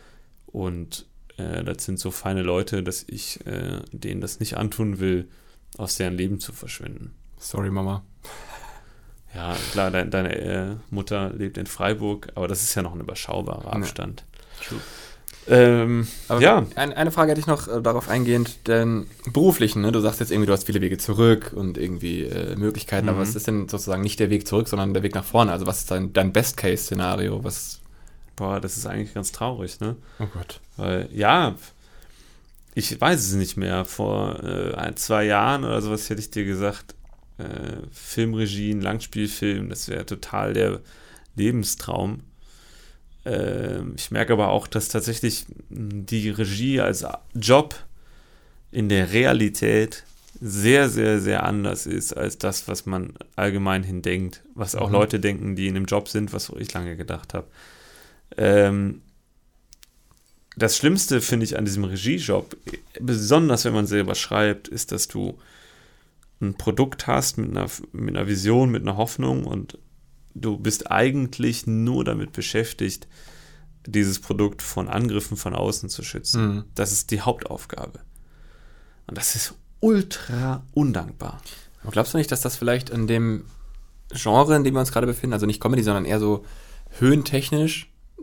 Und 0.46 1.06
äh, 1.36 1.64
das 1.64 1.84
sind 1.84 1.98
so 1.98 2.10
feine 2.10 2.42
Leute, 2.42 2.82
dass 2.82 3.04
ich 3.08 3.46
äh, 3.46 3.80
denen 3.92 4.20
das 4.20 4.40
nicht 4.40 4.56
antun 4.56 4.98
will, 4.98 5.28
aus 5.78 5.96
deren 5.96 6.14
Leben 6.14 6.40
zu 6.40 6.52
verschwinden. 6.52 7.14
Sorry, 7.38 7.70
Mama. 7.70 8.02
Ja, 9.34 9.54
klar, 9.72 9.90
dein, 9.90 10.10
deine 10.10 10.34
äh, 10.34 10.76
Mutter 10.88 11.30
lebt 11.34 11.58
in 11.58 11.66
Freiburg, 11.66 12.32
aber 12.34 12.48
das 12.48 12.62
ist 12.62 12.74
ja 12.74 12.82
noch 12.82 12.94
ein 12.94 13.00
überschaubarer 13.00 13.70
Abstand. 13.72 14.24
True. 14.66 14.80
Ähm, 15.48 16.08
Aber 16.28 16.40
ja, 16.40 16.66
ein, 16.74 16.92
eine 16.92 17.10
Frage 17.12 17.30
hätte 17.30 17.40
ich 17.40 17.46
noch 17.46 17.68
äh, 17.68 17.80
darauf 17.80 18.08
eingehend, 18.08 18.66
denn 18.66 19.06
beruflichen, 19.32 19.82
ne? 19.82 19.92
du 19.92 20.00
sagst 20.00 20.18
jetzt 20.20 20.32
irgendwie, 20.32 20.46
du 20.46 20.52
hast 20.52 20.64
viele 20.66 20.80
Wege 20.80 20.98
zurück 20.98 21.52
und 21.54 21.78
irgendwie 21.78 22.22
äh, 22.24 22.56
Möglichkeiten, 22.56 23.08
aber 23.08 23.18
Mhm. 23.18 23.22
was 23.22 23.34
ist 23.36 23.46
denn 23.46 23.68
sozusagen 23.68 24.02
nicht 24.02 24.18
der 24.18 24.30
Weg 24.30 24.48
zurück, 24.48 24.66
sondern 24.68 24.92
der 24.92 25.02
Weg 25.04 25.14
nach 25.14 25.24
vorne? 25.24 25.52
Also 25.52 25.66
was 25.66 25.78
ist 25.78 25.90
dein, 25.90 26.12
dein 26.12 26.32
Best-Case-Szenario? 26.32 27.44
Was? 27.44 27.80
boah, 28.34 28.60
das 28.60 28.76
ist 28.76 28.84
eigentlich 28.86 29.14
ganz 29.14 29.32
traurig, 29.32 29.80
ne? 29.80 29.96
Oh 30.18 30.26
Gott. 30.34 30.60
Weil, 30.76 31.08
ja, 31.10 31.54
ich 32.74 33.00
weiß 33.00 33.18
es 33.20 33.32
nicht 33.34 33.56
mehr. 33.56 33.86
Vor 33.86 34.42
äh, 34.44 34.74
ein, 34.74 34.96
zwei 34.96 35.24
Jahren 35.24 35.64
oder 35.64 35.80
sowas 35.80 36.10
hätte 36.10 36.20
ich 36.20 36.30
dir 36.30 36.44
gesagt, 36.44 36.94
äh, 37.38 37.44
Filmregie, 37.92 38.72
Langspielfilm, 38.72 39.70
das 39.70 39.88
wäre 39.88 40.04
total 40.04 40.52
der 40.52 40.80
Lebenstraum. 41.34 42.20
Ähm, 43.26 43.94
ich 43.96 44.10
merke 44.12 44.32
aber 44.32 44.48
auch, 44.48 44.68
dass 44.68 44.88
tatsächlich 44.88 45.46
mh, 45.68 46.04
die 46.04 46.30
Regie 46.30 46.80
als 46.80 47.04
Job 47.34 47.74
in 48.70 48.88
der 48.88 49.12
Realität 49.12 50.04
sehr, 50.40 50.88
sehr, 50.88 51.18
sehr 51.20 51.44
anders 51.44 51.86
ist 51.86 52.12
als 52.16 52.38
das, 52.38 52.68
was 52.68 52.86
man 52.86 53.14
allgemein 53.36 53.82
hin 53.82 54.02
denkt. 54.02 54.42
Was 54.54 54.76
auch 54.76 54.88
Mhm. 54.88 54.92
Leute 54.94 55.20
denken, 55.20 55.56
die 55.56 55.66
in 55.66 55.76
einem 55.76 55.86
Job 55.86 56.08
sind, 56.08 56.32
was 56.32 56.52
ich 56.58 56.72
lange 56.72 56.96
gedacht 56.96 57.34
habe. 57.34 57.48
Ähm, 58.36 59.02
das 60.56 60.76
Schlimmste, 60.76 61.20
finde 61.20 61.44
ich, 61.44 61.58
an 61.58 61.64
diesem 61.64 61.84
Regiejob, 61.84 62.56
besonders 63.00 63.64
wenn 63.64 63.74
man 63.74 63.86
selber 63.86 64.14
schreibt, 64.14 64.68
ist, 64.68 64.92
dass 64.92 65.08
du 65.08 65.38
ein 66.40 66.54
Produkt 66.54 67.06
hast 67.06 67.38
mit 67.38 67.50
einer, 67.50 67.66
mit 67.92 68.16
einer 68.16 68.28
Vision, 68.28 68.70
mit 68.70 68.82
einer 68.82 68.96
Hoffnung 68.96 69.44
und 69.44 69.78
du 70.40 70.58
bist 70.58 70.90
eigentlich 70.90 71.66
nur 71.66 72.04
damit 72.04 72.32
beschäftigt, 72.32 73.06
dieses 73.86 74.18
Produkt 74.18 74.62
von 74.62 74.88
Angriffen 74.88 75.36
von 75.36 75.54
außen 75.54 75.88
zu 75.88 76.02
schützen. 76.02 76.46
Mhm. 76.46 76.64
Das 76.74 76.92
ist 76.92 77.10
die 77.10 77.20
Hauptaufgabe. 77.20 78.00
Und 79.06 79.16
das 79.16 79.34
ist 79.36 79.54
ultra 79.80 80.64
undankbar. 80.74 81.40
Aber 81.82 81.92
glaubst 81.92 82.12
du 82.14 82.18
nicht, 82.18 82.32
dass 82.32 82.40
das 82.40 82.56
vielleicht 82.56 82.90
in 82.90 83.06
dem 83.06 83.44
Genre, 84.12 84.56
in 84.56 84.64
dem 84.64 84.74
wir 84.74 84.80
uns 84.80 84.90
gerade 84.92 85.06
befinden, 85.06 85.34
also 85.34 85.46
nicht 85.46 85.60
Comedy, 85.60 85.82
sondern 85.82 86.04
eher 86.04 86.18
so 86.20 86.44
höhentechnisch 86.98 87.90
äh, 88.18 88.22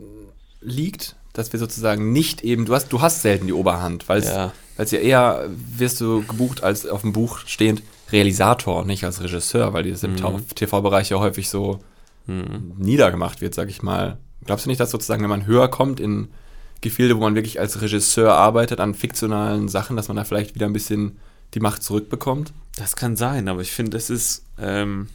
liegt? 0.60 1.16
Dass 1.32 1.52
wir 1.52 1.58
sozusagen 1.58 2.12
nicht 2.12 2.44
eben, 2.44 2.64
du 2.64 2.74
hast, 2.74 2.88
du 2.92 3.00
hast 3.00 3.22
selten 3.22 3.46
die 3.48 3.52
Oberhand, 3.52 4.08
weil 4.08 4.18
es 4.20 4.26
Ja. 4.26 4.52
Weil 4.76 4.86
es 4.86 4.90
ja 4.92 4.98
eher 4.98 5.48
wirst 5.76 6.00
du 6.00 6.22
gebucht 6.24 6.62
als 6.62 6.84
auf 6.86 7.00
dem 7.02 7.12
Buch 7.12 7.38
stehend 7.46 7.82
Realisator, 8.12 8.84
nicht 8.84 9.04
als 9.04 9.20
Regisseur, 9.22 9.72
weil 9.72 9.88
das 9.88 10.02
im 10.02 10.12
Mhm. 10.14 10.46
TV-Bereich 10.54 11.10
ja 11.10 11.18
häufig 11.18 11.48
so 11.48 11.78
Niedergemacht 12.26 13.40
wird, 13.40 13.54
sag 13.54 13.68
ich 13.68 13.82
mal. 13.82 14.18
Glaubst 14.44 14.66
du 14.66 14.70
nicht, 14.70 14.80
dass 14.80 14.90
sozusagen, 14.90 15.22
wenn 15.22 15.30
man 15.30 15.46
höher 15.46 15.68
kommt 15.68 16.00
in 16.00 16.28
Gefilde, 16.80 17.16
wo 17.16 17.20
man 17.20 17.34
wirklich 17.34 17.60
als 17.60 17.80
Regisseur 17.80 18.34
arbeitet, 18.34 18.80
an 18.80 18.94
fiktionalen 18.94 19.68
Sachen, 19.68 19.96
dass 19.96 20.08
man 20.08 20.16
da 20.16 20.24
vielleicht 20.24 20.54
wieder 20.54 20.66
ein 20.66 20.72
bisschen 20.72 21.18
die 21.54 21.60
Macht 21.60 21.82
zurückbekommt? 21.82 22.52
Das 22.76 22.96
kann 22.96 23.16
sein, 23.16 23.48
aber 23.48 23.60
ich 23.60 23.72
finde, 23.72 23.96
es 23.96 24.10
ist. 24.10 24.44
Ähm, 24.58 25.08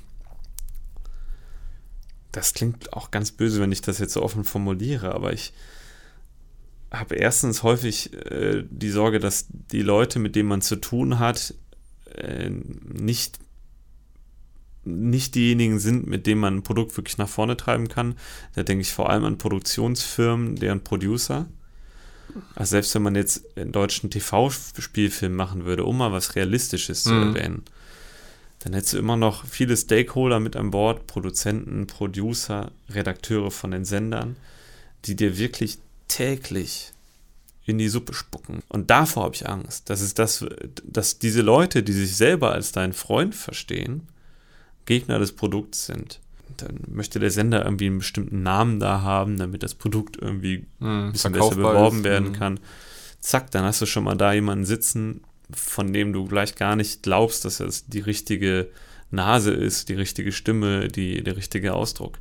das 2.31 2.53
klingt 2.53 2.93
auch 2.93 3.09
ganz 3.09 3.31
böse, 3.31 3.59
wenn 3.59 3.71
ich 3.71 3.81
das 3.81 3.97
jetzt 3.97 4.13
so 4.13 4.21
offen 4.21 4.43
formuliere, 4.43 5.15
aber 5.15 5.33
ich 5.33 5.51
habe 6.91 7.15
erstens 7.15 7.63
häufig 7.63 8.13
äh, 8.13 8.63
die 8.69 8.89
Sorge, 8.89 9.19
dass 9.19 9.47
die 9.49 9.81
Leute, 9.81 10.19
mit 10.19 10.35
denen 10.35 10.49
man 10.49 10.61
zu 10.61 10.75
tun 10.75 11.19
hat, 11.19 11.53
äh, 12.15 12.49
nicht, 12.49 13.39
nicht 14.89 15.35
diejenigen 15.35 15.79
sind, 15.79 16.07
mit 16.07 16.25
denen 16.27 16.41
man 16.41 16.57
ein 16.57 16.63
Produkt 16.63 16.95
wirklich 16.97 17.17
nach 17.17 17.29
vorne 17.29 17.57
treiben 17.57 17.87
kann. 17.87 18.15
Da 18.55 18.63
denke 18.63 18.81
ich 18.81 18.91
vor 18.91 19.09
allem 19.09 19.25
an 19.25 19.37
Produktionsfirmen, 19.37 20.55
deren 20.55 20.83
Producer. 20.83 21.47
Also 22.55 22.71
selbst 22.71 22.93
wenn 22.95 23.01
man 23.01 23.15
jetzt 23.15 23.57
einen 23.57 23.71
deutschen 23.71 24.09
TV-Spielfilm 24.09 25.35
machen 25.35 25.65
würde, 25.65 25.85
um 25.85 25.97
mal 25.97 26.11
was 26.11 26.35
Realistisches 26.35 27.03
zu 27.03 27.13
Mhm. 27.13 27.35
erwähnen, 27.35 27.63
dann 28.59 28.73
hättest 28.73 28.93
du 28.93 28.97
immer 28.97 29.15
noch 29.17 29.45
viele 29.45 29.75
Stakeholder 29.77 30.39
mit 30.39 30.55
an 30.55 30.69
Bord, 30.71 31.07
Produzenten, 31.07 31.87
Producer, 31.87 32.71
Redakteure 32.89 33.51
von 33.51 33.71
den 33.71 33.85
Sendern, 33.85 34.35
die 35.05 35.15
dir 35.15 35.37
wirklich 35.37 35.77
tagtäglich 36.09 36.91
in 37.65 37.77
die 37.77 37.87
Suppe 37.87 38.13
spucken. 38.13 38.61
Und 38.67 38.89
davor 38.89 39.23
habe 39.25 39.35
ich 39.35 39.47
Angst. 39.47 39.89
Das 39.89 40.01
ist 40.01 40.17
das, 40.19 40.43
dass 40.83 41.19
diese 41.19 41.41
Leute, 41.41 41.83
die 41.83 41.93
sich 41.93 42.15
selber 42.17 42.51
als 42.51 42.71
dein 42.71 42.93
Freund 42.93 43.35
verstehen, 43.35 44.07
Gegner 44.89 45.19
des 45.19 45.31
Produkts 45.33 45.85
sind. 45.85 46.19
Dann 46.57 46.79
möchte 46.87 47.19
der 47.19 47.29
Sender 47.31 47.63
irgendwie 47.63 47.85
einen 47.85 47.99
bestimmten 47.99 48.41
Namen 48.43 48.79
da 48.79 49.01
haben, 49.01 49.37
damit 49.37 49.61
das 49.63 49.75
Produkt 49.75 50.17
irgendwie 50.19 50.65
Hm, 50.79 51.07
ein 51.07 51.11
bisschen 51.13 51.31
besser 51.31 51.55
beworben 51.55 51.99
ist. 51.99 52.03
werden 52.03 52.27
Hm. 52.29 52.33
kann. 52.33 52.59
Zack, 53.21 53.51
dann 53.51 53.63
hast 53.65 53.81
du 53.81 53.85
schon 53.85 54.03
mal 54.03 54.15
da 54.17 54.33
jemanden 54.33 54.65
sitzen, 54.65 55.21
von 55.53 55.93
dem 55.93 56.11
du 56.11 56.25
gleich 56.25 56.55
gar 56.55 56.75
nicht 56.75 57.03
glaubst, 57.03 57.45
dass 57.45 57.59
es 57.59 57.85
die 57.85 57.99
richtige 58.01 58.69
Nase 59.11 59.51
ist, 59.53 59.89
die 59.89 59.93
richtige 59.93 60.31
Stimme, 60.31 60.87
die, 60.87 61.23
der 61.23 61.37
richtige 61.37 61.73
Ausdruck. 61.73 62.19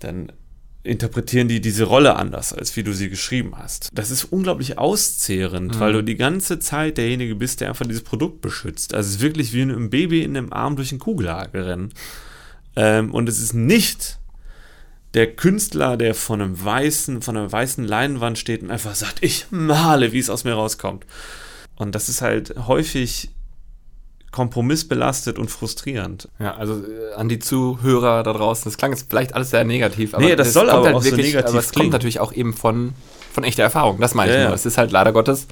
Dann 0.00 0.32
interpretieren 0.84 1.46
die 1.48 1.60
diese 1.60 1.84
Rolle 1.84 2.16
anders, 2.16 2.52
als 2.52 2.74
wie 2.76 2.82
du 2.82 2.92
sie 2.92 3.08
geschrieben 3.08 3.52
hast. 3.56 3.88
Das 3.92 4.10
ist 4.10 4.24
unglaublich 4.24 4.78
auszehrend, 4.78 5.76
Mhm. 5.76 5.80
weil 5.80 5.92
du 5.92 6.02
die 6.02 6.16
ganze 6.16 6.58
Zeit 6.58 6.98
derjenige 6.98 7.34
bist, 7.36 7.60
der 7.60 7.68
einfach 7.68 7.86
dieses 7.86 8.02
Produkt 8.02 8.40
beschützt. 8.40 8.92
Also 8.94 9.08
es 9.08 9.14
ist 9.16 9.20
wirklich 9.22 9.52
wie 9.52 9.62
ein 9.62 9.90
Baby 9.90 10.22
in 10.22 10.36
einem 10.36 10.52
Arm 10.52 10.74
durch 10.76 10.90
einen 10.90 10.98
Kugelhagel 10.98 11.62
rennen. 11.62 11.94
Ähm, 12.74 13.12
und 13.14 13.28
es 13.28 13.38
ist 13.38 13.52
nicht 13.54 14.18
der 15.14 15.30
Künstler, 15.36 15.96
der 15.96 16.14
von 16.14 16.40
einem 16.40 16.64
weißen, 16.64 17.22
von 17.22 17.36
einer 17.36 17.52
weißen 17.52 17.84
Leinwand 17.84 18.38
steht 18.38 18.62
und 18.62 18.70
einfach 18.70 18.94
sagt, 18.94 19.22
ich 19.22 19.46
male, 19.50 20.12
wie 20.12 20.18
es 20.18 20.30
aus 20.30 20.44
mir 20.44 20.54
rauskommt. 20.54 21.04
Und 21.76 21.94
das 21.94 22.08
ist 22.08 22.22
halt 22.22 22.54
häufig 22.66 23.30
kompromissbelastet 24.32 25.38
und 25.38 25.50
frustrierend. 25.50 26.28
Ja, 26.38 26.54
also 26.56 26.74
äh, 26.74 27.14
an 27.14 27.28
die 27.28 27.38
Zuhörer 27.38 28.22
da 28.22 28.32
draußen, 28.32 28.64
das 28.64 28.76
klang 28.78 28.90
jetzt 28.92 29.06
vielleicht 29.08 29.34
alles 29.34 29.50
sehr 29.50 29.62
negativ, 29.64 30.16
Nee, 30.18 30.34
das 30.36 30.48
es 30.48 30.54
soll 30.54 30.66
kommt 30.66 30.76
aber 30.78 30.86
halt 30.86 30.96
auch 30.96 31.02
so 31.02 31.10
wirklich, 31.10 31.26
negativ 31.28 31.50
aber 31.50 31.58
es 31.60 31.70
klingen. 31.70 31.84
kommt 31.84 31.92
natürlich 31.92 32.18
auch 32.20 32.32
eben 32.32 32.54
von, 32.54 32.94
von 33.32 33.44
echter 33.44 33.62
Erfahrung, 33.62 34.00
das 34.00 34.14
meine 34.14 34.30
ich 34.32 34.36
Ja, 34.36 34.42
nur. 34.42 34.50
ja. 34.50 34.54
Es 34.54 34.66
ist 34.66 34.78
halt 34.78 34.90
leider 34.90 35.12
Gottes 35.12 35.46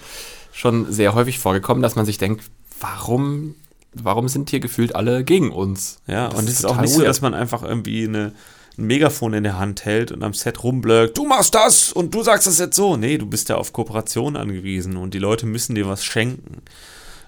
schon 0.52 0.90
sehr 0.90 1.14
häufig 1.14 1.38
vorgekommen, 1.38 1.82
dass 1.82 1.94
man 1.94 2.06
sich 2.06 2.18
denkt, 2.18 2.42
warum, 2.80 3.54
warum 3.94 4.28
sind 4.28 4.50
hier 4.50 4.60
gefühlt 4.60 4.96
alle 4.96 5.24
gegen 5.24 5.50
uns? 5.52 6.00
Ja, 6.06 6.28
Das 6.28 6.38
und 6.38 6.48
es 6.48 6.54
ist 6.60 6.64
auch 6.64 6.70
total 6.70 6.84
nicht 6.86 6.94
so, 6.94 7.02
dass 7.02 7.20
man 7.20 7.34
einfach 7.34 7.62
irgendwie 7.62 8.04
eine, 8.08 8.32
ein 8.78 8.84
Megafon 8.86 9.34
in 9.34 9.44
der 9.44 9.58
Hand 9.58 9.84
hält 9.84 10.10
und 10.10 10.22
am 10.22 10.32
Set 10.32 10.62
rumblöckt, 10.64 11.18
du 11.18 11.26
machst 11.26 11.54
das 11.54 11.92
und 11.92 12.14
du 12.14 12.22
sagst 12.22 12.46
das 12.46 12.58
jetzt 12.58 12.76
so. 12.76 12.96
Nee, 12.96 13.18
du 13.18 13.26
bist 13.26 13.48
ja 13.50 13.56
auf 13.56 13.72
Kooperation 13.74 14.36
angewiesen 14.36 14.96
und 14.96 15.12
die 15.12 15.18
Leute 15.18 15.44
müssen 15.46 15.74
dir 15.74 15.86
was 15.86 16.02
schenken. 16.04 16.62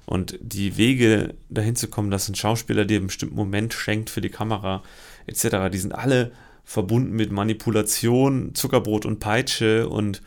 Und 0.07 0.39
die 0.41 0.77
Wege 0.77 1.35
dahin 1.49 1.77
zu 1.77 1.89
kommen, 1.89 2.11
dass 2.11 2.29
ein 2.29 2.35
Schauspieler 2.35 2.85
dir 2.85 2.99
einen 2.99 3.07
bestimmten 3.07 3.37
Moment 3.37 3.73
schenkt 3.73 4.11
für 4.11 4.21
die 4.21 4.31
Kamera, 4.31 4.83
etc., 5.27 5.71
die 5.73 5.79
sind 5.79 5.95
alle 5.95 6.33
verbunden 6.65 7.13
mit 7.13 7.33
Manipulation, 7.33 8.55
Zuckerbrot 8.55 9.07
und 9.07 9.21
Peitsche 9.21 9.89
und 9.89 10.23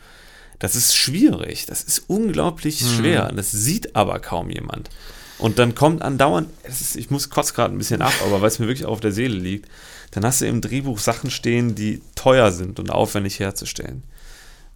das 0.58 0.74
ist 0.74 0.96
schwierig. 0.96 1.66
Das 1.66 1.82
ist 1.82 2.04
unglaublich 2.08 2.80
schwer. 2.80 3.30
Das 3.34 3.50
sieht 3.50 3.94
aber 3.94 4.20
kaum 4.20 4.48
jemand. 4.50 4.88
Und 5.38 5.58
dann 5.58 5.74
kommt 5.74 6.00
andauernd, 6.00 6.48
es 6.62 6.80
ist, 6.80 6.96
ich 6.96 7.10
muss 7.10 7.28
kurz 7.28 7.52
gerade 7.52 7.74
ein 7.74 7.78
bisschen 7.78 8.00
ab, 8.00 8.14
aber 8.24 8.40
weil 8.40 8.48
es 8.48 8.58
mir 8.58 8.66
wirklich 8.66 8.86
auf 8.86 9.00
der 9.00 9.12
Seele 9.12 9.36
liegt, 9.36 9.68
dann 10.12 10.24
hast 10.24 10.40
du 10.40 10.46
im 10.46 10.62
Drehbuch 10.62 10.98
Sachen 10.98 11.30
stehen, 11.30 11.74
die 11.74 12.00
teuer 12.14 12.52
sind 12.52 12.78
und 12.80 12.90
aufwendig 12.90 13.38
herzustellen. 13.38 14.02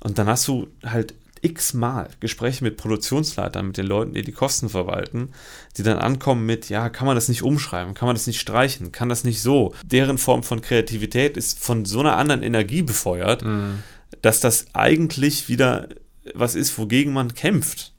Und 0.00 0.18
dann 0.18 0.26
hast 0.26 0.46
du 0.48 0.68
halt 0.84 1.14
x-mal 1.42 2.08
Gespräche 2.20 2.64
mit 2.64 2.76
Produktionsleitern, 2.76 3.68
mit 3.68 3.76
den 3.76 3.86
Leuten, 3.86 4.14
die 4.14 4.22
die 4.22 4.32
Kosten 4.32 4.68
verwalten, 4.68 5.30
die 5.76 5.82
dann 5.82 5.98
ankommen 5.98 6.44
mit, 6.46 6.68
ja, 6.68 6.88
kann 6.88 7.06
man 7.06 7.16
das 7.16 7.28
nicht 7.28 7.42
umschreiben, 7.42 7.94
kann 7.94 8.06
man 8.06 8.16
das 8.16 8.26
nicht 8.26 8.40
streichen, 8.40 8.92
kann 8.92 9.08
das 9.08 9.24
nicht 9.24 9.40
so. 9.40 9.74
Deren 9.84 10.18
Form 10.18 10.42
von 10.42 10.60
Kreativität 10.60 11.36
ist 11.36 11.58
von 11.58 11.84
so 11.84 12.00
einer 12.00 12.16
anderen 12.16 12.42
Energie 12.42 12.82
befeuert, 12.82 13.44
dass 14.22 14.40
das 14.40 14.66
eigentlich 14.74 15.48
wieder 15.48 15.88
was 16.34 16.54
ist, 16.54 16.76
wogegen 16.78 17.12
man 17.12 17.34
kämpft. 17.34 17.92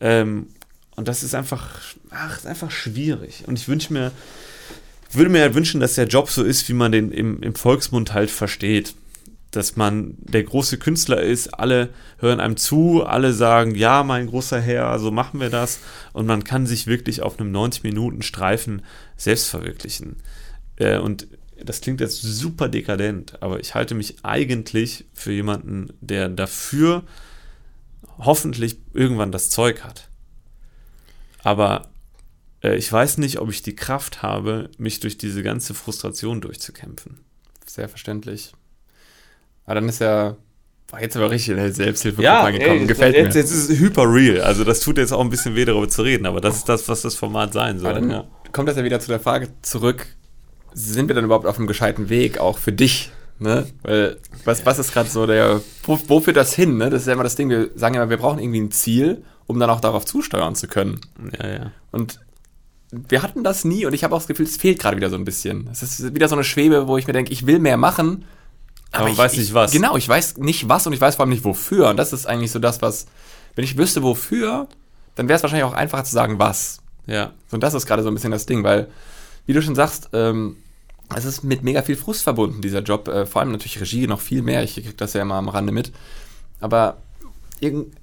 Ähm, 0.00 0.48
und 0.96 1.08
das 1.08 1.22
ist 1.22 1.34
einfach, 1.34 1.80
ach, 2.10 2.36
ist 2.36 2.46
einfach 2.46 2.70
schwierig. 2.70 3.44
Und 3.46 3.58
ich 3.58 3.68
wünsche 3.68 3.92
mir, 3.92 4.12
würde 5.10 5.30
mir 5.30 5.42
halt 5.42 5.54
wünschen, 5.54 5.80
dass 5.80 5.94
der 5.94 6.06
Job 6.06 6.30
so 6.30 6.42
ist, 6.42 6.68
wie 6.68 6.72
man 6.72 6.92
den 6.92 7.10
im, 7.10 7.42
im 7.42 7.54
Volksmund 7.54 8.12
halt 8.12 8.30
versteht. 8.30 8.94
Dass 9.54 9.76
man 9.76 10.16
der 10.18 10.42
große 10.42 10.78
Künstler 10.78 11.22
ist, 11.22 11.54
alle 11.54 11.90
hören 12.18 12.40
einem 12.40 12.56
zu, 12.56 13.04
alle 13.04 13.32
sagen, 13.32 13.74
ja, 13.74 14.02
mein 14.02 14.26
großer 14.26 14.60
Herr, 14.60 14.98
so 14.98 15.10
machen 15.10 15.40
wir 15.40 15.50
das. 15.50 15.78
Und 16.12 16.26
man 16.26 16.44
kann 16.44 16.66
sich 16.66 16.86
wirklich 16.86 17.22
auf 17.22 17.38
einem 17.38 17.54
90-Minuten-Streifen 17.54 18.82
selbst 19.16 19.48
verwirklichen. 19.48 20.16
Äh, 20.76 20.98
und 20.98 21.28
das 21.62 21.80
klingt 21.80 22.00
jetzt 22.00 22.20
super 22.20 22.68
dekadent, 22.68 23.42
aber 23.42 23.60
ich 23.60 23.74
halte 23.74 23.94
mich 23.94 24.24
eigentlich 24.24 25.04
für 25.14 25.32
jemanden, 25.32 25.92
der 26.00 26.28
dafür 26.28 27.04
hoffentlich 28.18 28.78
irgendwann 28.92 29.32
das 29.32 29.50
Zeug 29.50 29.84
hat. 29.84 30.08
Aber 31.42 31.90
äh, 32.62 32.76
ich 32.76 32.90
weiß 32.90 33.18
nicht, 33.18 33.38
ob 33.38 33.50
ich 33.50 33.62
die 33.62 33.76
Kraft 33.76 34.22
habe, 34.22 34.70
mich 34.78 35.00
durch 35.00 35.18
diese 35.18 35.42
ganze 35.42 35.74
Frustration 35.74 36.40
durchzukämpfen. 36.40 37.18
Sehr 37.66 37.88
verständlich. 37.88 38.52
Aber 39.66 39.76
dann 39.76 39.88
ist 39.88 40.00
ja, 40.00 40.36
war 40.90 41.00
jetzt 41.00 41.16
aber 41.16 41.30
richtig 41.30 41.50
in 41.50 41.56
der 41.56 41.72
Selbsthilfe 41.72 42.28
angekommen. 42.30 42.86
Gefällt 42.86 43.14
jetzt, 43.16 43.34
mir. 43.34 43.40
jetzt 43.40 43.50
ist 43.50 43.70
es 43.70 43.78
hyper 43.78 44.04
real. 44.12 44.42
Also 44.42 44.64
das 44.64 44.80
tut 44.80 44.98
jetzt 44.98 45.12
auch 45.12 45.20
ein 45.20 45.30
bisschen 45.30 45.54
weh, 45.54 45.64
darüber 45.64 45.88
zu 45.88 46.02
reden, 46.02 46.26
aber 46.26 46.40
das 46.40 46.56
ist 46.56 46.68
das, 46.68 46.88
was 46.88 47.02
das 47.02 47.14
Format 47.14 47.52
sein 47.52 47.78
soll. 47.78 47.94
Dann 47.94 48.10
Ja. 48.10 48.24
kommt 48.52 48.68
das 48.68 48.76
ja 48.76 48.84
wieder 48.84 49.00
zu 49.00 49.08
der 49.08 49.20
Frage 49.20 49.48
zurück, 49.62 50.06
sind 50.72 51.08
wir 51.08 51.14
dann 51.14 51.24
überhaupt 51.24 51.46
auf 51.46 51.56
einem 51.58 51.66
gescheiten 51.66 52.08
Weg, 52.08 52.38
auch 52.38 52.58
für 52.58 52.72
dich? 52.72 53.10
Ne? 53.38 53.66
Weil, 53.82 54.18
was, 54.44 54.64
was 54.64 54.78
ist 54.78 54.92
gerade 54.92 55.08
so 55.08 55.26
der, 55.26 55.60
wo, 55.84 55.98
wo 56.06 56.20
führt 56.20 56.36
das 56.36 56.54
hin? 56.54 56.76
Ne? 56.76 56.90
Das 56.90 57.02
ist 57.02 57.06
ja 57.08 57.14
immer 57.14 57.24
das 57.24 57.34
Ding, 57.36 57.48
wir 57.48 57.70
sagen 57.74 57.94
ja 57.94 58.02
immer, 58.02 58.10
wir 58.10 58.16
brauchen 58.16 58.38
irgendwie 58.38 58.60
ein 58.60 58.70
Ziel, 58.70 59.24
um 59.46 59.58
dann 59.58 59.70
auch 59.70 59.80
darauf 59.80 60.04
zusteuern 60.04 60.54
zu 60.54 60.68
können. 60.68 61.00
Ja, 61.40 61.48
ja. 61.48 61.72
Und 61.90 62.20
wir 62.92 63.22
hatten 63.22 63.42
das 63.42 63.64
nie 63.64 63.86
und 63.86 63.92
ich 63.92 64.04
habe 64.04 64.14
auch 64.14 64.18
das 64.20 64.28
Gefühl, 64.28 64.46
es 64.46 64.56
fehlt 64.56 64.78
gerade 64.78 64.96
wieder 64.96 65.10
so 65.10 65.16
ein 65.16 65.24
bisschen. 65.24 65.68
Es 65.72 65.82
ist 65.82 66.14
wieder 66.14 66.28
so 66.28 66.36
eine 66.36 66.44
Schwebe, 66.44 66.86
wo 66.86 66.96
ich 66.96 67.06
mir 67.08 67.12
denke, 67.12 67.32
ich 67.32 67.44
will 67.46 67.58
mehr 67.58 67.76
machen. 67.76 68.24
Aber 68.94 69.08
ich, 69.08 69.18
weiß 69.18 69.32
nicht 69.32 69.48
ich, 69.48 69.54
was. 69.54 69.72
Genau, 69.72 69.96
ich 69.96 70.08
weiß 70.08 70.38
nicht 70.38 70.68
was 70.68 70.86
und 70.86 70.92
ich 70.92 71.00
weiß 71.00 71.16
vor 71.16 71.24
allem 71.24 71.30
nicht 71.30 71.44
wofür. 71.44 71.88
Und 71.88 71.96
das 71.96 72.12
ist 72.12 72.26
eigentlich 72.26 72.52
so 72.52 72.58
das, 72.58 72.82
was, 72.82 73.06
wenn 73.54 73.64
ich 73.64 73.76
wüsste 73.76 74.02
wofür, 74.02 74.68
dann 75.14 75.28
wäre 75.28 75.36
es 75.36 75.42
wahrscheinlich 75.42 75.64
auch 75.64 75.74
einfacher 75.74 76.04
zu 76.04 76.12
sagen, 76.12 76.38
was. 76.38 76.80
Ja. 77.06 77.32
Und 77.50 77.62
das 77.62 77.74
ist 77.74 77.86
gerade 77.86 78.02
so 78.02 78.08
ein 78.08 78.14
bisschen 78.14 78.30
das 78.30 78.46
Ding, 78.46 78.64
weil, 78.64 78.88
wie 79.46 79.52
du 79.52 79.62
schon 79.62 79.74
sagst, 79.74 80.10
ähm, 80.12 80.56
es 81.14 81.24
ist 81.24 81.44
mit 81.44 81.62
mega 81.62 81.82
viel 81.82 81.96
Frust 81.96 82.22
verbunden, 82.22 82.62
dieser 82.62 82.80
Job. 82.80 83.08
Äh, 83.08 83.26
vor 83.26 83.42
allem 83.42 83.52
natürlich 83.52 83.80
Regie 83.80 84.06
noch 84.06 84.20
viel 84.20 84.42
mehr. 84.42 84.62
Ich 84.62 84.74
krieg 84.74 84.96
das 84.96 85.12
ja 85.12 85.22
immer 85.22 85.34
am 85.34 85.48
Rande 85.48 85.72
mit. 85.72 85.92
Aber 86.60 86.96
irgend, 87.60 87.94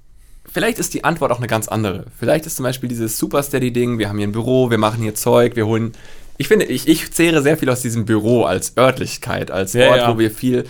vielleicht 0.44 0.78
ist 0.78 0.94
die 0.94 1.04
Antwort 1.04 1.32
auch 1.32 1.38
eine 1.38 1.46
ganz 1.46 1.68
andere. 1.68 2.06
Vielleicht 2.18 2.46
ist 2.46 2.56
zum 2.56 2.64
Beispiel 2.64 2.88
dieses 2.88 3.18
Super 3.18 3.42
Steady-Ding, 3.42 3.98
wir 3.98 4.08
haben 4.08 4.18
hier 4.18 4.26
ein 4.26 4.32
Büro, 4.32 4.70
wir 4.70 4.78
machen 4.78 5.02
hier 5.02 5.14
Zeug, 5.14 5.56
wir 5.56 5.66
holen. 5.66 5.92
Ich 6.38 6.48
finde, 6.48 6.64
ich, 6.66 6.88
ich 6.88 7.10
zehre 7.12 7.42
sehr 7.42 7.56
viel 7.56 7.68
aus 7.70 7.82
diesem 7.82 8.04
Büro 8.04 8.44
als 8.44 8.76
Örtlichkeit, 8.76 9.50
als 9.50 9.72
Ja, 9.74 9.88
Ort, 9.90 9.96
ja. 9.98 10.14
wo 10.14 10.18
wir 10.18 10.30
viel 10.30 10.64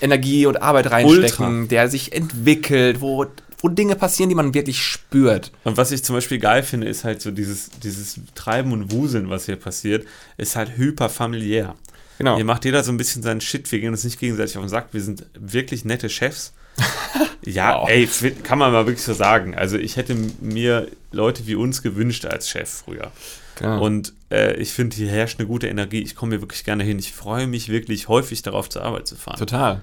Energie 0.00 0.46
und 0.46 0.60
Arbeit 0.62 0.90
reinstecken, 0.90 1.68
der 1.68 1.88
sich 1.88 2.12
entwickelt, 2.12 3.00
wo, 3.00 3.24
wo 3.58 3.68
Dinge 3.68 3.96
passieren, 3.96 4.28
die 4.28 4.34
man 4.34 4.52
wirklich 4.52 4.82
spürt. 4.82 5.52
Und 5.64 5.76
was 5.76 5.90
ich 5.92 6.04
zum 6.04 6.14
Beispiel 6.16 6.38
geil 6.38 6.62
finde, 6.62 6.86
ist 6.88 7.04
halt 7.04 7.22
so 7.22 7.30
dieses, 7.30 7.70
dieses 7.82 8.20
Treiben 8.34 8.72
und 8.72 8.92
Wuseln, 8.92 9.30
was 9.30 9.46
hier 9.46 9.56
passiert, 9.56 10.06
ist 10.36 10.54
halt 10.56 10.76
hyper 10.76 11.08
familiär. 11.08 11.74
Genau. 12.18 12.36
Hier 12.36 12.44
macht 12.44 12.64
jeder 12.64 12.82
so 12.82 12.92
ein 12.92 12.96
bisschen 12.96 13.22
seinen 13.22 13.40
Shit, 13.40 13.70
wir 13.72 13.78
gehen 13.80 13.90
uns 13.90 14.04
nicht 14.04 14.18
gegenseitig 14.18 14.56
auf 14.56 14.64
den 14.64 14.68
Sack, 14.70 14.88
wir 14.92 15.02
sind 15.02 15.24
wirklich 15.38 15.84
nette 15.84 16.08
Chefs. 16.10 16.52
ja, 17.44 17.80
Wow. 17.80 17.88
ey, 17.88 18.08
kann 18.42 18.58
man 18.58 18.72
mal 18.72 18.86
wirklich 18.86 19.04
so 19.04 19.14
sagen. 19.14 19.54
Also 19.54 19.78
ich 19.78 19.96
hätte 19.96 20.14
mir 20.40 20.88
Leute 21.12 21.46
wie 21.46 21.54
uns 21.54 21.82
gewünscht 21.82 22.26
als 22.26 22.48
Chef 22.50 22.68
früher. 22.84 23.10
Genau. 23.56 23.82
Und 23.84 24.12
äh, 24.30 24.54
ich 24.56 24.72
finde, 24.72 24.96
hier 24.96 25.08
herrscht 25.08 25.38
eine 25.38 25.48
gute 25.48 25.66
Energie. 25.66 26.02
Ich 26.02 26.14
komme 26.14 26.32
hier 26.32 26.42
wirklich 26.42 26.64
gerne 26.64 26.84
hin. 26.84 26.98
Ich 26.98 27.12
freue 27.12 27.46
mich 27.46 27.68
wirklich 27.68 28.08
häufig 28.08 28.42
darauf, 28.42 28.68
zur 28.68 28.82
Arbeit 28.82 29.06
zu 29.06 29.16
fahren. 29.16 29.38
Total. 29.38 29.82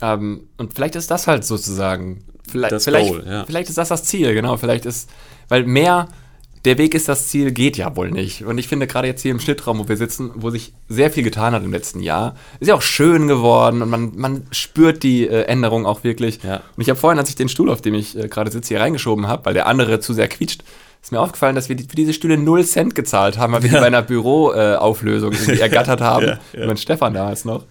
Ähm, 0.00 0.48
und 0.58 0.74
vielleicht 0.74 0.96
ist 0.96 1.10
das 1.10 1.26
halt 1.26 1.44
sozusagen. 1.44 2.24
Vielleicht, 2.48 2.72
Das 2.72 2.84
vielleicht, 2.84 3.10
Goal, 3.10 3.24
ja. 3.26 3.44
vielleicht 3.44 3.68
ist 3.68 3.78
das 3.78 3.88
das 3.88 4.04
Ziel, 4.04 4.32
genau. 4.32 4.56
Vielleicht 4.56 4.86
ist, 4.86 5.10
weil 5.48 5.64
mehr, 5.64 6.08
der 6.66 6.78
Weg 6.78 6.94
ist 6.94 7.08
das 7.08 7.28
Ziel, 7.28 7.52
geht 7.52 7.76
ja 7.76 7.94
wohl 7.94 8.10
nicht. 8.10 8.44
Und 8.44 8.58
ich 8.58 8.66
finde 8.66 8.88
gerade 8.88 9.06
jetzt 9.06 9.22
hier 9.22 9.30
im 9.30 9.38
Schnittraum, 9.38 9.78
wo 9.78 9.88
wir 9.88 9.96
sitzen, 9.96 10.32
wo 10.34 10.50
sich 10.50 10.72
sehr 10.88 11.12
viel 11.12 11.22
getan 11.22 11.54
hat 11.54 11.62
im 11.62 11.72
letzten 11.72 12.00
Jahr, 12.00 12.34
ist 12.58 12.66
ja 12.66 12.74
auch 12.74 12.82
schön 12.82 13.28
geworden 13.28 13.82
und 13.82 13.88
man, 13.88 14.12
man 14.16 14.46
spürt 14.50 15.04
die 15.04 15.28
äh, 15.28 15.42
Änderung 15.42 15.86
auch 15.86 16.02
wirklich. 16.02 16.42
Ja. 16.42 16.56
Und 16.76 16.82
ich 16.82 16.90
habe 16.90 16.98
vorhin, 16.98 17.20
als 17.20 17.28
ich 17.28 17.36
den 17.36 17.48
Stuhl, 17.48 17.70
auf 17.70 17.82
dem 17.82 17.94
ich 17.94 18.18
äh, 18.18 18.26
gerade 18.26 18.50
sitze, 18.50 18.68
hier 18.74 18.80
reingeschoben 18.80 19.28
habe, 19.28 19.46
weil 19.46 19.54
der 19.54 19.66
andere 19.66 20.00
zu 20.00 20.12
sehr 20.12 20.26
quietscht, 20.26 20.64
ist 21.00 21.12
mir 21.12 21.20
aufgefallen, 21.20 21.54
dass 21.54 21.68
wir 21.68 21.76
die, 21.76 21.84
für 21.84 21.94
diese 21.94 22.12
Stühle 22.12 22.36
0 22.36 22.64
Cent 22.64 22.96
gezahlt 22.96 23.38
haben, 23.38 23.52
weil 23.52 23.62
wir 23.62 23.70
die 23.70 23.76
bei 23.76 23.86
einer 23.86 24.02
Büroauflösung 24.02 25.34
äh, 25.34 25.56
ergattert 25.60 26.00
haben. 26.00 26.26
Ja, 26.26 26.38
ja. 26.52 26.66
Mit 26.66 26.80
Stefan 26.80 27.14
damals 27.14 27.44
noch. 27.44 27.64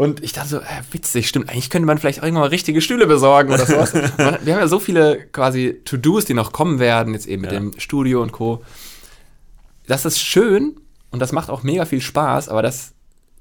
Und 0.00 0.24
ich 0.24 0.32
dachte 0.32 0.48
so, 0.48 0.56
äh, 0.60 0.62
witzig, 0.92 1.28
stimmt, 1.28 1.50
eigentlich 1.50 1.68
könnte 1.68 1.84
man 1.84 1.98
vielleicht 1.98 2.22
irgendwann 2.22 2.44
mal 2.44 2.48
richtige 2.48 2.80
Stühle 2.80 3.06
besorgen 3.06 3.52
oder 3.52 3.66
sowas. 3.66 3.92
Man, 4.16 4.38
wir 4.42 4.54
haben 4.54 4.60
ja 4.60 4.66
so 4.66 4.78
viele 4.80 5.26
quasi 5.26 5.78
To-Dos, 5.84 6.24
die 6.24 6.32
noch 6.32 6.52
kommen 6.52 6.78
werden, 6.78 7.12
jetzt 7.12 7.26
eben 7.26 7.42
mit 7.42 7.52
Ja. 7.52 7.58
dem 7.58 7.78
Studio 7.78 8.22
und 8.22 8.32
Co. 8.32 8.62
Das 9.86 10.06
ist 10.06 10.18
schön 10.18 10.80
und 11.10 11.18
das 11.20 11.32
macht 11.32 11.50
auch 11.50 11.62
mega 11.64 11.84
viel 11.84 12.00
Spaß, 12.00 12.48
aber 12.48 12.62
das 12.62 12.92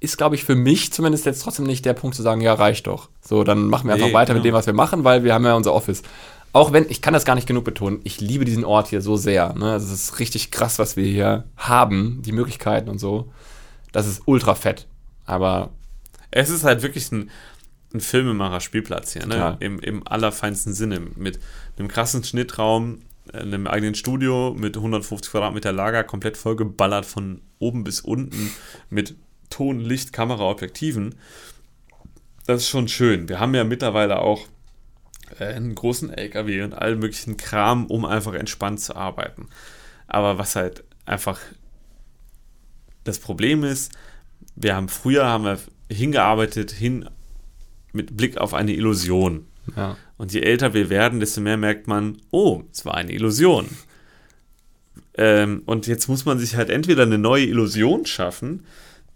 ist, 0.01 0.17
glaube 0.17 0.35
ich, 0.35 0.43
für 0.43 0.55
mich 0.55 0.91
zumindest 0.91 1.25
jetzt 1.25 1.41
trotzdem 1.43 1.65
nicht 1.65 1.85
der 1.85 1.93
Punkt 1.93 2.13
zu 2.17 2.23
sagen, 2.23 2.41
ja, 2.41 2.53
reicht 2.55 2.87
doch. 2.87 3.07
So, 3.21 3.45
dann 3.45 3.67
machen 3.67 3.87
wir 3.87 3.93
einfach 3.93 4.07
Nee, 4.07 4.13
weiter 4.13 4.33
mit 4.33 4.43
genau. 4.43 4.55
dem, 4.55 4.57
was 4.59 4.65
wir 4.65 4.73
machen, 4.73 5.05
weil 5.05 5.23
wir 5.23 5.33
haben 5.33 5.45
ja 5.45 5.53
unser 5.55 5.73
Office. 5.73 6.01
Auch 6.51 6.73
wenn, 6.73 6.87
ich 6.89 7.01
kann 7.01 7.13
das 7.13 7.23
gar 7.23 7.35
nicht 7.35 7.47
genug 7.47 7.63
betonen, 7.63 8.01
ich 8.03 8.19
liebe 8.19 8.43
diesen 8.43 8.65
Ort 8.65 8.89
hier 8.89 9.01
so 9.01 9.15
sehr. 9.15 9.53
Ne? 9.53 9.75
Es 9.75 9.89
ist 9.89 10.19
richtig 10.19 10.51
krass, 10.51 10.77
was 10.77 10.97
wir 10.97 11.05
hier 11.05 11.45
haben, 11.55 12.21
die 12.25 12.33
Möglichkeiten 12.33 12.89
und 12.89 12.97
so. 12.99 13.31
Das 13.93 14.07
ist 14.07 14.23
ultra 14.25 14.55
fett. 14.55 14.87
Aber 15.25 15.69
Es 16.31 16.49
ist 16.49 16.63
halt 16.63 16.81
wirklich 16.81 17.11
ein, 17.11 17.29
ein 17.93 18.01
Filmemacher-Spielplatz 18.01 19.13
hier, 19.13 19.25
ne? 19.25 19.57
Im, 19.59 19.79
Im 19.79 20.07
allerfeinsten 20.07 20.73
Sinne. 20.73 20.99
Mit 20.99 21.39
einem 21.77 21.87
krassen 21.87 22.23
Schnittraum, 22.23 22.99
äh, 23.33 23.39
einem 23.39 23.67
eigenen 23.67 23.95
Studio 23.95 24.55
mit 24.57 24.77
150 24.77 25.31
Quadratmeter 25.31 25.71
Lager, 25.71 26.03
komplett 26.03 26.37
vollgeballert 26.37 27.05
von 27.05 27.41
oben 27.57 27.83
bis 27.83 28.01
unten 28.01 28.51
mit 28.89 29.15
Ton, 29.49 29.79
Licht, 29.79 30.13
Kamera, 30.13 30.43
Objektiven. 30.43 31.15
Das 32.45 32.61
ist 32.61 32.69
schon 32.69 32.87
schön. 32.87 33.29
Wir 33.29 33.39
haben 33.39 33.55
ja 33.55 33.63
mittlerweile 33.63 34.19
auch 34.19 34.47
äh, 35.39 35.45
einen 35.45 35.75
großen 35.75 36.11
LKW 36.11 36.61
und 36.63 36.73
all 36.73 36.95
möglichen 36.95 37.37
Kram, 37.37 37.87
um 37.87 38.05
einfach 38.05 38.33
entspannt 38.33 38.79
zu 38.79 38.95
arbeiten. 38.95 39.47
Aber 40.07 40.37
was 40.37 40.55
halt 40.55 40.83
einfach 41.05 41.39
das 43.03 43.19
Problem 43.19 43.63
ist, 43.63 43.91
wir 44.55 44.75
haben 44.75 44.89
früher 44.89 45.25
haben 45.25 45.45
wir 45.45 45.57
hingearbeitet 45.89 46.71
hin 46.71 47.09
mit 47.91 48.15
Blick 48.15 48.37
auf 48.37 48.53
eine 48.53 48.73
Illusion. 48.73 49.45
ja. 49.75 49.97
Und 50.17 50.33
je 50.33 50.41
älter 50.41 50.73
wir 50.73 50.89
werden, 50.89 51.21
desto 51.21 51.39
mehr 51.39 51.55
merkt 51.55 51.87
man, 51.87 52.17
oh, 52.31 52.63
es 52.73 52.85
war 52.85 52.95
eine 52.95 53.13
Illusion. 53.13 53.69
Ähm, 55.15 55.63
und 55.65 55.87
jetzt 55.87 56.09
muss 56.09 56.25
man 56.25 56.39
sich 56.39 56.55
halt 56.55 56.69
entweder 56.69 57.03
eine 57.03 57.17
neue 57.17 57.45
Illusion 57.45 58.05
schaffen, 58.05 58.65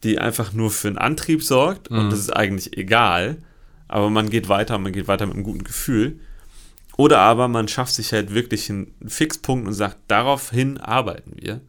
die 0.03 0.17
einfach 0.17 0.53
nur 0.53 0.71
für 0.71 0.87
einen 0.87 0.97
Antrieb 0.97 1.43
sorgt 1.43 1.89
und 1.89 2.09
das 2.09 2.19
ist 2.19 2.35
eigentlich 2.35 2.77
egal, 2.77 3.37
aber 3.87 4.09
man 4.09 4.29
geht 4.29 4.49
weiter, 4.49 4.77
man 4.77 4.91
geht 4.91 5.07
weiter 5.07 5.25
mit 5.25 5.35
einem 5.35 5.43
guten 5.43 5.63
Gefühl. 5.63 6.19
Oder 6.97 7.19
aber 7.19 7.47
man 7.47 7.67
schafft 7.67 7.93
sich 7.93 8.11
halt 8.13 8.33
wirklich 8.33 8.69
einen 8.69 8.93
Fixpunkt 9.07 9.67
und 9.67 9.73
sagt, 9.73 9.97
daraufhin 10.07 10.77
arbeiten 10.77 11.33
wir. 11.35 11.61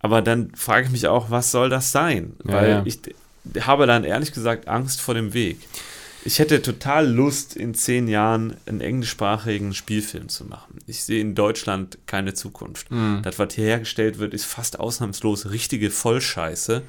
Aber 0.00 0.20
dann 0.20 0.54
frage 0.54 0.86
ich 0.86 0.92
mich 0.92 1.06
auch, 1.06 1.30
was 1.30 1.50
soll 1.50 1.70
das 1.70 1.92
sein? 1.92 2.34
Ja, 2.44 2.54
Weil 2.54 2.70
ja. 2.70 2.82
ich 2.84 3.00
habe 3.60 3.86
dann 3.86 4.04
ehrlich 4.04 4.32
gesagt 4.32 4.68
Angst 4.68 5.00
vor 5.00 5.14
dem 5.14 5.34
Weg. 5.34 5.58
Ich 6.24 6.38
hätte 6.38 6.62
total 6.62 7.08
Lust, 7.08 7.56
in 7.56 7.74
zehn 7.74 8.06
Jahren 8.06 8.56
einen 8.66 8.80
englischsprachigen 8.80 9.74
Spielfilm 9.74 10.28
zu 10.28 10.44
machen. 10.44 10.78
Ich 10.86 11.02
sehe 11.02 11.20
in 11.20 11.34
Deutschland 11.34 11.98
keine 12.06 12.32
Zukunft. 12.32 12.90
Mhm. 12.90 13.22
Das, 13.22 13.38
was 13.38 13.54
hier 13.54 13.64
hergestellt 13.64 14.18
wird, 14.18 14.32
ist 14.32 14.44
fast 14.44 14.78
ausnahmslos 14.78 15.50
richtige 15.50 15.90
Vollscheiße. 15.90 16.82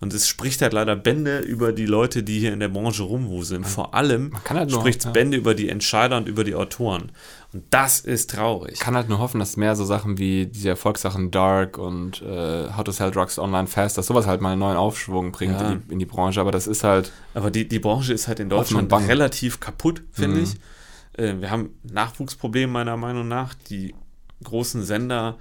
Und 0.00 0.12
es 0.12 0.28
spricht 0.28 0.60
halt 0.62 0.72
leider 0.72 0.96
Bände 0.96 1.38
über 1.38 1.72
die 1.72 1.86
Leute, 1.86 2.22
die 2.22 2.38
hier 2.40 2.52
in 2.52 2.60
der 2.60 2.68
Branche 2.68 3.02
rumwuseln. 3.04 3.64
Vor 3.64 3.94
allem 3.94 4.32
kann 4.44 4.58
halt 4.58 4.70
spricht 4.72 4.98
es 5.00 5.04
ja. 5.06 5.10
Bände 5.12 5.36
über 5.36 5.54
die 5.54 5.68
Entscheider 5.68 6.16
und 6.16 6.28
über 6.28 6.44
die 6.44 6.54
Autoren. 6.54 7.12
Und 7.52 7.62
das 7.70 8.00
ist 8.00 8.30
traurig. 8.30 8.72
Ich 8.74 8.80
kann 8.80 8.96
halt 8.96 9.08
nur 9.08 9.18
hoffen, 9.18 9.38
dass 9.38 9.56
mehr 9.56 9.76
so 9.76 9.84
Sachen 9.84 10.18
wie 10.18 10.46
diese 10.46 10.68
Erfolgssachen 10.70 11.30
Dark 11.30 11.78
und 11.78 12.20
äh, 12.22 12.68
How 12.76 12.84
to 12.84 12.92
Sell 12.92 13.10
Drugs 13.12 13.38
Online 13.38 13.66
Fast, 13.68 13.96
dass 13.96 14.06
sowas 14.08 14.26
halt 14.26 14.40
mal 14.40 14.50
einen 14.52 14.60
neuen 14.60 14.76
Aufschwung 14.76 15.32
bringt 15.32 15.60
Ja. 15.60 15.70
in, 15.72 15.82
die, 15.86 15.92
in 15.94 15.98
die 16.00 16.06
Branche. 16.06 16.40
Aber 16.40 16.50
das 16.50 16.66
ist 16.66 16.84
halt, 16.84 17.12
Aber 17.32 17.50
die, 17.50 17.66
die 17.68 17.78
Branche 17.78 18.12
ist 18.12 18.28
halt 18.28 18.40
in 18.40 18.48
Deutschland 18.48 18.92
relativ 18.92 19.60
kaputt, 19.60 20.02
finde 20.12 20.38
Mhm. 20.38 20.42
ich. 20.42 20.54
Äh, 21.16 21.40
wir 21.40 21.50
haben 21.50 21.70
Nachwuchsprobleme 21.84 22.72
meiner 22.72 22.96
Meinung 22.96 23.28
nach. 23.28 23.54
Die 23.70 23.94
großen 24.42 24.82
Sender 24.84 25.36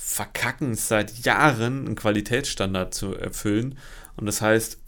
verkacken 0.00 0.70
es 0.70 0.86
seit 0.86 1.24
Jahren, 1.24 1.84
einen 1.86 1.96
Qualitätsstandard 1.96 2.94
zu 2.94 3.14
erfüllen. 3.16 3.76
Und 4.16 4.26
das 4.26 4.40
heißt, 4.40 4.78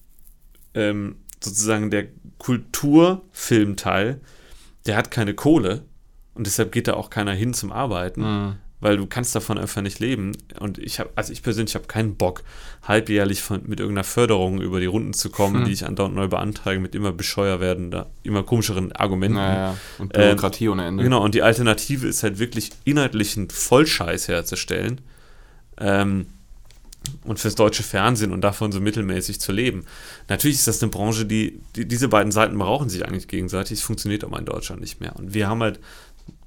ähm, 0.74 1.16
sozusagen 1.42 1.90
der 1.90 2.06
Kulturfilmteil, 2.38 4.20
der 4.86 4.96
hat 4.96 5.10
keine 5.10 5.34
Kohle 5.34 5.84
und 6.34 6.46
deshalb 6.46 6.70
geht 6.70 6.86
da 6.86 6.94
auch 6.94 7.10
keiner 7.10 7.32
hin 7.32 7.54
zum 7.54 7.72
Arbeiten 7.72 8.22
mh, 8.22 8.56
weil 8.80 8.96
du 8.96 9.06
kannst 9.06 9.34
davon 9.34 9.58
einfach 9.58 9.82
nicht 9.82 9.98
leben. 9.98 10.32
Und 10.58 10.78
ich 10.78 10.98
habe, 11.00 11.10
also 11.14 11.32
ich 11.32 11.42
persönlich 11.42 11.74
habe 11.74 11.86
keinen 11.86 12.16
Bock, 12.16 12.42
halbjährlich 12.82 13.42
von, 13.42 13.62
mit 13.66 13.78
irgendeiner 13.80 14.04
Förderung 14.04 14.60
über 14.60 14.80
die 14.80 14.86
Runden 14.86 15.12
zu 15.12 15.30
kommen, 15.30 15.58
Hm. 15.60 15.64
die 15.66 15.72
ich 15.72 15.84
andauernd 15.84 16.14
neu 16.14 16.28
beantrage, 16.28 16.80
mit 16.80 16.94
immer 16.94 17.12
bescheuer 17.12 17.60
werdender, 17.60 18.10
immer 18.22 18.42
komischeren 18.42 18.92
Argumenten. 18.92 19.36
naja, 19.36 19.76
und 19.98 20.16
Ähm, 20.16 20.22
Bürokratie 20.30 20.68
ohne 20.68 20.86
Ende. 20.86 21.02
Genau, 21.04 21.22
und 21.22 21.34
die 21.34 21.42
Alternative 21.42 22.06
ist 22.06 22.22
halt 22.22 22.38
wirklich 22.38 22.70
inhaltlichen 22.84 23.50
Vollscheiß 23.50 24.28
herzustellen. 24.28 25.00
Ähm, 25.78 26.26
und 27.24 27.38
fürs 27.38 27.54
deutsche 27.54 27.82
Fernsehen 27.82 28.30
und 28.30 28.42
davon 28.42 28.72
so 28.72 28.80
mittelmäßig 28.80 29.40
zu 29.40 29.52
leben. 29.52 29.86
Natürlich 30.28 30.58
ist 30.58 30.66
das 30.68 30.82
eine 30.82 30.90
Branche, 30.90 31.24
die, 31.24 31.58
die 31.74 31.88
diese 31.88 32.08
beiden 32.08 32.30
Seiten 32.30 32.58
brauchen 32.58 32.90
sich 32.90 33.06
eigentlich 33.06 33.26
gegenseitig. 33.26 33.78
Es 33.78 33.84
funktioniert 33.84 34.22
aber 34.22 34.38
in 34.38 34.44
Deutschland 34.44 34.82
nicht 34.82 35.00
mehr. 35.00 35.16
Und 35.16 35.32
wir 35.32 35.48
haben 35.48 35.62
halt 35.62 35.80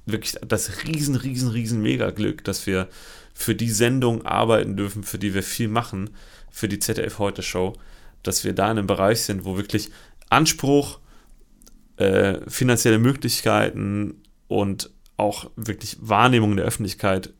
wirklich 0.06 0.34
das 0.46 0.84
riesen, 0.86 1.16
riesen, 1.16 1.48
riesen 1.48 1.82
Mega-Glück, 1.82 2.44
dass 2.44 2.66
wir 2.66 2.88
für 3.32 3.54
die 3.54 3.70
Sendung 3.70 4.24
arbeiten 4.24 4.76
dürfen, 4.76 5.02
für 5.02 5.18
die 5.18 5.34
wir 5.34 5.42
viel 5.42 5.68
machen, 5.68 6.10
für 6.50 6.68
die 6.68 6.78
ZDF 6.78 7.18
Heute 7.18 7.42
Show, 7.42 7.74
dass 8.22 8.44
wir 8.44 8.52
da 8.52 8.70
in 8.70 8.78
einem 8.78 8.86
Bereich 8.86 9.22
sind, 9.22 9.44
wo 9.44 9.56
wirklich 9.56 9.90
Anspruch, 10.30 11.00
äh, 11.96 12.38
finanzielle 12.48 12.98
Möglichkeiten 12.98 14.22
und 14.48 14.90
auch 15.16 15.50
wirklich 15.56 15.96
Wahrnehmung 16.00 16.56
der 16.56 16.66
Öffentlichkeit 16.66 17.32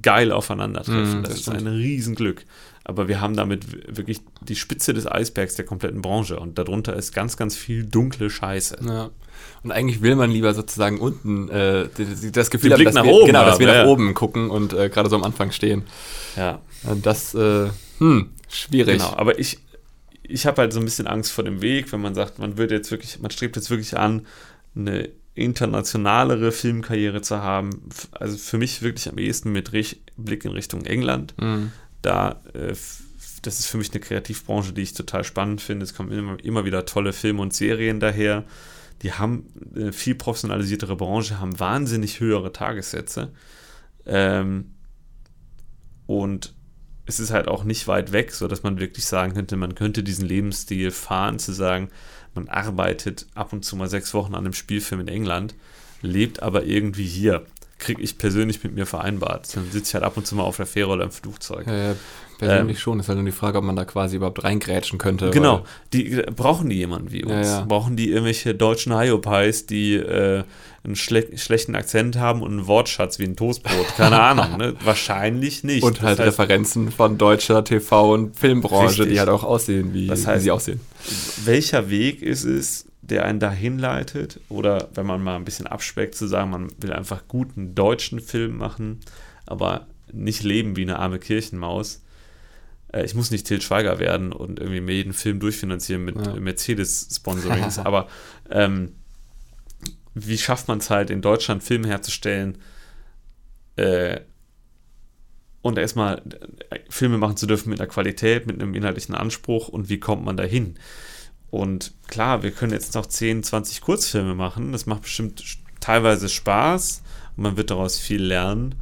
geil 0.00 0.32
aufeinandertreffen. 0.32 1.20
Mm, 1.20 1.22
das, 1.24 1.32
das 1.32 1.40
ist 1.40 1.48
ein 1.48 1.66
Riesenglück. 1.66 2.44
Aber 2.84 3.08
wir 3.08 3.20
haben 3.20 3.36
damit 3.36 3.96
wirklich 3.96 4.20
die 4.40 4.56
Spitze 4.56 4.94
des 4.94 5.06
Eisbergs 5.06 5.54
der 5.54 5.64
kompletten 5.64 6.02
Branche 6.02 6.38
und 6.38 6.58
darunter 6.58 6.96
ist 6.96 7.12
ganz, 7.12 7.36
ganz 7.36 7.56
viel 7.56 7.84
dunkle 7.84 8.30
Scheiße. 8.30 8.78
Ja. 8.84 9.10
Und 9.62 9.70
eigentlich 9.70 10.02
will 10.02 10.16
man 10.16 10.30
lieber 10.30 10.54
sozusagen 10.54 10.98
unten 10.98 11.48
äh, 11.48 11.88
das 12.32 12.50
Gefühl 12.50 12.70
Den 12.70 12.76
Blick 12.76 12.86
dass 12.86 12.94
nach 12.94 13.04
wir, 13.04 13.12
oben 13.12 13.26
genau, 13.26 13.44
dass 13.44 13.54
haben, 13.54 13.60
wir 13.60 13.66
nach 13.68 13.74
ja. 13.74 13.86
oben 13.86 14.14
gucken 14.14 14.50
und 14.50 14.72
äh, 14.72 14.88
gerade 14.88 15.08
so 15.08 15.16
am 15.16 15.22
Anfang 15.22 15.52
stehen. 15.52 15.84
Ja, 16.36 16.60
Und 16.82 17.06
das, 17.06 17.34
äh, 17.34 17.68
hm, 17.98 18.30
schwierig. 18.48 18.98
genau. 18.98 19.14
Aber 19.16 19.38
ich, 19.38 19.58
ich 20.22 20.46
habe 20.46 20.62
halt 20.62 20.72
so 20.72 20.80
ein 20.80 20.84
bisschen 20.84 21.06
Angst 21.06 21.30
vor 21.30 21.44
dem 21.44 21.62
Weg, 21.62 21.92
wenn 21.92 22.00
man 22.00 22.14
sagt, 22.14 22.38
man 22.40 22.56
wird 22.56 22.72
jetzt 22.72 22.90
wirklich, 22.90 23.20
man 23.20 23.30
strebt 23.30 23.54
jetzt 23.54 23.70
wirklich 23.70 23.96
an, 23.96 24.26
eine 24.74 25.10
internationalere 25.34 26.52
Filmkarriere 26.52 27.22
zu 27.22 27.38
haben. 27.38 27.70
Also 28.12 28.36
für 28.36 28.58
mich 28.58 28.82
wirklich 28.82 29.08
am 29.08 29.18
ehesten 29.18 29.52
mit 29.52 29.72
Rich 29.72 30.00
Blick 30.16 30.44
in 30.44 30.52
Richtung 30.52 30.84
England. 30.84 31.34
Mhm. 31.40 31.72
da, 32.02 32.40
äh, 32.52 32.74
das 33.42 33.58
ist 33.58 33.66
für 33.66 33.76
mich 33.76 33.90
eine 33.90 34.00
Kreativbranche, 34.00 34.72
die 34.72 34.82
ich 34.82 34.94
total 34.94 35.24
spannend 35.24 35.60
finde. 35.60 35.84
Es 35.84 35.94
kommen 35.94 36.12
immer, 36.12 36.36
immer 36.44 36.64
wieder 36.64 36.84
tolle 36.86 37.12
Filme 37.12 37.42
und 37.42 37.52
Serien 37.52 37.98
daher. 37.98 38.44
Die 39.02 39.12
haben 39.12 39.52
eine 39.74 39.92
viel 39.92 40.14
professionalisiertere 40.14 40.96
Branche, 40.96 41.40
haben 41.40 41.58
wahnsinnig 41.58 42.20
höhere 42.20 42.52
Tagessätze. 42.52 43.32
Ähm, 44.06 44.74
und 46.06 46.54
es 47.06 47.18
ist 47.18 47.32
halt 47.32 47.48
auch 47.48 47.64
nicht 47.64 47.88
weit 47.88 48.12
weg, 48.12 48.32
so 48.32 48.46
dass 48.48 48.62
man 48.62 48.78
wirklich 48.78 49.06
sagen 49.06 49.34
könnte, 49.34 49.56
man 49.56 49.74
könnte 49.74 50.02
diesen 50.02 50.26
Lebensstil 50.26 50.90
fahren, 50.90 51.38
zu 51.38 51.52
sagen, 51.52 51.90
man 52.34 52.48
arbeitet 52.48 53.26
ab 53.34 53.52
und 53.52 53.64
zu 53.64 53.76
mal 53.76 53.88
sechs 53.88 54.14
Wochen 54.14 54.34
an 54.34 54.44
einem 54.44 54.54
Spielfilm 54.54 55.00
in 55.02 55.08
England, 55.08 55.54
lebt 56.00 56.42
aber 56.42 56.64
irgendwie 56.64 57.06
hier. 57.06 57.46
Kriege 57.78 58.00
ich 58.00 58.16
persönlich 58.16 58.62
mit 58.62 58.74
mir 58.74 58.86
vereinbart. 58.86 59.56
Dann 59.56 59.70
sitze 59.72 59.88
ich 59.88 59.94
halt 59.94 60.04
ab 60.04 60.16
und 60.16 60.26
zu 60.26 60.36
mal 60.36 60.44
auf 60.44 60.56
der 60.56 60.66
Fähre 60.66 60.90
oder 60.90 61.02
im 61.02 61.10
Flugzeug. 61.10 61.66
Äh, 61.66 61.96
persönlich 62.48 62.80
schon. 62.80 63.00
Ist 63.00 63.08
halt 63.08 63.16
nur 63.18 63.24
die 63.26 63.32
Frage, 63.32 63.58
ob 63.58 63.64
man 63.64 63.76
da 63.76 63.84
quasi 63.84 64.16
überhaupt 64.16 64.44
reingrätschen 64.44 64.98
könnte. 64.98 65.30
Genau. 65.30 65.64
Die, 65.92 66.22
brauchen 66.36 66.68
die 66.68 66.76
jemanden 66.76 67.12
wie 67.12 67.24
uns? 67.24 67.46
Ja, 67.46 67.60
ja. 67.60 67.64
Brauchen 67.64 67.96
die 67.96 68.10
irgendwelche 68.10 68.54
deutschen 68.54 68.94
Hyopies, 68.98 69.66
die 69.66 69.94
äh, 69.94 70.44
einen 70.84 70.96
schle 70.96 71.36
schlechten 71.38 71.74
Akzent 71.76 72.16
haben 72.18 72.42
und 72.42 72.50
einen 72.50 72.66
Wortschatz 72.66 73.18
wie 73.18 73.24
ein 73.24 73.36
Toastbrot? 73.36 73.86
Keine 73.96 74.20
Ahnung, 74.20 74.56
ne? 74.58 74.74
Wahrscheinlich 74.84 75.64
nicht. 75.64 75.82
Und 75.82 76.02
halt 76.02 76.18
das 76.18 76.26
heißt, 76.26 76.38
Referenzen 76.40 76.90
von 76.90 77.18
deutscher 77.18 77.60
TV- 77.60 78.12
und 78.12 78.36
Filmbranche, 78.36 79.00
Richtig. 79.02 79.10
die 79.10 79.18
halt 79.20 79.28
auch 79.28 79.44
aussehen, 79.44 79.94
wie, 79.94 80.08
Das 80.08 80.26
heißt- 80.26 80.36
wie 80.36 80.40
sie 80.40 80.50
aussehen. 80.50 80.80
welcher 81.44 81.88
Weg 81.90 82.22
ist 82.22 82.44
es, 82.44 82.86
der 83.02 83.24
einen 83.24 83.40
dahin 83.40 83.78
leitet? 83.78 84.40
Oder 84.48 84.88
wenn 84.94 85.06
man 85.06 85.22
mal 85.22 85.36
ein 85.36 85.44
bisschen 85.44 85.66
abspeckt, 85.66 86.14
zu 86.14 86.26
sagen, 86.26 86.50
man 86.50 86.68
will 86.78 86.92
einfach 86.92 87.22
guten 87.28 87.74
deutschen 87.74 88.20
Film 88.20 88.56
machen, 88.58 89.00
aber 89.46 89.86
nicht 90.12 90.42
leben 90.42 90.76
wie 90.76 90.82
eine 90.82 90.98
arme 90.98 91.18
Kirchenmaus. 91.18 92.01
Äh, 92.92 93.04
Ich 93.04 93.14
muss 93.14 93.30
nicht 93.30 93.46
Til 93.46 93.60
Schweiger 93.60 93.98
werden 93.98 94.32
und 94.32 94.58
irgendwie 94.60 94.80
mir 94.80 94.94
jeden 94.94 95.12
Film 95.12 95.40
durchfinanzieren 95.40 96.04
mit 96.04 96.16
Ja. 96.16 96.34
Mercedes-Sponsorings, 96.34 97.78
aber 97.84 98.08
ähm, 98.50 98.92
wie 100.14 100.38
schafft 100.38 100.68
man 100.68 100.78
es 100.78 100.90
halt 100.90 101.10
in 101.10 101.22
Deutschland 101.22 101.62
Filme 101.62 101.88
herzustellen 101.88 102.58
äh, 103.76 104.20
und 105.62 105.78
erstmal 105.78 106.22
äh, 106.70 106.80
Filme 106.90 107.18
machen 107.18 107.36
zu 107.36 107.46
dürfen 107.46 107.70
mit 107.70 107.80
einer 107.80 107.88
Qualität, 107.88 108.46
mit 108.46 108.60
einem 108.60 108.74
inhaltlichen 108.74 109.14
Anspruch 109.14 109.68
und 109.68 109.88
wie 109.88 110.00
kommt 110.00 110.24
man 110.24 110.36
dahin? 110.36 110.74
Und 111.50 111.92
klar, 112.08 112.42
wir 112.42 112.50
können 112.50 112.72
jetzt 112.72 112.94
noch 112.94 113.06
10, 113.06 113.42
20 113.42 113.82
Kurzfilme 113.82 114.34
machen. 114.34 114.72
Das 114.72 114.86
macht 114.86 115.02
bestimmt 115.02 115.44
teilweise 115.80 116.28
Spaß 116.30 117.02
und 117.36 117.42
man 117.42 117.56
wird 117.58 117.70
daraus 117.70 117.98
viel 117.98 118.22
lernen. 118.22 118.74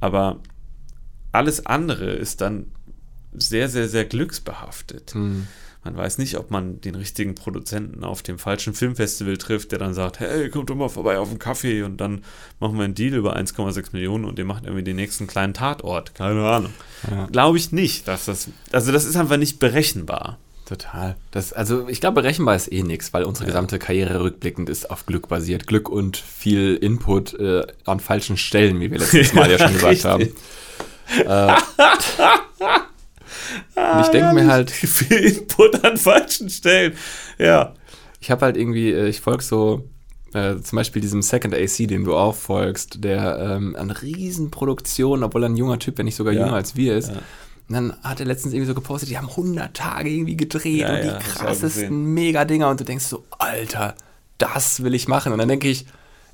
Aber 0.00 0.38
alles 1.32 1.66
andere 1.66 2.12
ist 2.12 2.40
dann 2.40 2.66
sehr, 3.32 3.68
sehr, 3.68 3.88
sehr 3.88 4.04
glücksbehaftet. 4.04 5.14
Hm. 5.14 5.46
Man 5.84 5.96
weiß 5.96 6.18
nicht, 6.18 6.38
ob 6.38 6.52
man 6.52 6.80
den 6.80 6.94
richtigen 6.94 7.34
Produzenten 7.34 8.04
auf 8.04 8.22
dem 8.22 8.38
falschen 8.38 8.72
Filmfestival 8.72 9.36
trifft, 9.36 9.72
der 9.72 9.80
dann 9.80 9.94
sagt, 9.94 10.20
hey, 10.20 10.48
kommt 10.48 10.70
doch 10.70 10.76
mal 10.76 10.88
vorbei 10.88 11.18
auf 11.18 11.28
einen 11.28 11.40
Kaffee 11.40 11.82
und 11.82 11.96
dann 12.00 12.22
machen 12.60 12.76
wir 12.76 12.84
einen 12.84 12.94
Deal 12.94 13.14
über 13.14 13.36
1,6 13.36 13.88
Millionen 13.90 14.24
und 14.24 14.38
ihr 14.38 14.44
macht 14.44 14.64
irgendwie 14.64 14.84
den 14.84 14.94
nächsten 14.94 15.26
kleinen 15.26 15.54
Tatort. 15.54 16.14
Keine 16.14 16.46
Ahnung. 16.46 16.72
Ja. 17.10 17.26
Glaube 17.26 17.58
ich 17.58 17.72
nicht, 17.72 18.06
dass 18.06 18.26
das, 18.26 18.48
also 18.70 18.92
das 18.92 19.04
ist 19.04 19.16
einfach 19.16 19.38
nicht 19.38 19.58
berechenbar. 19.58 20.38
Total. 20.66 21.16
Das, 21.32 21.52
also 21.52 21.88
ich 21.88 22.00
glaube, 22.00 22.22
berechenbar 22.22 22.54
ist 22.54 22.72
eh 22.72 22.84
nichts, 22.84 23.12
weil 23.12 23.24
unsere 23.24 23.46
gesamte 23.46 23.80
Karriere 23.80 24.22
rückblickend 24.22 24.70
ist 24.70 24.88
auf 24.88 25.04
Glück 25.04 25.28
basiert. 25.28 25.66
Glück 25.66 25.88
und 25.88 26.16
viel 26.16 26.76
Input 26.76 27.34
äh, 27.34 27.66
an 27.84 27.98
falschen 27.98 28.36
Stellen, 28.36 28.80
wie 28.80 28.92
wir 28.92 28.98
letztes 28.98 29.32
Mal 29.34 29.50
ja 29.50 29.58
schon 29.58 29.72
gesagt 29.72 29.90
Richtig. 29.90 30.10
haben. 30.10 30.28
Äh, 31.12 31.56
und 33.76 34.00
ich 34.00 34.08
denke 34.08 34.32
mir 34.34 34.46
halt, 34.46 34.70
Viel 34.70 35.16
Input 35.38 35.84
an 35.84 35.96
falschen 35.96 36.48
Stellen. 36.50 36.94
Ja. 37.38 37.74
ich 38.20 38.30
habe 38.30 38.44
halt 38.44 38.56
irgendwie, 38.56 38.92
äh, 38.92 39.08
ich 39.08 39.20
folge 39.20 39.42
so 39.42 39.88
äh, 40.34 40.56
zum 40.62 40.76
Beispiel 40.76 41.02
diesem 41.02 41.20
Second 41.22 41.54
AC, 41.54 41.88
den 41.88 42.04
du 42.04 42.14
auch 42.16 42.34
folgst, 42.34 43.04
der 43.04 43.38
ähm, 43.38 43.76
an 43.76 43.90
Riesenproduktionen, 43.90 45.24
obwohl 45.24 45.44
er 45.44 45.48
ein 45.48 45.56
junger 45.56 45.78
Typ, 45.78 45.98
wenn 45.98 46.06
nicht 46.06 46.16
sogar 46.16 46.32
Ja. 46.32 46.40
jünger 46.44 46.54
als 46.56 46.76
wir 46.76 46.96
ist. 46.96 47.08
Ja. 47.10 47.16
Und 47.68 47.74
dann 47.74 47.92
hat 48.02 48.20
er 48.20 48.26
letztens 48.26 48.54
irgendwie 48.54 48.68
so 48.68 48.74
gepostet, 48.74 49.08
die 49.10 49.16
haben 49.18 49.28
100 49.28 49.74
Tage 49.74 50.10
irgendwie 50.10 50.36
gedreht 50.36 50.80
Ja, 50.80 50.94
und 50.94 51.02
die 51.04 51.24
krassesten. 51.24 52.12
Mega-Dinger 52.14 52.68
und 52.68 52.80
du 52.80 52.84
denkst 52.84 53.04
so, 53.04 53.24
Alter, 53.38 53.94
das 54.38 54.82
will 54.82 54.94
ich 54.94 55.06
machen. 55.08 55.32
Und 55.32 55.38
dann 55.38 55.48
denke 55.48 55.68
ich, 55.68 55.86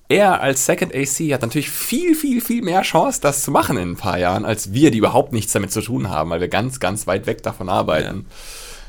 er 0.08 0.40
als 0.40 0.64
Second 0.64 0.94
AC 0.94 1.32
hat 1.32 1.42
natürlich 1.42 1.70
viel, 1.70 2.14
viel, 2.14 2.40
viel 2.40 2.62
mehr 2.62 2.82
Chance, 2.82 3.20
das 3.20 3.42
zu 3.42 3.50
machen 3.50 3.76
in 3.76 3.90
ein 3.90 3.96
paar 3.96 4.18
Jahren, 4.18 4.46
als 4.46 4.72
wir, 4.72 4.90
die 4.90 4.98
überhaupt 4.98 5.32
nichts 5.32 5.52
damit 5.52 5.70
zu 5.70 5.82
tun 5.82 6.08
haben, 6.08 6.30
weil 6.30 6.40
wir 6.40 6.48
ganz, 6.48 6.80
ganz 6.80 7.06
weit 7.06 7.26
weg 7.26 7.42
davon 7.42 7.68
arbeiten. 7.68 8.26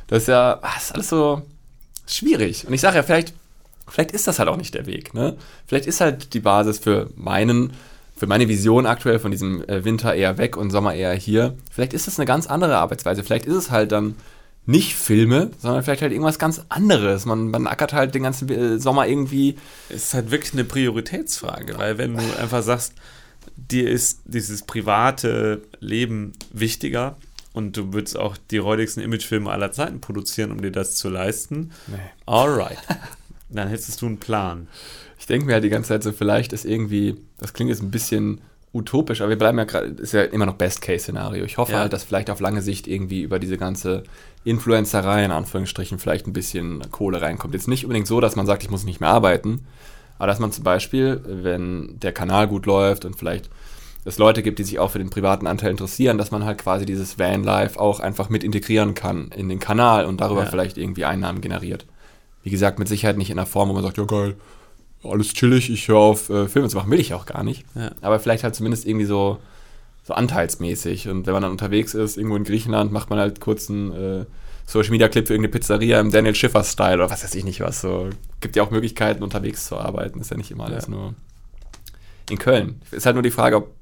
Das 0.07 0.23
ist 0.23 0.27
ja, 0.29 0.59
ah, 0.61 0.71
das 0.75 0.85
ist 0.85 0.91
alles 0.93 1.09
so 1.09 1.41
schwierig. 2.07 2.65
Und 2.65 2.73
ich 2.73 2.81
sage 2.81 2.95
ja, 2.95 3.03
vielleicht, 3.03 3.33
vielleicht 3.87 4.11
ist 4.11 4.27
das 4.27 4.39
halt 4.39 4.47
auch 4.47 4.57
nicht 4.57 4.73
der 4.73 4.85
Weg. 4.85 5.13
Ne? 5.13 5.35
Vielleicht 5.67 5.87
ist 5.87 5.99
halt 5.99 6.33
die 6.33 6.39
Basis 6.39 6.79
für 6.79 7.09
meinen, 7.15 7.73
für 8.15 8.27
meine 8.27 8.47
Vision 8.47 8.85
aktuell 8.85 9.19
von 9.19 9.31
diesem 9.31 9.61
äh, 9.67 9.83
Winter 9.83 10.15
eher 10.15 10.37
weg 10.37 10.55
und 10.55 10.71
Sommer 10.71 10.93
eher 10.93 11.13
hier. 11.13 11.55
Vielleicht 11.69 11.93
ist 11.93 12.07
das 12.07 12.17
eine 12.17 12.25
ganz 12.25 12.47
andere 12.47 12.77
Arbeitsweise. 12.77 13.23
Vielleicht 13.23 13.45
ist 13.45 13.55
es 13.55 13.71
halt 13.71 13.91
dann 13.91 14.15
nicht 14.69 14.95
Filme, 14.95 15.49
sondern 15.59 15.83
vielleicht 15.83 16.01
halt 16.03 16.11
irgendwas 16.11 16.37
ganz 16.39 16.61
anderes. 16.69 17.25
Man, 17.25 17.49
man 17.49 17.65
ackert 17.67 17.93
halt 17.93 18.13
den 18.13 18.23
ganzen 18.23 18.49
äh, 18.49 18.77
Sommer 18.79 19.07
irgendwie. 19.07 19.55
Es 19.89 20.03
ist 20.05 20.13
halt 20.13 20.29
wirklich 20.31 20.53
eine 20.53 20.63
Prioritätsfrage, 20.63 21.77
weil 21.77 21.97
wenn 21.97 22.15
du 22.15 22.23
einfach 22.39 22.61
sagst, 22.61 22.93
dir 23.55 23.89
ist 23.89 24.21
dieses 24.25 24.61
private 24.61 25.61
Leben 25.79 26.33
wichtiger 26.53 27.15
und 27.53 27.75
du 27.77 27.93
würdest 27.93 28.17
auch 28.17 28.37
die 28.51 28.57
räudigsten 28.59 29.03
Imagefilme 29.03 29.49
aller 29.49 29.71
Zeiten 29.71 30.01
produzieren, 30.01 30.51
um 30.51 30.61
dir 30.61 30.71
das 30.71 30.95
zu 30.95 31.09
leisten, 31.09 31.71
Nee. 31.87 31.97
alright. 32.25 32.77
Dann 33.49 33.67
hättest 33.69 33.99
du 34.01 34.05
einen 34.05 34.19
Plan. 34.19 34.67
Ich 35.17 35.25
denke 35.25 35.47
mir 35.47 35.53
halt 35.53 35.63
die 35.63 35.69
ganze 35.69 35.87
Zeit 35.89 36.03
so, 36.03 36.11
vielleicht 36.11 36.53
ist 36.53 36.65
irgendwie, 36.65 37.15
das 37.39 37.53
klingt 37.53 37.69
jetzt 37.71 37.81
ein 37.81 37.89
bisschen 37.91 38.41
utopisch, 38.73 39.21
aber 39.21 39.29
wir 39.29 39.37
bleiben 39.37 39.57
ja 39.57 39.63
gerade, 39.63 39.87
ist 39.87 40.13
ja 40.13 40.23
immer 40.23 40.45
noch 40.45 40.53
Best-Case-Szenario. 40.55 41.43
Ich 41.43 41.57
hoffe 41.57 41.71
Ja. 41.73 41.79
halt, 41.79 41.93
dass 41.93 42.03
vielleicht 42.03 42.29
auf 42.29 42.39
lange 42.39 42.61
Sicht 42.61 42.87
irgendwie 42.87 43.21
über 43.21 43.39
diese 43.39 43.57
ganze 43.57 44.03
Influencerei, 44.43 45.25
in 45.25 45.31
Anführungsstrichen, 45.31 45.99
vielleicht 45.99 46.27
ein 46.27 46.33
bisschen 46.33 46.81
Kohle 46.91 47.21
reinkommt. 47.21 47.53
Jetzt 47.53 47.67
nicht 47.67 47.83
unbedingt 47.85 48.07
so, 48.07 48.21
dass 48.21 48.35
man 48.35 48.45
sagt, 48.45 48.63
ich 48.63 48.69
muss 48.69 48.83
nicht 48.85 48.99
mehr 48.99 49.09
arbeiten, 49.09 49.65
aber 50.17 50.27
dass 50.27 50.39
man 50.39 50.51
zum 50.51 50.63
Beispiel, 50.63 51.21
wenn 51.25 51.99
der 51.99 52.11
Kanal 52.11 52.47
gut 52.47 52.65
läuft 52.65 53.05
und 53.05 53.15
vielleicht 53.17 53.49
es 54.05 54.17
Leute 54.17 54.41
gibt, 54.43 54.59
die 54.59 54.63
sich 54.63 54.79
auch 54.79 54.91
für 54.91 54.99
den 54.99 55.09
privaten 55.09 55.45
Anteil 55.45 55.71
interessieren, 55.71 56.17
dass 56.17 56.31
man 56.31 56.45
halt 56.45 56.57
quasi 56.59 56.85
dieses 56.85 57.19
Vanlife 57.19 57.79
auch 57.79 57.99
einfach 57.99 58.29
mit 58.29 58.43
integrieren 58.43 58.93
kann 58.95 59.29
in 59.35 59.49
den 59.49 59.59
Kanal 59.59 60.05
und 60.05 60.21
darüber 60.21 60.43
Ja. 60.45 60.49
vielleicht 60.49 60.77
irgendwie 60.77 61.05
Einnahmen 61.05 61.41
generiert. 61.41 61.85
Wie 62.43 62.49
gesagt, 62.49 62.79
mit 62.79 62.87
Sicherheit 62.87 63.17
nicht 63.17 63.29
in 63.29 63.35
der 63.35 63.45
Form, 63.45 63.69
wo 63.69 63.73
man 63.73 63.83
sagt, 63.83 63.97
ja 63.97 64.05
geil, 64.05 64.35
alles 65.03 65.33
chillig, 65.33 65.69
ich 65.69 65.87
höre 65.87 65.97
auf, 65.97 66.29
äh, 66.29 66.47
Filme 66.47 66.67
zu 66.69 66.77
machen, 66.77 66.91
will 66.91 66.99
ich 66.99 67.13
auch 67.13 67.25
gar 67.25 67.43
nicht. 67.43 67.65
Ja. 67.75 67.91
Aber 68.01 68.19
vielleicht 68.19 68.43
halt 68.43 68.55
zumindest 68.55 68.85
irgendwie 68.85 69.05
so, 69.05 69.39
so 70.03 70.13
anteilsmäßig. 70.13 71.07
Und 71.07 71.25
wenn 71.25 71.33
man 71.33 71.43
dann 71.43 71.51
unterwegs 71.51 71.93
ist, 71.93 72.17
irgendwo 72.17 72.35
in 72.35 72.43
Griechenland, 72.43 72.91
macht 72.91 73.09
man 73.09 73.19
halt 73.19 73.39
kurz 73.39 73.69
einen 73.69 73.91
äh, 73.93 74.25
Social 74.65 74.91
Media 74.91 75.07
Clip 75.07 75.25
für 75.25 75.33
irgendeine 75.33 75.51
Pizzeria 75.53 75.99
im 75.99 76.11
Daniel 76.11 76.35
Schiffer 76.35 76.63
Style 76.63 76.95
oder 76.95 77.09
was 77.09 77.23
weiß 77.23 77.33
ich 77.35 77.43
nicht 77.43 77.61
was. 77.61 77.81
So 77.81 78.09
gibt 78.41 78.55
ja 78.55 78.63
auch 78.63 78.71
Möglichkeiten, 78.71 79.23
unterwegs 79.23 79.65
zu 79.65 79.77
arbeiten. 79.77 80.19
Ist 80.19 80.31
ja 80.31 80.37
nicht 80.37 80.51
immer 80.51 80.65
alles 80.65 80.85
Ja. 80.85 80.91
nur 80.91 81.15
in 82.29 82.37
Köln. 82.37 82.81
Ist 82.91 83.05
halt 83.05 83.15
nur 83.15 83.23
die 83.23 83.31
Frage, 83.31 83.55
ob 83.57 83.73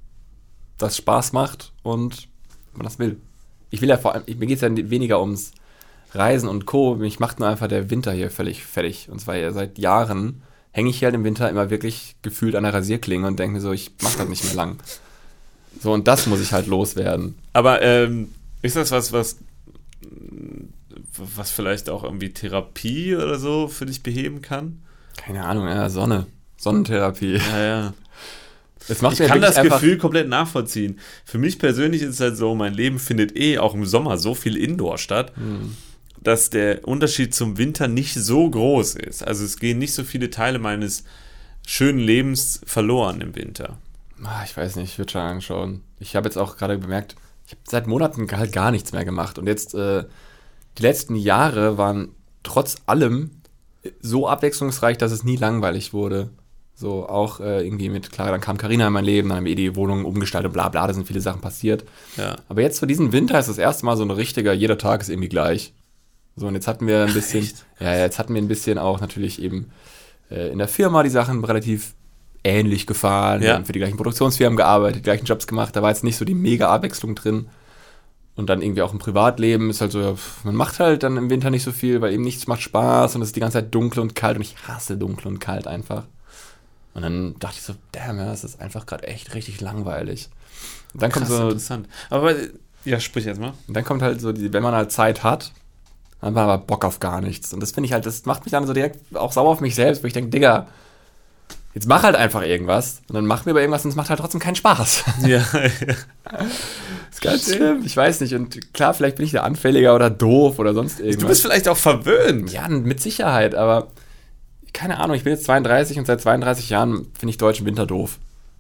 das 0.78 0.96
Spaß 0.98 1.34
macht 1.34 1.74
und 1.84 2.28
ob 2.72 2.78
man 2.78 2.86
das 2.86 3.00
will. 3.00 3.18
Ich 3.70 3.82
will 3.82 3.90
ja 3.90 3.98
vor 3.98 4.14
allem, 4.14 4.24
mir 4.28 4.46
geht 4.48 4.58
es 4.58 4.62
ja 4.62 4.70
weniger 4.90 5.20
ums 5.20 5.52
Reisen 6.14 6.48
und 6.48 6.66
Co. 6.66 6.96
Mich 6.96 7.20
macht 7.20 7.40
nur 7.40 7.50
einfach 7.50 7.68
der 7.68 7.90
Winter 7.90 8.14
hier 8.14 8.30
völlig 8.32 8.64
fertig. 8.64 9.10
Und 9.12 9.20
zwar 9.20 9.36
ja 9.36 9.52
seit 9.52 9.78
Jahren 9.78 10.42
hänge 10.78 10.92
ich 10.92 11.00
hier 11.00 11.08
halt 11.08 11.16
im 11.16 11.24
Winter 11.24 11.50
immer 11.50 11.72
wirklich 11.72 12.16
gefühlt 12.22 12.56
an 12.56 12.62
der 12.62 12.72
Rasierklinge 12.72 13.26
und 13.26 13.40
denke 13.40 13.56
mir 13.56 13.62
so, 13.62 13.72
ich 13.74 13.94
mache 14.04 14.20
das 14.20 14.30
nicht 14.30 14.44
mehr 14.46 14.54
lang. 14.54 14.78
So, 15.82 15.92
und 15.92 16.08
das 16.08 16.28
muss 16.28 16.40
ich 16.40 16.54
halt 16.54 16.68
loswerden. 16.68 17.36
Aber 17.54 17.82
ähm, 17.82 18.30
ist 18.62 18.76
das 18.76 18.92
was, 18.92 19.12
was, 19.12 19.38
was 21.18 21.50
vielleicht 21.50 21.90
auch 21.90 22.04
irgendwie 22.04 22.30
Therapie 22.30 23.16
oder 23.16 23.40
so 23.40 23.68
für 23.68 23.88
dich 23.88 24.04
beheben 24.04 24.44
kann? 24.44 24.84
Keine 25.18 25.46
Ahnung, 25.46 25.66
ja, 25.68 25.90
Sonne. 25.90 26.28
Sonnentherapie. 26.58 27.38
Ja, 27.38 27.60
ja. 27.60 27.94
Es 28.88 29.02
macht 29.02 29.14
Ich 29.14 29.20
mir 29.22 29.28
kann 29.30 29.42
das 29.42 29.60
Gefühl 29.60 29.98
komplett 29.98 30.30
nachvollziehen. 30.30 31.00
Für 31.26 31.40
mich 31.40 31.58
persönlich 31.58 32.04
ist 32.04 32.14
es 32.14 32.20
halt 32.20 32.38
so, 32.38 32.54
mein 32.54 32.76
Leben 32.76 33.00
findet 33.00 33.36
eh 33.36 33.58
auch 33.58 33.74
im 33.74 33.86
Sommer 33.86 34.20
so 34.20 34.36
viel 34.36 34.56
Indoor 34.56 35.00
statt, 35.00 35.34
Hm. 35.38 35.76
Dass 36.28 36.50
der 36.50 36.86
Unterschied 36.86 37.34
zum 37.34 37.58
Winter 37.58 37.88
nicht 37.88 38.14
so 38.14 38.50
groß 38.50 38.96
ist. 38.96 39.26
Also 39.26 39.46
es 39.46 39.58
gehen 39.58 39.80
nicht 39.80 39.94
so 39.94 40.04
viele 40.04 40.30
Teile 40.30 40.60
meines 40.60 41.06
schönen 41.66 42.00
Lebens 42.00 42.60
verloren 42.66 43.22
im 43.22 43.34
Winter. 43.34 43.78
Ah, 44.22 44.44
ich 44.44 44.58
weiß 44.58 44.76
nicht, 44.76 44.92
ich 44.92 44.98
würde 44.98 45.14
schon 45.14 45.22
anschauen. 45.22 45.84
Ich 46.02 46.18
habe 46.18 46.28
jetzt 46.28 46.36
auch 46.36 46.58
gerade 46.58 46.78
bemerkt, 46.80 47.16
ich 47.46 47.54
habe 47.54 47.62
seit 47.64 47.88
Monaten 47.88 48.30
halt 48.30 48.52
gar 48.52 48.72
nichts 48.72 48.92
mehr 48.92 49.06
gemacht. 49.06 49.40
Und 49.40 49.48
jetzt, 49.48 49.74
äh, 49.74 50.04
die 50.78 50.82
letzten 50.82 51.16
Jahre 51.16 51.78
waren 51.78 52.10
trotz 52.44 52.76
allem 52.88 53.32
so 54.02 54.28
abwechslungsreich, 54.28 54.98
dass 54.98 55.14
es 55.14 55.24
nie 55.24 55.38
langweilig 55.38 55.94
wurde. 55.94 56.32
So 56.76 57.08
auch 57.08 57.40
äh, 57.40 57.66
irgendwie 57.66 57.88
mit, 57.88 58.12
klar, 58.12 58.32
dann 58.32 58.42
kam 58.42 58.58
Karina 58.58 58.88
in 58.88 58.94
mein 58.94 59.06
Leben, 59.06 59.30
dann 59.30 59.38
haben 59.38 59.46
wir 59.46 59.54
eh 59.54 59.56
die 59.56 59.78
Wohnung 59.78 60.04
umgestaltet, 60.04 60.52
bla 60.52 60.68
bla, 60.68 60.88
da 60.88 60.94
sind 60.94 61.08
viele 61.08 61.22
Sachen 61.22 61.40
passiert. 61.40 61.86
Ja. 62.18 62.36
Aber 62.50 62.62
jetzt 62.62 62.80
für 62.80 62.88
diesen 62.88 63.14
Winter 63.14 63.40
ist 63.40 63.48
das 63.48 63.58
erste 63.58 63.86
Mal 63.86 63.96
so 63.96 64.04
ein 64.04 64.12
richtiger, 64.12 64.52
jeder 64.52 64.78
Tag 64.78 65.00
ist 65.00 65.10
irgendwie 65.10 65.30
gleich. 65.30 65.74
So, 66.38 66.48
und 66.48 66.54
jetzt 66.54 66.68
hatten 66.68 66.86
wir 66.88 67.04
ein 67.04 67.14
bisschen, 67.14 67.44
echt? 67.44 67.66
ja, 67.80 67.96
jetzt 67.98 68.20
hatten 68.20 68.34
wir 68.34 68.42
ein 68.42 68.48
bisschen 68.48 68.78
auch 68.78 69.02
natürlich 69.02 69.42
eben 69.42 69.72
äh, 70.32 70.50
in 70.52 70.60
der 70.60 70.68
Firma 70.68 71.02
die 71.04 71.10
Sachen 71.10 71.44
relativ 71.44 71.94
ähnlich 72.44 72.86
gefahren. 72.88 73.42
Wir 73.42 73.48
Ja. 73.50 73.54
haben 73.56 73.66
für 73.66 73.74
die 73.74 73.80
gleichen 73.80 73.98
Produktionsfirmen 73.98 74.56
gearbeitet, 74.56 74.98
die 75.00 75.02
gleichen 75.04 75.26
Jobs 75.26 75.48
gemacht. 75.48 75.76
Da 75.76 75.82
war 75.82 75.90
jetzt 75.90 76.04
nicht 76.04 76.16
so 76.18 76.24
die 76.26 76.36
mega 76.36 76.70
Abwechslung 76.70 77.16
drin. 77.16 77.50
Und 78.36 78.52
dann 78.52 78.62
irgendwie 78.62 78.84
auch 78.84 78.94
im 78.94 79.00
Privatleben 79.00 79.72
ist 79.72 79.82
halt 79.82 79.92
so, 79.92 80.16
man 80.44 80.54
macht 80.54 80.80
halt 80.80 81.02
dann 81.02 81.18
im 81.18 81.32
Winter 81.32 81.50
nicht 81.50 81.64
so 81.64 81.72
viel, 81.72 82.02
weil 82.02 82.14
eben 82.14 82.24
nichts 82.24 82.46
macht 82.46 82.62
Spaß 82.62 83.16
und 83.16 83.24
es 83.24 83.30
ist 83.30 83.36
die 83.36 83.40
ganze 83.40 83.58
Zeit 83.58 83.74
dunkel 83.74 84.00
und 84.00 84.14
kalt 84.14 84.36
und 84.36 84.44
ich 84.44 84.56
hasse 84.68 84.96
dunkel 84.96 85.28
und 85.28 85.40
kalt 85.40 85.66
einfach. 85.66 86.04
Und 86.94 87.02
dann 87.02 87.36
dachte 87.40 87.56
ich 87.58 87.64
so, 87.64 87.74
damn, 87.94 88.20
ja, 88.20 88.26
das 88.26 88.44
ist 88.44 88.62
einfach 88.62 88.86
gerade 88.86 89.08
echt 89.08 89.34
richtig 89.34 89.60
langweilig. 89.60 90.30
Und 90.94 91.02
dann 91.02 91.12
kommt 91.12 91.26
Krass, 91.26 91.36
so, 91.36 91.44
interessant. 91.46 91.88
Aber 92.12 92.34
ja, 92.86 93.00
sprich 93.00 93.26
jetzt 93.26 93.40
mal. 93.42 93.54
und 93.68 93.74
dann 93.76 93.84
kommt 93.84 94.04
halt 94.04 94.22
so, 94.22 94.32
die, 94.32 94.54
wenn 94.54 94.62
man 94.64 94.76
halt 94.76 94.92
Zeit 94.92 95.24
hat, 95.24 95.52
dann 96.22 96.34
man 96.34 96.44
aber 96.44 96.58
Bock 96.58 96.84
auf 96.84 97.00
gar 97.00 97.22
nichts. 97.22 97.54
Und 97.54 97.62
das 97.62 97.72
finde 97.72 97.88
ich 97.88 97.94
halt, 97.94 98.06
das 98.06 98.26
macht 98.26 98.46
mich 98.46 98.52
dann 98.52 98.66
so 98.66 98.74
direkt 98.74 99.16
auch 99.16 99.32
sauer 99.32 99.50
auf 99.50 99.62
mich 99.62 99.76
selbst, 99.76 100.04
wo 100.04 100.08
ich 100.08 100.14
denke, 100.14 100.32
Digga, 100.32 100.68
jetzt 101.74 101.88
mach 101.88 102.02
halt 102.04 102.16
einfach 102.16 102.42
irgendwas. 102.42 103.02
Und 103.08 103.16
dann 103.16 103.26
mach 103.26 103.46
mir 103.46 103.52
aber 103.52 103.62
irgendwas 103.62 103.86
und 103.86 103.92
es 103.92 103.96
macht 103.96 104.10
halt 104.10 104.20
trotzdem 104.20 104.42
keinen 104.42 104.56
Spaß. 104.56 105.04
Ja, 105.28 105.46
ist 107.12 107.22
ganz 107.22 107.54
schlimm. 107.54 107.84
Ich 107.86 107.96
weiß 107.96 108.22
nicht. 108.22 108.34
Und 108.34 108.74
klar, 108.74 108.94
vielleicht 108.94 109.18
bin 109.18 109.26
ich 109.26 109.32
da 109.32 109.44
anfälliger 109.44 109.94
oder 109.96 110.10
doof 110.10 110.58
oder 110.60 110.74
sonst 110.74 111.00
irgendwas. 111.00 111.22
du 111.22 111.28
bist 111.28 111.42
vielleicht 111.42 111.68
auch 111.68 111.78
verwöhnt. 111.78 112.52
ja, 112.52 112.68
mit 112.68 113.00
Sicherheit, 113.00 113.54
aber 113.54 113.88
keine 114.74 115.00
Ahnung, 115.00 115.16
ich 115.16 115.24
bin 115.24 115.34
jetzt 115.34 115.46
32 115.46 116.00
und 116.00 116.06
seit 116.06 116.22
32 116.22 116.70
Jahren 116.70 117.08
finde 117.18 117.32
ich 117.32 117.38
deutschen 117.38 117.66
Winter 117.66 117.86
doof. 117.86 118.18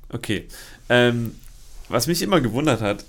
Okay. 0.09 0.47
Ähm, 0.89 1.35
was 1.89 2.07
mich 2.07 2.21
immer 2.21 2.41
gewundert 2.41 2.81
hat, 2.81 3.03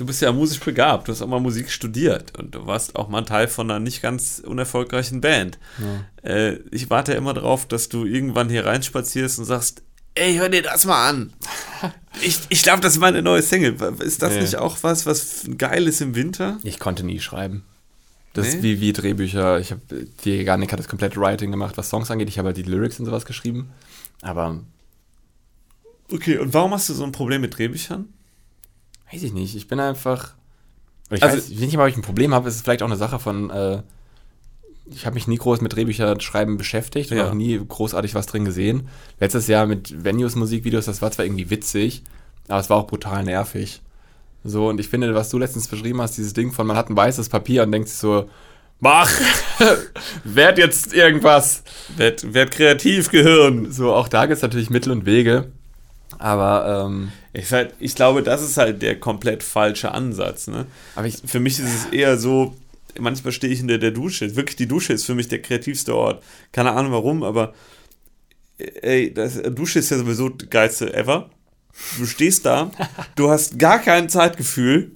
du 0.00 0.06
bist 0.06 0.22
ja 0.22 0.32
musisch 0.32 0.60
begabt, 0.60 1.06
du 1.08 1.12
hast 1.12 1.20
auch 1.20 1.26
mal 1.28 1.40
Musik 1.40 1.70
studiert 1.70 2.36
und 2.38 2.54
du 2.54 2.66
warst 2.66 2.96
auch 2.96 3.08
mal 3.08 3.22
Teil 3.22 3.48
von 3.48 3.70
einer 3.70 3.78
nicht 3.80 4.00
ganz 4.00 4.42
unerfolgreichen 4.44 5.20
Band. 5.20 5.58
Äh, 6.22 6.54
ich 6.70 6.88
warte 6.90 7.12
immer 7.12 7.34
darauf, 7.34 7.66
dass 7.68 7.88
du 7.90 8.06
irgendwann 8.06 8.48
hier 8.48 8.64
reinspazierst 8.64 9.38
und 9.38 9.44
sagst, 9.44 9.82
ey, 10.14 10.36
hör 10.36 10.48
dir 10.48 10.62
das 10.62 10.84
mal 10.86 11.08
an. 11.08 11.32
Ich, 12.22 12.40
ich 12.48 12.64
glaube, 12.64 12.80
das 12.80 12.94
ist 12.94 12.98
meine 12.98 13.22
neue 13.22 13.40
Single. 13.40 13.76
Ist 14.00 14.20
das 14.20 14.34
Nee. 14.34 14.40
nicht 14.40 14.56
auch 14.56 14.78
was, 14.82 15.06
was 15.06 15.44
geil 15.56 15.86
ist 15.86 16.00
im 16.00 16.16
Winter? 16.16 16.58
Ich 16.64 16.80
konnte 16.80 17.06
nie 17.06 17.20
schreiben. 17.20 17.62
Das 18.32 18.48
ist 18.48 18.56
Nee? 18.56 18.62
wie, 18.64 18.80
wie 18.80 18.92
Drehbücher. 18.92 19.60
Ich 19.60 19.70
habe, 19.70 19.80
die 20.24 20.42
Garnik 20.42 20.72
hat 20.72 20.80
das 20.80 20.88
komplette 20.88 21.20
Writing 21.20 21.52
gemacht, 21.52 21.76
was 21.78 21.88
Songs 21.88 22.10
angeht. 22.10 22.28
Ich 22.28 22.36
habe 22.38 22.46
halt 22.48 22.56
die 22.56 22.64
Lyrics 22.64 22.98
und 22.98 23.06
sowas 23.06 23.24
geschrieben. 23.26 23.70
Aber 24.22 24.58
Okay, 26.10 26.38
und 26.38 26.52
warum 26.52 26.72
hast 26.74 26.88
du 26.88 26.94
so 26.94 27.04
ein 27.04 27.12
Problem 27.12 27.40
mit 27.42 27.56
Drehbüchern? 27.56 28.08
Weiß 29.12 29.22
ich 29.22 29.32
nicht. 29.32 29.56
Ich 29.56 29.68
bin 29.68 29.80
einfach. 29.80 30.34
ich 31.10 31.22
also, 31.22 31.36
weiß 31.36 31.48
nicht 31.48 31.76
mal, 31.76 31.84
ob 31.84 31.90
ich 31.90 31.96
ein 31.96 32.02
Problem 32.02 32.34
habe. 32.34 32.48
Es 32.48 32.56
ist 32.56 32.62
vielleicht 32.62 32.82
auch 32.82 32.86
eine 32.86 32.96
Sache 32.96 33.18
von, 33.18 33.50
äh, 33.50 33.82
ich 34.86 35.06
habe 35.06 35.14
mich 35.14 35.28
nie 35.28 35.36
groß 35.36 35.60
mit 35.60 35.74
Drehbücher 35.74 36.20
schreiben 36.20 36.56
beschäftigt 36.56 37.10
und 37.12 37.18
ja. 37.18 37.28
auch 37.28 37.34
nie 37.34 37.60
großartig 37.66 38.14
was 38.14 38.26
drin 38.26 38.44
gesehen. 38.44 38.88
Letztes 39.18 39.46
Jahr 39.46 39.66
mit 39.66 40.04
Venues 40.04 40.36
Musikvideos, 40.36 40.86
das 40.86 41.02
war 41.02 41.10
zwar 41.10 41.24
irgendwie 41.24 41.50
witzig, 41.50 42.02
aber 42.48 42.60
es 42.60 42.70
war 42.70 42.78
auch 42.78 42.86
brutal 42.86 43.24
nervig. 43.24 43.82
So, 44.42 44.68
und 44.68 44.80
ich 44.80 44.88
finde, 44.88 45.14
was 45.14 45.28
du 45.28 45.38
letztens 45.38 45.68
beschrieben 45.68 46.00
hast, 46.00 46.16
dieses 46.16 46.32
Ding 46.32 46.52
von, 46.52 46.66
man 46.66 46.76
hat 46.76 46.88
ein 46.88 46.96
weißes 46.96 47.28
Papier 47.28 47.62
und 47.62 47.72
denkt 47.72 47.88
sich 47.88 47.98
so, 47.98 48.28
mach, 48.80 49.10
werd 50.24 50.58
jetzt 50.58 50.94
irgendwas. 50.94 51.62
Werd, 51.96 52.32
werd 52.32 52.50
kreativ, 52.50 53.10
Gehirn. 53.10 53.70
So, 53.70 53.92
auch 53.92 54.08
da 54.08 54.26
gibt 54.26 54.36
es 54.36 54.42
natürlich 54.42 54.70
Mittel 54.70 54.92
und 54.92 55.04
Wege. 55.04 55.52
Aber 56.18 56.86
ähm, 56.86 57.12
ich, 57.32 57.52
halt, 57.52 57.74
ich 57.78 57.94
glaube, 57.94 58.22
das 58.22 58.42
ist 58.42 58.56
halt 58.56 58.82
der 58.82 58.98
komplett 58.98 59.42
falsche 59.42 59.92
Ansatz. 59.92 60.48
Ne? 60.48 60.66
Aber 60.96 61.06
ich, 61.06 61.18
für 61.24 61.40
mich 61.40 61.58
ist 61.58 61.68
es 61.68 61.92
eher 61.92 62.18
so, 62.18 62.56
manchmal 62.98 63.32
stehe 63.32 63.52
ich 63.52 63.60
in 63.60 63.68
der, 63.68 63.78
der 63.78 63.92
Dusche. 63.92 64.34
Wirklich, 64.36 64.56
die 64.56 64.66
Dusche 64.66 64.92
ist 64.92 65.04
für 65.04 65.14
mich 65.14 65.28
der 65.28 65.42
kreativste 65.42 65.94
Ort. 65.94 66.22
Keine 66.52 66.72
Ahnung 66.72 66.92
warum, 66.92 67.22
aber 67.22 67.54
ey, 68.58 69.12
das, 69.14 69.40
Dusche 69.42 69.78
ist 69.78 69.90
ja 69.90 69.98
sowieso 69.98 70.28
das 70.28 70.50
geilste 70.50 70.92
ever. 70.92 71.30
Du 71.98 72.06
stehst 72.06 72.46
da, 72.46 72.70
du 73.14 73.30
hast 73.30 73.58
gar 73.58 73.78
kein 73.78 74.08
Zeitgefühl. 74.08 74.92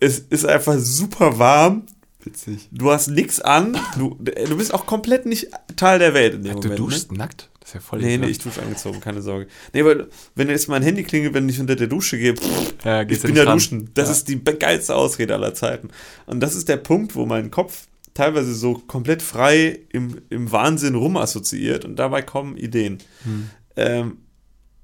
Es 0.00 0.18
ist 0.18 0.44
einfach 0.44 0.76
super 0.78 1.38
warm. 1.38 1.86
Witzig. 2.22 2.68
Du 2.70 2.90
hast 2.90 3.08
nichts 3.08 3.40
an. 3.40 3.78
Du, 3.98 4.16
du 4.18 4.56
bist 4.56 4.72
auch 4.72 4.86
komplett 4.86 5.26
nicht 5.26 5.48
Teil 5.76 5.98
der 5.98 6.14
Welt 6.14 6.34
in 6.34 6.42
dem 6.42 6.52
Ach, 6.52 6.56
Moment. 6.56 6.78
Du 6.78 6.84
duschst 6.84 7.12
ne? 7.12 7.18
nackt? 7.18 7.50
Das 7.64 7.70
ist 7.70 7.74
ja 7.76 7.80
voll 7.80 8.00
Nee, 8.00 8.18
nee, 8.18 8.26
ich 8.26 8.38
dusche 8.38 8.60
angezogen, 8.60 9.00
keine 9.00 9.22
Sorge. 9.22 9.46
Nee, 9.72 9.80
aber 9.80 10.08
wenn 10.34 10.50
jetzt 10.50 10.68
mein 10.68 10.82
Handy 10.82 11.02
klingelt, 11.02 11.32
wenn 11.32 11.48
ich 11.48 11.58
unter 11.58 11.76
der 11.76 11.86
Dusche 11.86 12.18
gehe, 12.18 12.34
pff, 12.34 12.74
ja, 12.84 13.00
ich 13.00 13.22
bin 13.22 13.34
ja 13.34 13.46
duschen. 13.46 13.88
Das 13.94 14.08
ja. 14.08 14.12
ist 14.12 14.28
die 14.28 14.44
geilste 14.44 14.94
Ausrede 14.94 15.32
aller 15.32 15.54
Zeiten. 15.54 15.88
Und 16.26 16.40
das 16.40 16.54
ist 16.54 16.68
der 16.68 16.76
Punkt, 16.76 17.14
wo 17.14 17.24
mein 17.24 17.50
Kopf 17.50 17.86
teilweise 18.12 18.54
so 18.54 18.74
komplett 18.74 19.22
frei 19.22 19.80
im, 19.90 20.20
im 20.28 20.52
Wahnsinn 20.52 20.94
rumassoziiert 20.94 21.86
und 21.86 21.96
dabei 21.96 22.20
kommen 22.20 22.58
Ideen. 22.58 22.98
Hm. 23.22 23.50
Ähm, 23.76 24.18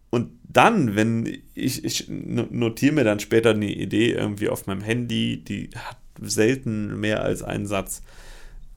und 0.09 0.31
dann, 0.43 0.97
wenn 0.97 1.27
ich, 1.55 1.85
ich 1.85 2.07
notiere 2.09 2.95
mir 2.95 3.05
dann 3.05 3.21
später 3.21 3.51
eine 3.51 3.71
Idee 3.71 4.13
irgendwie 4.13 4.49
auf 4.49 4.67
meinem 4.67 4.81
Handy, 4.81 5.45
die 5.45 5.69
hat 5.77 5.99
selten 6.23 6.99
mehr 6.99 7.23
als 7.23 7.43
einen 7.43 7.67
Satz. 7.67 8.01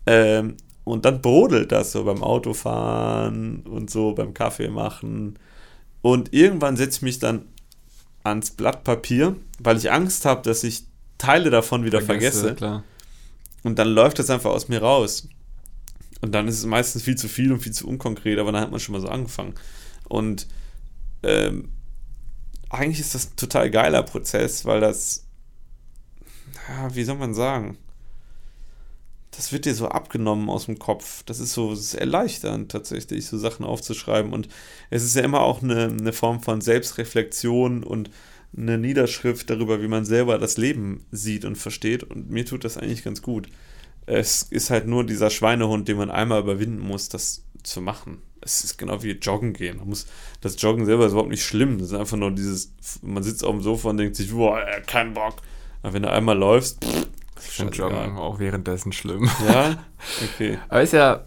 Ähm, 0.06 0.58
und 0.84 1.06
dann 1.06 1.22
brodelt 1.22 1.72
das 1.72 1.92
so 1.92 2.04
beim 2.04 2.24
Autofahren 2.24 3.62
und 3.62 3.90
so 3.90 4.14
beim 4.14 4.34
Kaffee 4.34 4.68
machen. 4.68 5.40
Und 6.02 6.34
irgendwann 6.34 6.76
setze 6.76 6.98
ich 6.98 7.02
mich 7.04 7.20
dann 7.20 7.46
ans 8.24 8.52
Blatt 8.52 8.84
Papier, 8.84 9.36
weil 9.60 9.78
ich 9.78 9.92
Angst 9.92 10.26
habe, 10.26 10.42
dass 10.42 10.64
ich 10.64 10.84
Teile 11.18 11.50
davon 11.50 11.86
wieder 11.86 12.02
Vergesse. 12.02 12.40
vergesse. 12.40 12.56
Klar. 12.56 12.84
Und 13.64 13.80
dann 13.80 13.88
läuft 13.88 14.20
das 14.20 14.30
einfach 14.30 14.52
aus 14.52 14.68
mir 14.68 14.82
raus. 14.82 15.30
Und 16.22 16.34
dann 16.34 16.48
ist 16.48 16.60
es 16.60 16.66
meistens 16.66 17.04
viel 17.04 17.16
zu 17.16 17.28
viel 17.28 17.52
und 17.52 17.60
viel 17.60 17.72
zu 17.72 17.88
unkonkret, 17.88 18.40
aber 18.40 18.52
dann 18.52 18.62
hat 18.62 18.72
man 18.72 18.80
schon 18.80 18.94
mal 18.94 19.02
so 19.02 19.08
angefangen. 19.08 19.56
Und 20.08 20.48
ähm, 21.24 21.70
eigentlich 22.70 23.00
ist 23.00 23.16
das 23.16 23.28
ein 23.28 23.36
total 23.36 23.70
geiler 23.70 24.04
Prozess, 24.04 24.66
weil 24.66 24.82
das, 24.82 25.26
ja, 26.68 26.94
wie 26.94 27.04
soll 27.04 27.18
man 27.18 27.34
sagen, 27.34 27.78
das 29.36 29.52
wird 29.52 29.66
dir 29.66 29.74
so 29.74 29.88
abgenommen 29.88 30.50
aus 30.50 30.66
dem 30.66 30.78
Kopf. 30.78 31.24
Das 31.24 31.40
ist 31.40 31.54
so 31.54 31.72
das 31.72 31.80
ist 31.80 31.94
erleichternd 31.96 32.72
tatsächlich, 32.72 33.26
so 33.26 33.38
Sachen 33.38 33.66
aufzuschreiben. 33.66 34.32
Und 34.32 34.48
es 34.90 35.04
ist 35.04 35.16
ja 35.16 35.24
immer 35.24 35.42
auch 35.42 35.64
eine, 35.64 35.86
eine 35.86 36.14
Form 36.14 36.42
von 36.42 36.62
Selbstreflexion 36.62 37.84
und 37.84 38.10
eine 38.56 38.78
Niederschrift 38.78 39.50
darüber, 39.50 39.82
wie 39.82 39.88
man 39.88 40.06
selber 40.06 40.38
das 40.38 40.58
Leben 40.58 41.06
sieht 41.12 41.46
und 41.46 41.58
versteht. 41.58 42.04
Und 42.04 42.30
mir 42.30 42.46
tut 42.46 42.64
das 42.64 42.78
eigentlich 42.78 43.04
ganz 43.04 43.22
gut. 43.24 43.48
Es 44.06 44.44
ist 44.44 44.70
halt 44.70 44.86
nur 44.88 45.04
dieser 45.04 45.30
Schweinehund, 45.30 45.88
den 45.88 45.98
man 45.98 46.12
einmal 46.12 46.42
überwinden 46.42 46.80
muss, 46.80 47.10
das 47.10 47.44
zu 47.64 47.82
machen. 47.82 48.22
Es 48.42 48.64
ist 48.64 48.78
genau 48.78 49.02
wie 49.02 49.12
Joggen 49.12 49.54
gehen. 49.54 49.78
Man 49.78 49.88
muss, 49.88 50.06
das 50.42 50.62
Joggen 50.62 50.86
selber 50.86 51.06
ist 51.06 51.14
überhaupt 51.14 51.32
nicht 51.32 51.46
schlimm. 51.46 51.80
Das 51.80 51.88
ist 51.88 51.98
einfach 51.98 52.18
nur 52.18 52.32
dieses, 52.32 52.74
man 53.02 53.24
sitzt 53.24 53.44
auf 53.44 53.52
dem 53.52 53.64
Sofa 53.64 53.90
und 53.90 53.98
denkt 53.98 54.16
sich, 54.16 54.32
boah, 54.32 54.62
kein 54.86 55.14
Bock. 55.14 55.38
Aber 55.82 55.94
wenn 55.94 56.04
du 56.04 56.12
einmal 56.12 56.38
läufst, 56.38 56.84
pff, 56.84 57.08
ich 57.38 57.52
finde 57.52 57.74
Joggen 57.74 58.18
auch 58.18 58.40
währenddessen 58.40 58.92
schlimm. 58.92 59.30
Ja? 59.48 59.78
Okay. 60.34 60.58
Aber 60.68 60.82
ist 60.82 60.92
ja, 60.92 61.24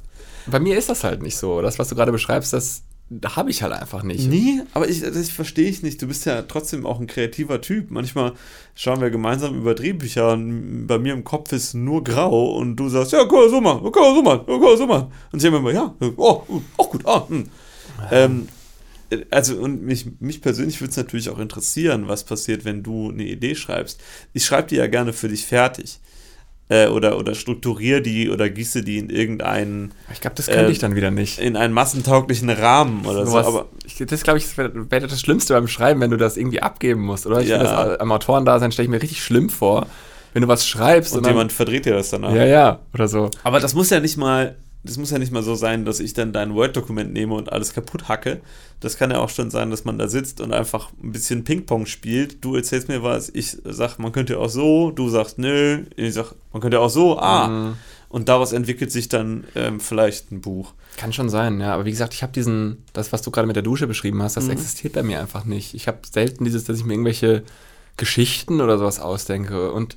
bei 0.46 0.60
mir 0.60 0.76
ist 0.76 0.90
das 0.90 1.02
halt 1.02 1.22
nicht 1.22 1.38
so. 1.38 1.62
Das, 1.62 1.78
was 1.78 1.88
du 1.88 1.94
gerade 1.94 2.12
beschreibst, 2.12 2.52
das 2.52 2.82
da 3.08 3.36
habe 3.36 3.50
ich 3.50 3.62
halt 3.62 3.72
einfach 3.72 4.02
nicht. 4.02 4.28
Nie, 4.28 4.62
aber 4.74 4.88
ich, 4.88 5.00
das 5.00 5.30
verstehe 5.30 5.68
ich 5.68 5.82
nicht. 5.82 6.02
Du 6.02 6.08
bist 6.08 6.26
ja 6.26 6.42
trotzdem 6.42 6.84
auch 6.84 6.98
ein 6.98 7.06
kreativer 7.06 7.60
Typ. 7.60 7.90
Manchmal 7.90 8.32
schauen 8.74 9.00
wir 9.00 9.10
gemeinsam 9.10 9.56
über 9.56 9.74
Drehbücher 9.74 10.32
und 10.32 10.86
bei 10.88 10.98
mir 10.98 11.12
im 11.12 11.22
Kopf 11.22 11.52
ist 11.52 11.74
nur 11.74 12.02
grau 12.02 12.56
und 12.56 12.74
du 12.74 12.88
sagst, 12.88 13.12
ja, 13.12 13.24
cool, 13.30 13.48
so 13.48 13.60
mal, 13.60 13.80
cool, 13.80 14.14
so 14.14 14.22
mal, 14.22 14.44
cool, 14.48 14.76
so 14.76 14.86
mal. 14.86 15.08
Und 15.30 15.42
ich 15.42 15.44
immer, 15.44 15.70
ja, 15.70 15.94
oh, 16.16 16.42
auch 16.76 16.90
gut, 16.90 17.06
ah, 17.06 17.28
hm. 17.28 17.44
ähm, 18.10 18.48
also 19.30 19.56
und 19.56 19.82
mich, 19.82 20.06
mich 20.20 20.40
persönlich 20.40 20.80
würde 20.80 20.90
es 20.90 20.96
natürlich 20.96 21.30
auch 21.30 21.38
interessieren, 21.38 22.08
was 22.08 22.24
passiert, 22.24 22.64
wenn 22.64 22.82
du 22.82 23.10
eine 23.10 23.24
Idee 23.24 23.54
schreibst. 23.54 24.00
Ich 24.32 24.44
schreibe 24.44 24.68
die 24.68 24.76
ja 24.76 24.86
gerne 24.86 25.12
für 25.12 25.28
dich 25.28 25.44
fertig. 25.44 26.00
Äh, 26.68 26.88
oder, 26.88 27.16
oder 27.16 27.36
strukturiere 27.36 28.02
die 28.02 28.28
oder 28.28 28.50
gieße 28.50 28.82
die 28.82 28.98
in 28.98 29.08
irgendeinen. 29.08 29.94
Ich 30.12 30.20
glaube, 30.20 30.34
das 30.34 30.46
könnte 30.46 30.66
äh, 30.66 30.72
ich 30.72 30.80
dann 30.80 30.96
wieder 30.96 31.12
nicht. 31.12 31.38
In 31.38 31.56
einen 31.56 31.72
massentauglichen 31.72 32.50
Rahmen 32.50 33.06
oder 33.06 33.24
so. 33.24 33.32
so. 33.32 33.38
Aber 33.38 33.66
ich, 33.84 33.94
das 34.04 34.24
glaube 34.24 34.40
ich, 34.40 34.58
wäre 34.58 34.90
wär 34.90 35.00
das 35.00 35.20
Schlimmste 35.20 35.54
beim 35.54 35.68
Schreiben, 35.68 36.00
wenn 36.00 36.10
du 36.10 36.16
das 36.16 36.36
irgendwie 36.36 36.60
abgeben 36.60 37.02
musst, 37.02 37.24
oder? 37.24 37.40
Ich 37.40 37.50
ja. 37.50 37.58
das 37.58 38.00
am 38.00 38.10
Autorendasein 38.10 38.72
stelle 38.72 38.86
ich 38.86 38.90
mir 38.90 39.00
richtig 39.00 39.22
schlimm 39.22 39.48
vor, 39.48 39.86
wenn 40.32 40.42
du 40.42 40.48
was 40.48 40.66
schreibst 40.66 41.12
und, 41.12 41.18
und 41.18 41.26
dann, 41.26 41.34
jemand 41.34 41.52
verdreht 41.52 41.84
dir 41.84 41.94
das 41.94 42.10
danach. 42.10 42.34
Ja, 42.34 42.44
ja, 42.44 42.80
oder 42.92 43.06
so. 43.06 43.30
Aber 43.44 43.60
das 43.60 43.74
muss 43.74 43.90
ja 43.90 44.00
nicht 44.00 44.16
mal 44.16 44.56
das 44.84 44.98
muss 44.98 45.10
ja 45.10 45.18
nicht 45.18 45.32
mal 45.32 45.42
so 45.42 45.54
sein, 45.54 45.84
dass 45.84 46.00
ich 46.00 46.12
dann 46.12 46.32
dein 46.32 46.54
Word-Dokument 46.54 47.12
nehme 47.12 47.34
und 47.34 47.52
alles 47.52 47.72
kaputt 47.72 48.08
hacke. 48.08 48.40
Das 48.80 48.96
kann 48.96 49.10
ja 49.10 49.18
auch 49.18 49.30
schon 49.30 49.50
sein, 49.50 49.70
dass 49.70 49.84
man 49.84 49.98
da 49.98 50.08
sitzt 50.08 50.40
und 50.40 50.52
einfach 50.52 50.90
ein 51.02 51.12
bisschen 51.12 51.44
Ping-Pong 51.44 51.86
spielt. 51.86 52.44
Du 52.44 52.54
erzählst 52.54 52.88
mir 52.88 53.02
was, 53.02 53.28
ich 53.28 53.58
sag, 53.64 53.98
man 53.98 54.12
könnte 54.12 54.38
auch 54.38 54.48
so, 54.48 54.90
du 54.90 55.08
sagst 55.08 55.38
nö, 55.38 55.84
ich 55.96 56.14
sag, 56.14 56.34
man 56.52 56.62
könnte 56.62 56.80
auch 56.80 56.90
so, 56.90 57.18
ah. 57.18 57.48
Mhm. 57.48 57.76
Und 58.08 58.28
daraus 58.28 58.52
entwickelt 58.52 58.92
sich 58.92 59.08
dann 59.08 59.44
ähm, 59.56 59.80
vielleicht 59.80 60.30
ein 60.30 60.40
Buch. 60.40 60.74
Kann 60.96 61.12
schon 61.12 61.28
sein, 61.28 61.60
ja. 61.60 61.74
Aber 61.74 61.84
wie 61.84 61.90
gesagt, 61.90 62.14
ich 62.14 62.22
habe 62.22 62.32
diesen, 62.32 62.84
das, 62.92 63.12
was 63.12 63.20
du 63.20 63.30
gerade 63.30 63.48
mit 63.48 63.56
der 63.56 63.64
Dusche 63.64 63.88
beschrieben 63.88 64.22
hast, 64.22 64.36
das 64.36 64.44
mhm. 64.44 64.52
existiert 64.52 64.92
bei 64.92 65.02
mir 65.02 65.20
einfach 65.20 65.44
nicht. 65.44 65.74
Ich 65.74 65.88
habe 65.88 65.98
selten 66.10 66.44
dieses, 66.44 66.64
dass 66.64 66.78
ich 66.78 66.84
mir 66.84 66.94
irgendwelche 66.94 67.42
Geschichten 67.96 68.60
oder 68.60 68.78
sowas 68.78 69.00
ausdenke. 69.00 69.72
Und 69.72 69.96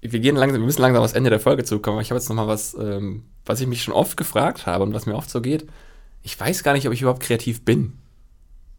wir 0.00 0.20
gehen 0.20 0.36
langsam, 0.36 0.60
wir 0.60 0.66
müssen 0.66 0.82
langsam 0.82 1.02
aufs 1.02 1.12
Ende 1.12 1.30
der 1.30 1.40
Folge 1.40 1.64
zukommen, 1.64 1.96
aber 1.96 2.02
ich 2.02 2.10
habe 2.10 2.18
jetzt 2.18 2.28
noch 2.28 2.36
mal 2.36 2.46
was, 2.46 2.74
ähm, 2.74 3.24
was 3.44 3.60
ich 3.60 3.66
mich 3.66 3.82
schon 3.82 3.94
oft 3.94 4.16
gefragt 4.16 4.66
habe 4.66 4.84
und 4.84 4.94
was 4.94 5.06
mir 5.06 5.16
oft 5.16 5.30
so 5.30 5.40
geht. 5.40 5.66
Ich 6.22 6.38
weiß 6.38 6.62
gar 6.62 6.72
nicht, 6.72 6.86
ob 6.86 6.92
ich 6.92 7.02
überhaupt 7.02 7.22
kreativ 7.22 7.64
bin. 7.64 7.94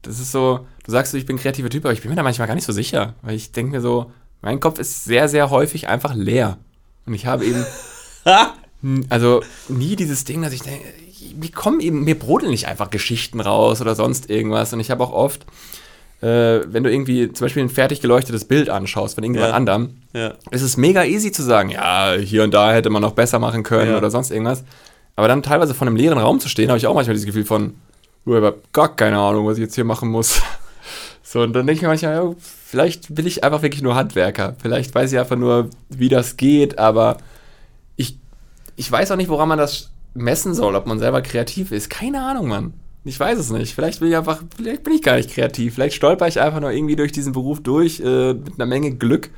Das 0.01 0.19
ist 0.19 0.31
so, 0.31 0.65
du 0.85 0.91
sagst, 0.91 1.13
ich 1.13 1.25
bin 1.25 1.35
ein 1.35 1.39
kreativer 1.39 1.69
Typ, 1.69 1.83
aber 1.85 1.93
ich 1.93 2.01
bin 2.01 2.09
mir 2.09 2.15
da 2.15 2.23
manchmal 2.23 2.47
gar 2.47 2.55
nicht 2.55 2.65
so 2.65 2.71
sicher, 2.71 3.15
weil 3.21 3.35
ich 3.35 3.51
denke 3.51 3.73
mir 3.73 3.81
so, 3.81 4.11
mein 4.41 4.59
Kopf 4.59 4.79
ist 4.79 5.03
sehr, 5.03 5.27
sehr 5.27 5.49
häufig 5.49 5.89
einfach 5.89 6.15
leer. 6.15 6.57
Und 7.05 7.13
ich 7.13 7.25
habe 7.25 7.45
eben, 7.45 7.65
also 9.09 9.41
nie 9.67 9.97
dieses 9.97 10.23
Ding, 10.23 10.41
dass 10.41 10.53
ich 10.53 10.61
denke, 10.61 10.85
mir 11.35 11.51
kommen 11.51 11.81
eben, 11.81 12.05
mir 12.05 12.17
brodeln 12.17 12.51
nicht 12.51 12.67
einfach 12.67 12.89
Geschichten 12.89 13.41
raus 13.41 13.81
oder 13.81 13.95
sonst 13.95 14.29
irgendwas. 14.29 14.71
Und 14.71 14.79
ich 14.79 14.89
habe 14.89 15.03
auch 15.03 15.11
oft, 15.11 15.45
äh, 16.21 16.61
wenn 16.67 16.83
du 16.83 16.91
irgendwie 16.91 17.31
zum 17.31 17.45
Beispiel 17.45 17.63
ein 17.63 17.69
fertig 17.69 18.01
geleuchtetes 18.01 18.45
Bild 18.45 18.69
anschaust 18.69 19.15
von 19.15 19.23
irgendjemand 19.23 19.51
ja. 19.51 19.55
anderem, 19.55 19.97
ja. 20.13 20.33
ist 20.51 20.61
es 20.61 20.75
mega 20.75 21.05
easy 21.05 21.31
zu 21.31 21.43
sagen, 21.43 21.69
ja, 21.69 22.13
hier 22.19 22.43
und 22.43 22.53
da 22.53 22.73
hätte 22.73 22.89
man 22.89 23.01
noch 23.01 23.13
besser 23.13 23.39
machen 23.39 23.63
können 23.63 23.91
ja. 23.91 23.97
oder 23.97 24.11
sonst 24.11 24.31
irgendwas. 24.31 24.63
Aber 25.15 25.27
dann 25.27 25.43
teilweise 25.43 25.73
vor 25.73 25.87
einem 25.87 25.95
leeren 25.95 26.17
Raum 26.17 26.39
zu 26.39 26.49
stehen, 26.49 26.69
habe 26.69 26.77
ich 26.77 26.87
auch 26.87 26.93
manchmal 26.93 27.13
dieses 27.13 27.25
Gefühl 27.25 27.45
von, 27.45 27.75
ich 28.25 28.33
habe 28.33 28.61
gar 28.73 28.95
keine 28.95 29.17
Ahnung, 29.17 29.47
was 29.47 29.57
ich 29.57 29.63
jetzt 29.63 29.75
hier 29.75 29.85
machen 29.85 30.09
muss. 30.09 30.41
So, 31.21 31.41
und 31.41 31.53
dann 31.53 31.67
denke 31.67 31.75
ich 31.77 31.81
mir 31.83 31.89
manchmal, 31.89 32.15
ja, 32.15 32.33
vielleicht 32.65 33.13
bin 33.13 33.27
ich 33.27 33.43
einfach 33.43 33.61
wirklich 33.61 33.83
nur 33.83 33.93
Handwerker. 33.93 34.55
Vielleicht 34.59 34.95
weiß 34.95 35.11
ich 35.11 35.19
einfach 35.19 35.35
nur, 35.35 35.69
wie 35.87 36.09
das 36.09 36.37
geht, 36.37 36.79
aber 36.79 37.17
ich, 37.97 38.17
ich 38.77 38.91
weiß 38.91 39.11
auch 39.11 39.15
nicht, 39.15 39.29
woran 39.29 39.47
man 39.47 39.59
das 39.59 39.91
messen 40.15 40.55
soll, 40.55 40.75
ob 40.75 40.87
man 40.87 40.97
selber 40.97 41.21
kreativ 41.21 41.71
ist. 41.71 41.91
Keine 41.91 42.23
Ahnung, 42.23 42.47
Mann. 42.47 42.73
Ich 43.03 43.19
weiß 43.19 43.39
es 43.39 43.49
nicht. 43.49 43.73
Vielleicht 43.73 43.99
bin 43.99 44.09
ich 44.09 44.17
einfach, 44.17 44.43
vielleicht 44.55 44.83
bin 44.83 44.93
ich 44.93 45.01
gar 45.01 45.15
nicht 45.15 45.31
kreativ. 45.31 45.75
Vielleicht 45.75 45.95
stolper 45.95 46.27
ich 46.27 46.39
einfach 46.39 46.59
nur 46.59 46.71
irgendwie 46.71 46.95
durch 46.95 47.11
diesen 47.11 47.33
Beruf 47.33 47.61
durch 47.63 47.99
äh, 47.99 48.33
mit 48.33 48.55
einer 48.55 48.65
Menge 48.65 48.95
Glück 48.95 49.29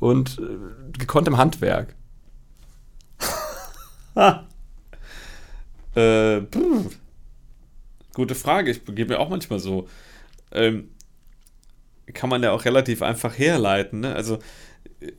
und 0.00 0.38
äh, 0.38 0.98
gekonntem 0.98 1.36
Handwerk. 1.36 1.94
äh, 5.94 6.40
Gute 8.14 8.34
Frage. 8.34 8.70
Ich 8.70 8.84
gebe 8.84 9.14
mir 9.14 9.20
auch 9.20 9.28
manchmal 9.28 9.58
so. 9.58 9.88
Ähm, 10.52 10.90
kann 12.12 12.30
man 12.30 12.42
ja 12.42 12.52
auch 12.52 12.64
relativ 12.64 13.02
einfach 13.02 13.38
herleiten. 13.38 14.00
Ne? 14.00 14.14
Also 14.14 14.38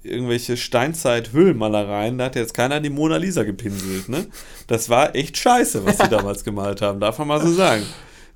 irgendwelche 0.04 0.58
Steinzeit-Höhlenmalereien, 0.58 2.18
da 2.18 2.26
hat 2.26 2.36
jetzt 2.36 2.54
keiner 2.54 2.80
die 2.80 2.90
Mona 2.90 3.18
Lisa 3.18 3.44
gepinselt, 3.44 4.10
ne? 4.10 4.28
Das 4.68 4.90
war 4.90 5.16
echt 5.16 5.38
scheiße, 5.38 5.86
was 5.86 5.98
sie 5.98 6.08
damals 6.10 6.44
gemalt 6.44 6.82
haben, 6.82 7.00
darf 7.00 7.20
man 7.20 7.28
mal 7.28 7.42
so 7.42 7.52
sagen. 7.52 7.84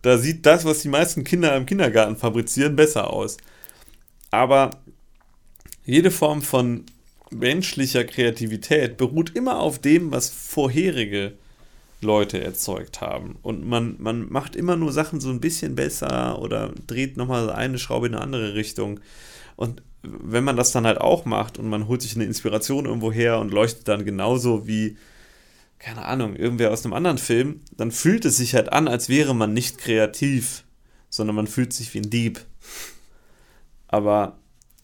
Da 0.02 0.18
sieht 0.18 0.45
das, 0.45 0.66
was 0.66 0.82
die 0.82 0.89
meisten 0.89 1.24
Kinder 1.24 1.56
im 1.56 1.66
Kindergarten 1.66 2.16
fabrizieren, 2.16 2.76
besser 2.76 3.12
aus. 3.12 3.38
Aber 4.32 4.72
jede 5.86 6.12
Form 6.12 6.41
von 6.41 6.86
menschlicher 7.32 8.04
Kreativität 8.04 8.97
beruht 8.97 9.36
immer 9.36 9.60
auf 9.60 9.80
dem, 9.80 10.12
was 10.12 10.30
vorherige 10.30 11.34
Leute 12.02 12.41
erzeugt 12.41 13.02
haben. 13.02 13.38
Und 13.41 13.68
man, 13.68 13.95
man 14.00 14.32
macht 14.32 14.56
immer 14.56 14.76
nur 14.76 14.91
Sachen 14.91 15.20
so 15.20 15.30
ein 15.30 15.41
bisschen 15.41 15.76
besser 15.76 16.41
oder 16.41 16.72
dreht 16.88 17.18
nochmal 17.18 17.50
eine 17.50 17.78
Schraube 17.78 18.08
in 18.08 18.16
eine 18.16 18.24
andere 18.24 18.54
Richtung. 18.56 19.00
Und 19.56 19.82
wenn 20.02 20.43
man 20.43 20.56
das 20.56 20.72
dann 20.72 20.86
halt 20.86 21.00
auch 21.00 21.26
macht 21.26 21.58
und 21.58 21.68
man 21.68 21.88
holt 21.88 22.02
sich 22.02 22.16
eine 22.16 22.26
Inspiration 22.26 22.86
irgendwo 22.86 23.12
her 23.12 23.39
und 23.39 23.52
leuchtet 23.52 23.88
dann 23.88 24.06
genauso 24.06 24.68
wie, 24.68 24.97
keine 25.78 26.06
Ahnung, 26.06 26.36
irgendwer 26.36 26.72
aus 26.72 26.86
einem 26.86 26.93
anderen 26.93 27.18
Film, 27.18 27.62
dann 27.76 27.91
fühlt 27.91 28.26
es 28.26 28.38
sich 28.38 28.56
halt 28.56 28.72
an, 28.72 28.88
als 28.88 29.10
wäre 29.10 29.36
man 29.36 29.54
nicht 29.54 29.78
kreativ, 29.78 30.64
sondern 31.10 31.36
man 31.36 31.47
fühlt 31.47 31.74
sich 31.74 31.93
wie 31.93 32.00
ein 32.00 32.10
Dieb. 32.10 32.45
Aber 33.88 34.38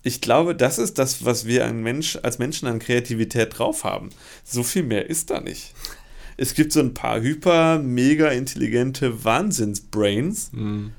ich 0.03 0.21
glaube, 0.21 0.55
das 0.55 0.77
ist 0.77 0.97
das, 0.99 1.25
was 1.25 1.45
wir 1.45 1.71
Mensch, 1.71 2.17
als 2.21 2.37
Menschen 2.37 2.67
an 2.67 2.79
Kreativität 2.79 3.57
drauf 3.57 3.83
haben. 3.83 4.09
So 4.43 4.63
viel 4.63 4.83
mehr 4.83 5.09
ist 5.09 5.29
da 5.29 5.41
nicht. 5.41 5.73
Es 6.37 6.53
gibt 6.53 6.73
so 6.73 6.79
ein 6.79 6.93
paar 6.93 7.21
hyper, 7.21 7.79
mega 7.79 8.27
intelligente 8.29 9.23
Wahnsinnsbrains. 9.23 10.51
Mhm. 10.51 10.91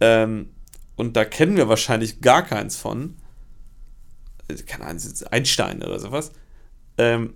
Ähm, 0.00 0.48
und 0.96 1.16
da 1.16 1.24
kennen 1.24 1.56
wir 1.56 1.68
wahrscheinlich 1.68 2.20
gar 2.20 2.42
keins 2.42 2.76
von. 2.76 3.16
Keine 4.66 4.86
Ahnung, 4.86 5.02
Einstein 5.30 5.82
oder 5.82 5.98
sowas. 5.98 6.32
Ähm, 6.98 7.34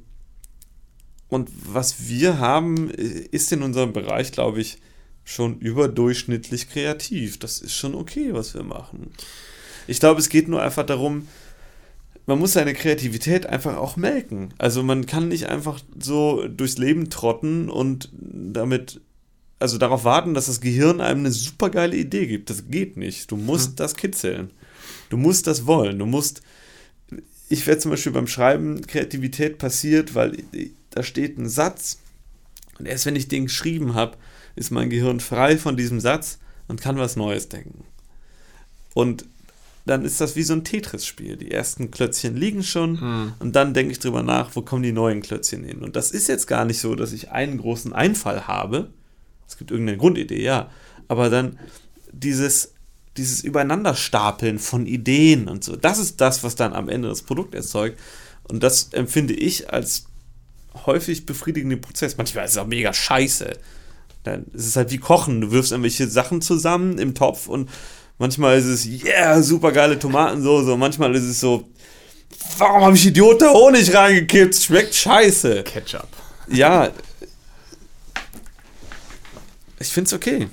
und 1.28 1.50
was 1.72 2.08
wir 2.08 2.38
haben, 2.38 2.90
ist 2.90 3.52
in 3.52 3.62
unserem 3.62 3.92
Bereich, 3.92 4.32
glaube 4.32 4.60
ich, 4.60 4.78
schon 5.24 5.58
überdurchschnittlich 5.58 6.68
kreativ. 6.68 7.38
Das 7.38 7.58
ist 7.58 7.74
schon 7.74 7.94
okay, 7.94 8.34
was 8.34 8.54
wir 8.54 8.62
machen. 8.62 9.10
Ich 9.86 10.00
glaube, 10.00 10.20
es 10.20 10.28
geht 10.28 10.48
nur 10.48 10.62
einfach 10.62 10.86
darum, 10.86 11.26
man 12.26 12.38
muss 12.38 12.52
seine 12.52 12.72
Kreativität 12.72 13.46
einfach 13.46 13.76
auch 13.76 13.96
melken. 13.96 14.54
Also 14.58 14.82
man 14.82 15.06
kann 15.06 15.28
nicht 15.28 15.48
einfach 15.48 15.80
so 15.98 16.46
durchs 16.48 16.78
Leben 16.78 17.10
trotten 17.10 17.68
und 17.68 18.10
damit, 18.12 19.00
also 19.58 19.76
darauf 19.76 20.04
warten, 20.04 20.34
dass 20.34 20.46
das 20.46 20.60
Gehirn 20.60 21.00
einem 21.00 21.20
eine 21.20 21.32
super 21.32 21.70
geile 21.70 21.96
Idee 21.96 22.26
gibt. 22.26 22.48
Das 22.48 22.68
geht 22.68 22.96
nicht. 22.96 23.30
Du 23.30 23.36
musst 23.36 23.70
hm. 23.70 23.76
das 23.76 23.96
kitzeln. 23.96 24.52
Du 25.10 25.16
musst 25.16 25.46
das 25.46 25.66
wollen. 25.66 25.98
Du 25.98 26.06
musst. 26.06 26.42
Ich 27.48 27.66
werde 27.66 27.80
zum 27.80 27.90
Beispiel 27.90 28.12
beim 28.12 28.26
Schreiben, 28.26 28.86
Kreativität 28.86 29.58
passiert, 29.58 30.14
weil 30.14 30.42
da 30.90 31.02
steht 31.02 31.38
ein 31.38 31.48
Satz 31.48 31.98
und 32.78 32.86
erst 32.86 33.06
wenn 33.06 33.16
ich 33.16 33.28
den 33.28 33.44
geschrieben 33.44 33.94
habe, 33.94 34.16
ist 34.56 34.70
mein 34.70 34.90
Gehirn 34.90 35.20
frei 35.20 35.58
von 35.58 35.76
diesem 35.76 36.00
Satz 36.00 36.38
und 36.68 36.80
kann 36.80 36.96
was 36.96 37.16
Neues 37.16 37.48
denken. 37.48 37.84
Und 38.94 39.26
dann 39.86 40.04
ist 40.04 40.20
das 40.20 40.34
wie 40.34 40.42
so 40.42 40.54
ein 40.54 40.64
Tetris-Spiel. 40.64 41.36
Die 41.36 41.50
ersten 41.50 41.90
Klötzchen 41.90 42.36
liegen 42.36 42.62
schon 42.62 43.00
hm. 43.00 43.32
und 43.38 43.54
dann 43.54 43.74
denke 43.74 43.92
ich 43.92 43.98
drüber 43.98 44.22
nach, 44.22 44.56
wo 44.56 44.62
kommen 44.62 44.82
die 44.82 44.92
neuen 44.92 45.20
Klötzchen 45.20 45.64
hin. 45.64 45.82
Und 45.82 45.96
das 45.96 46.10
ist 46.10 46.28
jetzt 46.28 46.46
gar 46.46 46.64
nicht 46.64 46.80
so, 46.80 46.94
dass 46.94 47.12
ich 47.12 47.30
einen 47.30 47.58
großen 47.58 47.92
Einfall 47.92 48.46
habe. 48.46 48.90
Es 49.46 49.58
gibt 49.58 49.70
irgendeine 49.70 49.98
Grundidee, 49.98 50.42
ja. 50.42 50.70
Aber 51.06 51.28
dann 51.28 51.58
dieses, 52.12 52.73
dieses 53.16 53.42
Übereinanderstapeln 53.42 54.58
von 54.58 54.86
Ideen 54.86 55.48
und 55.48 55.62
so, 55.62 55.76
das 55.76 55.98
ist 55.98 56.20
das, 56.20 56.42
was 56.42 56.56
dann 56.56 56.72
am 56.72 56.88
Ende 56.88 57.08
das 57.08 57.22
Produkt 57.22 57.54
erzeugt. 57.54 57.98
Und 58.48 58.62
das 58.62 58.92
empfinde 58.92 59.34
ich 59.34 59.72
als 59.72 60.06
häufig 60.86 61.24
befriedigenden 61.24 61.80
Prozess. 61.80 62.16
Manchmal 62.16 62.44
ist 62.44 62.52
es 62.52 62.58
auch 62.58 62.66
mega 62.66 62.92
scheiße. 62.92 63.56
Dann 64.24 64.46
ist 64.52 64.66
es 64.66 64.76
halt 64.76 64.90
wie 64.90 64.98
Kochen. 64.98 65.40
Du 65.40 65.50
wirfst 65.50 65.72
irgendwelche 65.72 66.08
Sachen 66.08 66.42
zusammen 66.42 66.98
im 66.98 67.14
Topf 67.14 67.46
und 67.46 67.70
Manchmal 68.18 68.58
ist 68.58 68.66
es, 68.66 68.86
yeah, 68.86 69.42
super 69.42 69.72
geile 69.72 69.98
Tomatensoße. 69.98 70.72
Und 70.72 70.78
manchmal 70.78 71.14
ist 71.14 71.24
es 71.24 71.40
so, 71.40 71.68
warum 72.58 72.84
habe 72.84 72.96
ich 72.96 73.06
Idiot 73.06 73.42
da 73.42 73.52
Honig 73.52 73.92
reingekippt? 73.92 74.54
Schmeckt 74.54 74.94
scheiße. 74.94 75.64
Ketchup. 75.64 76.08
Ja. 76.48 76.90
Ich 79.80 79.88
finde 79.88 80.08
es 80.08 80.12
okay. 80.12 80.48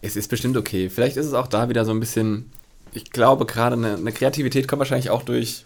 Es 0.00 0.16
ist 0.16 0.28
bestimmt 0.28 0.56
okay. 0.56 0.90
Vielleicht 0.90 1.16
ist 1.16 1.26
es 1.26 1.34
auch 1.34 1.46
da 1.46 1.68
wieder 1.68 1.84
so 1.84 1.90
ein 1.90 2.00
bisschen, 2.00 2.50
ich 2.92 3.10
glaube 3.10 3.46
gerade 3.46 3.76
eine, 3.76 3.94
eine 3.94 4.12
Kreativität 4.12 4.68
kommt 4.68 4.80
wahrscheinlich 4.80 5.10
auch 5.10 5.22
durch 5.22 5.64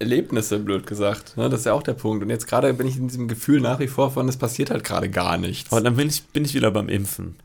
Erlebnisse, 0.00 0.58
blöd 0.58 0.86
gesagt. 0.86 1.36
Ne? 1.36 1.48
Das 1.48 1.60
ist 1.60 1.66
ja 1.66 1.74
auch 1.74 1.82
der 1.82 1.92
Punkt. 1.92 2.24
Und 2.24 2.30
jetzt 2.30 2.46
gerade 2.46 2.72
bin 2.72 2.86
ich 2.86 2.96
in 2.96 3.08
diesem 3.08 3.28
Gefühl 3.28 3.60
nach 3.60 3.78
wie 3.80 3.86
vor 3.86 4.10
von, 4.10 4.28
es 4.28 4.38
passiert 4.38 4.70
halt 4.70 4.82
gerade 4.82 5.10
gar 5.10 5.36
nichts. 5.36 5.70
Aber 5.70 5.82
dann 5.82 5.96
bin 5.96 6.08
ich, 6.08 6.24
bin 6.24 6.44
ich 6.44 6.54
wieder 6.54 6.70
beim 6.70 6.88
Impfen. 6.88 7.36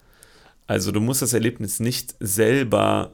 Also 0.66 0.92
du 0.92 1.00
musst 1.00 1.22
das 1.22 1.34
Erlebnis 1.34 1.80
nicht 1.80 2.16
selber 2.20 3.12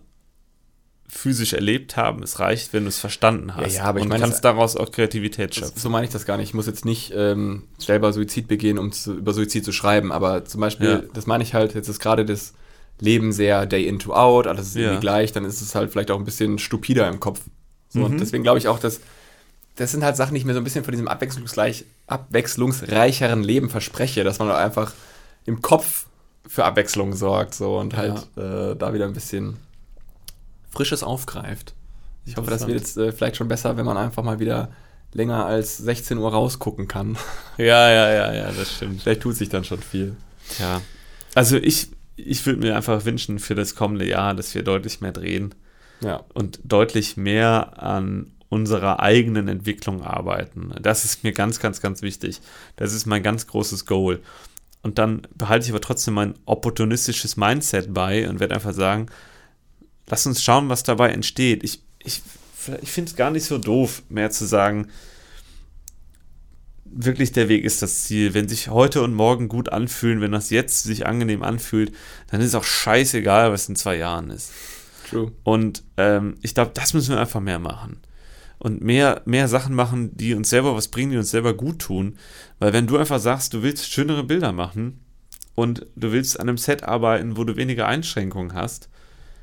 physisch 1.09 1.53
erlebt 1.53 1.97
haben. 1.97 2.23
Es 2.23 2.39
reicht, 2.39 2.71
wenn 2.71 2.83
du 2.83 2.89
es 2.89 2.99
verstanden 2.99 3.55
hast. 3.55 3.73
Ja, 3.73 3.79
ja 3.79 3.83
aber 3.83 3.99
und 3.99 4.05
ich 4.05 4.09
meine, 4.09 4.23
kannst 4.23 4.45
daraus 4.45 4.77
auch 4.77 4.91
Kreativität 4.91 5.53
schöpfen. 5.53 5.77
So 5.77 5.89
meine 5.89 6.05
ich 6.05 6.11
das 6.11 6.25
gar 6.25 6.37
nicht. 6.37 6.49
Ich 6.49 6.53
muss 6.53 6.67
jetzt 6.67 6.85
nicht 6.85 7.11
ähm, 7.13 7.63
selber 7.79 8.13
Suizid 8.13 8.47
begehen, 8.47 8.77
um 8.77 8.93
zu, 8.93 9.15
über 9.15 9.33
Suizid 9.33 9.65
zu 9.65 9.73
schreiben. 9.73 10.13
Aber 10.13 10.45
zum 10.45 10.61
Beispiel, 10.61 10.89
ja. 10.89 11.01
das 11.13 11.25
meine 11.25 11.43
ich 11.43 11.53
halt, 11.53 11.73
jetzt 11.73 11.89
ist 11.89 11.99
gerade 11.99 12.23
das 12.23 12.53
Leben 13.01 13.33
sehr 13.33 13.65
day 13.65 13.85
in 13.85 13.99
to 13.99 14.13
out, 14.13 14.47
alles 14.47 14.67
ist 14.67 14.75
irgendwie 14.77 15.01
gleich, 15.01 15.33
dann 15.33 15.43
ist 15.43 15.59
es 15.59 15.75
halt 15.75 15.91
vielleicht 15.91 16.11
auch 16.11 16.17
ein 16.17 16.23
bisschen 16.23 16.59
stupider 16.59 17.09
im 17.09 17.19
Kopf. 17.19 17.41
So, 17.89 17.99
mhm. 17.99 18.05
Und 18.05 18.17
deswegen 18.19 18.43
glaube 18.43 18.59
ich 18.59 18.69
auch, 18.69 18.79
dass 18.79 19.01
das 19.75 19.91
sind 19.91 20.03
halt 20.03 20.15
Sachen, 20.15 20.33
die 20.33 20.39
ich 20.39 20.45
mir 20.45 20.53
so 20.53 20.59
ein 20.59 20.63
bisschen 20.63 20.83
von 20.83 20.91
diesem 20.91 21.07
abwechslungsreich, 21.07 21.85
abwechslungsreicheren 22.07 23.43
Leben 23.43 23.69
verspreche, 23.69 24.23
dass 24.23 24.39
man 24.39 24.51
einfach 24.51 24.93
im 25.45 25.61
Kopf 25.61 26.05
für 26.47 26.65
Abwechslung 26.65 27.13
sorgt 27.13 27.55
so 27.55 27.77
und 27.79 27.95
halt 27.95 28.27
äh, 28.37 28.75
da 28.75 28.93
wieder 28.93 29.05
ein 29.05 29.13
bisschen 29.13 29.57
Frisches 30.69 31.03
aufgreift. 31.03 31.73
Ich 32.25 32.37
hoffe, 32.37 32.51
das 32.51 32.67
wird 32.67 32.79
jetzt 32.79 32.97
äh, 32.97 33.11
vielleicht 33.11 33.37
schon 33.37 33.47
besser, 33.47 33.77
wenn 33.77 33.85
man 33.85 33.97
einfach 33.97 34.23
mal 34.23 34.39
wieder 34.39 34.69
länger 35.13 35.45
als 35.45 35.77
16 35.77 36.17
Uhr 36.17 36.31
rausgucken 36.31 36.87
kann. 36.87 37.17
Ja, 37.57 37.89
ja, 37.91 38.11
ja, 38.11 38.33
ja, 38.33 38.51
das 38.51 38.75
stimmt. 38.75 39.01
Vielleicht 39.01 39.21
tut 39.21 39.35
sich 39.35 39.49
dann 39.49 39.63
schon 39.63 39.81
viel. 39.81 40.15
Ja. 40.59 40.81
Also 41.35 41.57
ich, 41.57 41.89
ich 42.25 42.45
würde 42.45 42.59
mir 42.59 42.75
einfach 42.75 43.05
wünschen 43.05 43.39
für 43.39 43.55
das 43.55 43.75
kommende 43.75 44.07
Jahr, 44.07 44.33
dass 44.33 44.53
wir 44.55 44.63
deutlich 44.63 45.01
mehr 45.01 45.11
drehen. 45.11 45.53
Ja. 46.01 46.23
Und 46.33 46.59
deutlich 46.63 47.17
mehr 47.17 47.81
an 47.81 48.31
unserer 48.49 48.99
eigenen 48.99 49.47
Entwicklung 49.47 50.03
arbeiten. 50.03 50.73
Das 50.81 51.05
ist 51.05 51.23
mir 51.23 51.31
ganz, 51.31 51.59
ganz, 51.59 51.79
ganz 51.79 52.01
wichtig. 52.01 52.41
Das 52.75 52.93
ist 52.93 53.05
mein 53.05 53.23
ganz 53.23 53.47
großes 53.47 53.85
Goal. 53.85 54.19
Und 54.81 54.97
dann 54.97 55.21
behalte 55.35 55.65
ich 55.65 55.71
aber 55.71 55.79
trotzdem 55.79 56.15
mein 56.15 56.33
opportunistisches 56.45 57.37
Mindset 57.37 57.93
bei 57.93 58.27
und 58.27 58.39
werde 58.39 58.55
einfach 58.55 58.73
sagen, 58.73 59.05
lass 60.07 60.25
uns 60.25 60.43
schauen, 60.43 60.69
was 60.69 60.83
dabei 60.83 61.09
entsteht. 61.11 61.63
Ich, 61.63 61.81
ich, 61.99 62.21
ich 62.81 62.91
finde 62.91 63.09
es 63.11 63.15
gar 63.15 63.31
nicht 63.31 63.45
so 63.45 63.57
doof, 63.57 64.03
mehr 64.09 64.31
zu 64.31 64.45
sagen, 64.45 64.87
wirklich 66.93 67.31
der 67.31 67.49
Weg 67.49 67.63
ist 67.63 67.81
das 67.81 68.03
Ziel. 68.03 68.33
Wenn 68.33 68.47
sich 68.47 68.69
heute 68.69 69.01
und 69.01 69.13
morgen 69.13 69.47
gut 69.47 69.69
anfühlen, 69.69 70.21
wenn 70.21 70.31
das 70.31 70.49
jetzt 70.49 70.83
sich 70.83 71.05
angenehm 71.05 71.43
anfühlt, 71.43 71.93
dann 72.27 72.41
ist 72.41 72.47
es 72.47 72.55
auch 72.55 72.63
scheißegal, 72.63 73.51
was 73.51 73.69
in 73.69 73.75
zwei 73.75 73.97
Jahren 73.97 74.29
ist. 74.29 74.51
True. 75.09 75.31
Und 75.43 75.83
ähm, 75.97 76.35
ich 76.41 76.53
glaube, 76.53 76.71
das 76.73 76.93
müssen 76.93 77.13
wir 77.13 77.19
einfach 77.19 77.39
mehr 77.39 77.59
machen. 77.59 77.99
Und 78.59 78.81
mehr, 78.81 79.21
mehr 79.25 79.47
Sachen 79.47 79.73
machen, 79.73 80.15
die 80.15 80.35
uns 80.35 80.49
selber 80.49 80.75
was 80.75 80.89
bringen, 80.89 81.11
die 81.11 81.17
uns 81.17 81.31
selber 81.31 81.53
gut 81.53 81.79
tun. 81.79 82.17
Weil 82.59 82.73
wenn 82.73 82.87
du 82.87 82.97
einfach 82.97 83.19
sagst, 83.19 83.53
du 83.53 83.63
willst 83.63 83.91
schönere 83.91 84.23
Bilder 84.23 84.51
machen 84.51 84.99
und 85.55 85.87
du 85.95 86.11
willst 86.11 86.39
an 86.39 86.47
einem 86.47 86.57
Set 86.57 86.83
arbeiten, 86.83 87.37
wo 87.37 87.43
du 87.43 87.55
weniger 87.55 87.87
Einschränkungen 87.87 88.53
hast, 88.53 88.89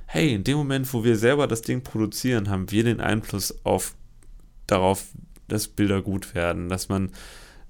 hey, 0.06 0.32
in 0.32 0.44
dem 0.44 0.56
Moment, 0.56 0.92
wo 0.94 1.04
wir 1.04 1.16
selber 1.16 1.46
das 1.46 1.62
Ding 1.62 1.82
produzieren, 1.82 2.48
haben 2.48 2.70
wir 2.70 2.84
den 2.84 3.00
Einfluss 3.00 3.64
auf 3.64 3.94
darauf, 4.66 5.06
dass 5.48 5.68
Bilder 5.68 6.02
gut 6.02 6.34
werden, 6.34 6.68
dass 6.68 6.88
man 6.88 7.10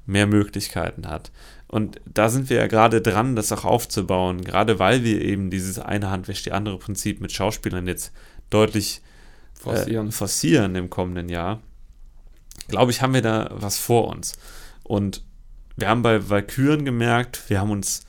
mehr 0.07 0.27
Möglichkeiten 0.27 1.07
hat. 1.09 1.31
Und 1.67 2.01
da 2.07 2.31
sind 2.31 2.49
wir 2.49 2.57
ja 2.57 2.67
gerade 2.67 3.03
dran, 3.03 3.37
das 3.37 3.53
auch 3.53 3.65
aufzubauen, 3.65 4.43
gerade 4.43 4.79
weil 4.79 5.05
wir 5.05 5.21
eben 5.21 5.51
dieses 5.51 5.79
eine 5.79 6.11
Hand 6.11 6.27
wäscht 6.29 6.47
die 6.47 6.53
andere 6.53 6.79
Prinzip 6.79 7.21
mit 7.21 7.31
Schauspielern 7.31 7.87
jetzt 7.87 8.13
deutlich 8.49 9.03
forcieren, 9.53 10.09
äh, 10.09 10.13
forcieren 10.13 10.75
im 10.77 10.89
kommenden 10.89 11.29
Jahr. 11.29 11.61
Glaube 12.69 12.91
ich, 12.91 13.03
haben 13.03 13.15
wir 13.15 13.23
da 13.23 13.51
was 13.53 13.79
vor 13.79 14.09
uns. 14.09 14.39
Und 14.83 15.23
wir 15.77 15.89
haben 15.89 16.03
bei 16.03 16.29
Valkyren 16.29 16.85
gemerkt, 16.85 17.49
wir 17.49 17.61
haben 17.61 17.71
uns 17.71 18.07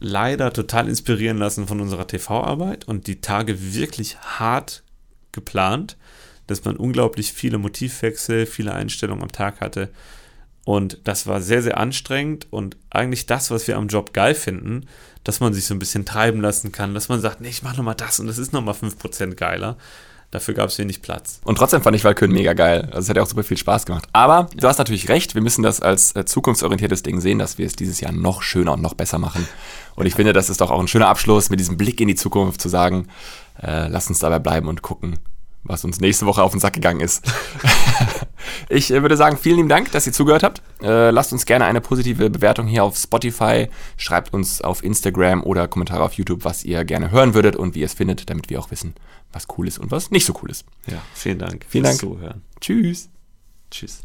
leider 0.00 0.52
total 0.52 0.88
inspirieren 0.88 1.38
lassen 1.38 1.66
von 1.66 1.80
unserer 1.80 2.06
TV-Arbeit 2.06 2.86
und 2.86 3.06
die 3.06 3.20
Tage 3.20 3.74
wirklich 3.74 4.18
hart 4.18 4.84
geplant, 5.32 5.96
dass 6.48 6.64
man 6.64 6.76
unglaublich 6.76 7.32
viele 7.32 7.58
Motivwechsel, 7.58 8.46
viele 8.46 8.74
Einstellungen 8.74 9.22
am 9.22 9.30
Tag 9.30 9.60
hatte. 9.60 9.90
Und 10.64 10.98
das 11.04 11.26
war 11.26 11.40
sehr, 11.40 11.62
sehr 11.62 11.78
anstrengend 11.78 12.46
und 12.50 12.76
eigentlich 12.90 13.24
das, 13.24 13.50
was 13.50 13.66
wir 13.68 13.76
am 13.76 13.88
Job 13.88 14.12
geil 14.12 14.34
finden, 14.34 14.86
dass 15.24 15.40
man 15.40 15.54
sich 15.54 15.64
so 15.64 15.74
ein 15.74 15.78
bisschen 15.78 16.04
treiben 16.04 16.42
lassen 16.42 16.72
kann, 16.72 16.92
dass 16.92 17.08
man 17.08 17.20
sagt, 17.20 17.40
nee, 17.40 17.48
ich 17.48 17.62
mach 17.62 17.76
nochmal 17.76 17.94
das 17.94 18.18
und 18.20 18.26
das 18.26 18.36
ist 18.36 18.52
nochmal 18.52 18.74
5% 18.74 19.34
geiler. 19.34 19.78
Dafür 20.30 20.52
gab 20.52 20.68
es 20.68 20.78
wenig 20.78 21.00
Platz. 21.00 21.40
Und 21.44 21.56
trotzdem 21.56 21.80
fand 21.80 21.96
ich 21.96 22.04
Valkyrie 22.04 22.30
mega 22.30 22.52
geil. 22.52 22.82
Also 22.88 22.98
es 22.98 23.08
hat 23.08 23.16
ja 23.16 23.22
auch 23.22 23.28
super 23.28 23.44
viel 23.44 23.56
Spaß 23.56 23.86
gemacht. 23.86 24.06
Aber 24.12 24.50
du 24.54 24.68
hast 24.68 24.76
natürlich 24.76 25.08
recht, 25.08 25.34
wir 25.34 25.40
müssen 25.40 25.62
das 25.62 25.80
als 25.80 26.14
äh, 26.16 26.26
zukunftsorientiertes 26.26 27.02
Ding 27.02 27.22
sehen, 27.22 27.38
dass 27.38 27.56
wir 27.56 27.64
es 27.64 27.72
dieses 27.72 28.00
Jahr 28.00 28.12
noch 28.12 28.42
schöner 28.42 28.74
und 28.74 28.82
noch 28.82 28.92
besser 28.92 29.18
machen. 29.18 29.48
Und 29.94 30.04
ich 30.04 30.14
finde, 30.14 30.34
das 30.34 30.50
ist 30.50 30.60
doch 30.60 30.70
auch 30.70 30.80
ein 30.80 30.88
schöner 30.88 31.08
Abschluss 31.08 31.48
mit 31.48 31.60
diesem 31.60 31.78
Blick 31.78 31.98
in 32.02 32.08
die 32.08 32.14
Zukunft 32.14 32.60
zu 32.60 32.68
sagen, 32.68 33.08
äh, 33.62 33.88
lass 33.88 34.08
uns 34.08 34.18
dabei 34.18 34.38
bleiben 34.38 34.68
und 34.68 34.82
gucken, 34.82 35.18
was 35.68 35.84
uns 35.84 36.00
nächste 36.00 36.26
Woche 36.26 36.42
auf 36.42 36.50
den 36.50 36.60
Sack 36.60 36.72
gegangen 36.74 37.00
ist. 37.00 37.24
Ich 38.68 38.90
äh, 38.90 39.02
würde 39.02 39.16
sagen, 39.16 39.36
vielen 39.36 39.56
lieben 39.56 39.68
Dank, 39.68 39.92
dass 39.92 40.06
ihr 40.06 40.12
zugehört 40.12 40.42
habt. 40.42 40.62
Äh, 40.82 41.10
lasst 41.10 41.32
uns 41.32 41.46
gerne 41.46 41.64
eine 41.64 41.80
positive 41.80 42.30
Bewertung 42.30 42.66
hier 42.66 42.84
auf 42.84 42.96
Spotify. 42.96 43.68
Schreibt 43.96 44.34
uns 44.34 44.60
auf 44.60 44.84
Instagram 44.84 45.42
oder 45.42 45.68
Kommentare 45.68 46.02
auf 46.02 46.14
YouTube, 46.14 46.44
was 46.44 46.64
ihr 46.64 46.84
gerne 46.84 47.10
hören 47.10 47.34
würdet 47.34 47.56
und 47.56 47.74
wie 47.74 47.80
ihr 47.80 47.86
es 47.86 47.94
findet, 47.94 48.28
damit 48.30 48.50
wir 48.50 48.60
auch 48.60 48.70
wissen, 48.70 48.94
was 49.32 49.46
cool 49.56 49.66
ist 49.66 49.78
und 49.78 49.90
was 49.90 50.10
nicht 50.10 50.26
so 50.26 50.34
cool 50.42 50.50
ist. 50.50 50.64
Ja, 50.86 51.00
vielen 51.14 51.38
Dank 51.38 51.64
Vielen 51.68 51.84
fürs 51.84 51.98
Dank. 51.98 52.12
Zuhören. 52.12 52.42
Tschüss. 52.60 53.08
Tschüss. 53.70 54.02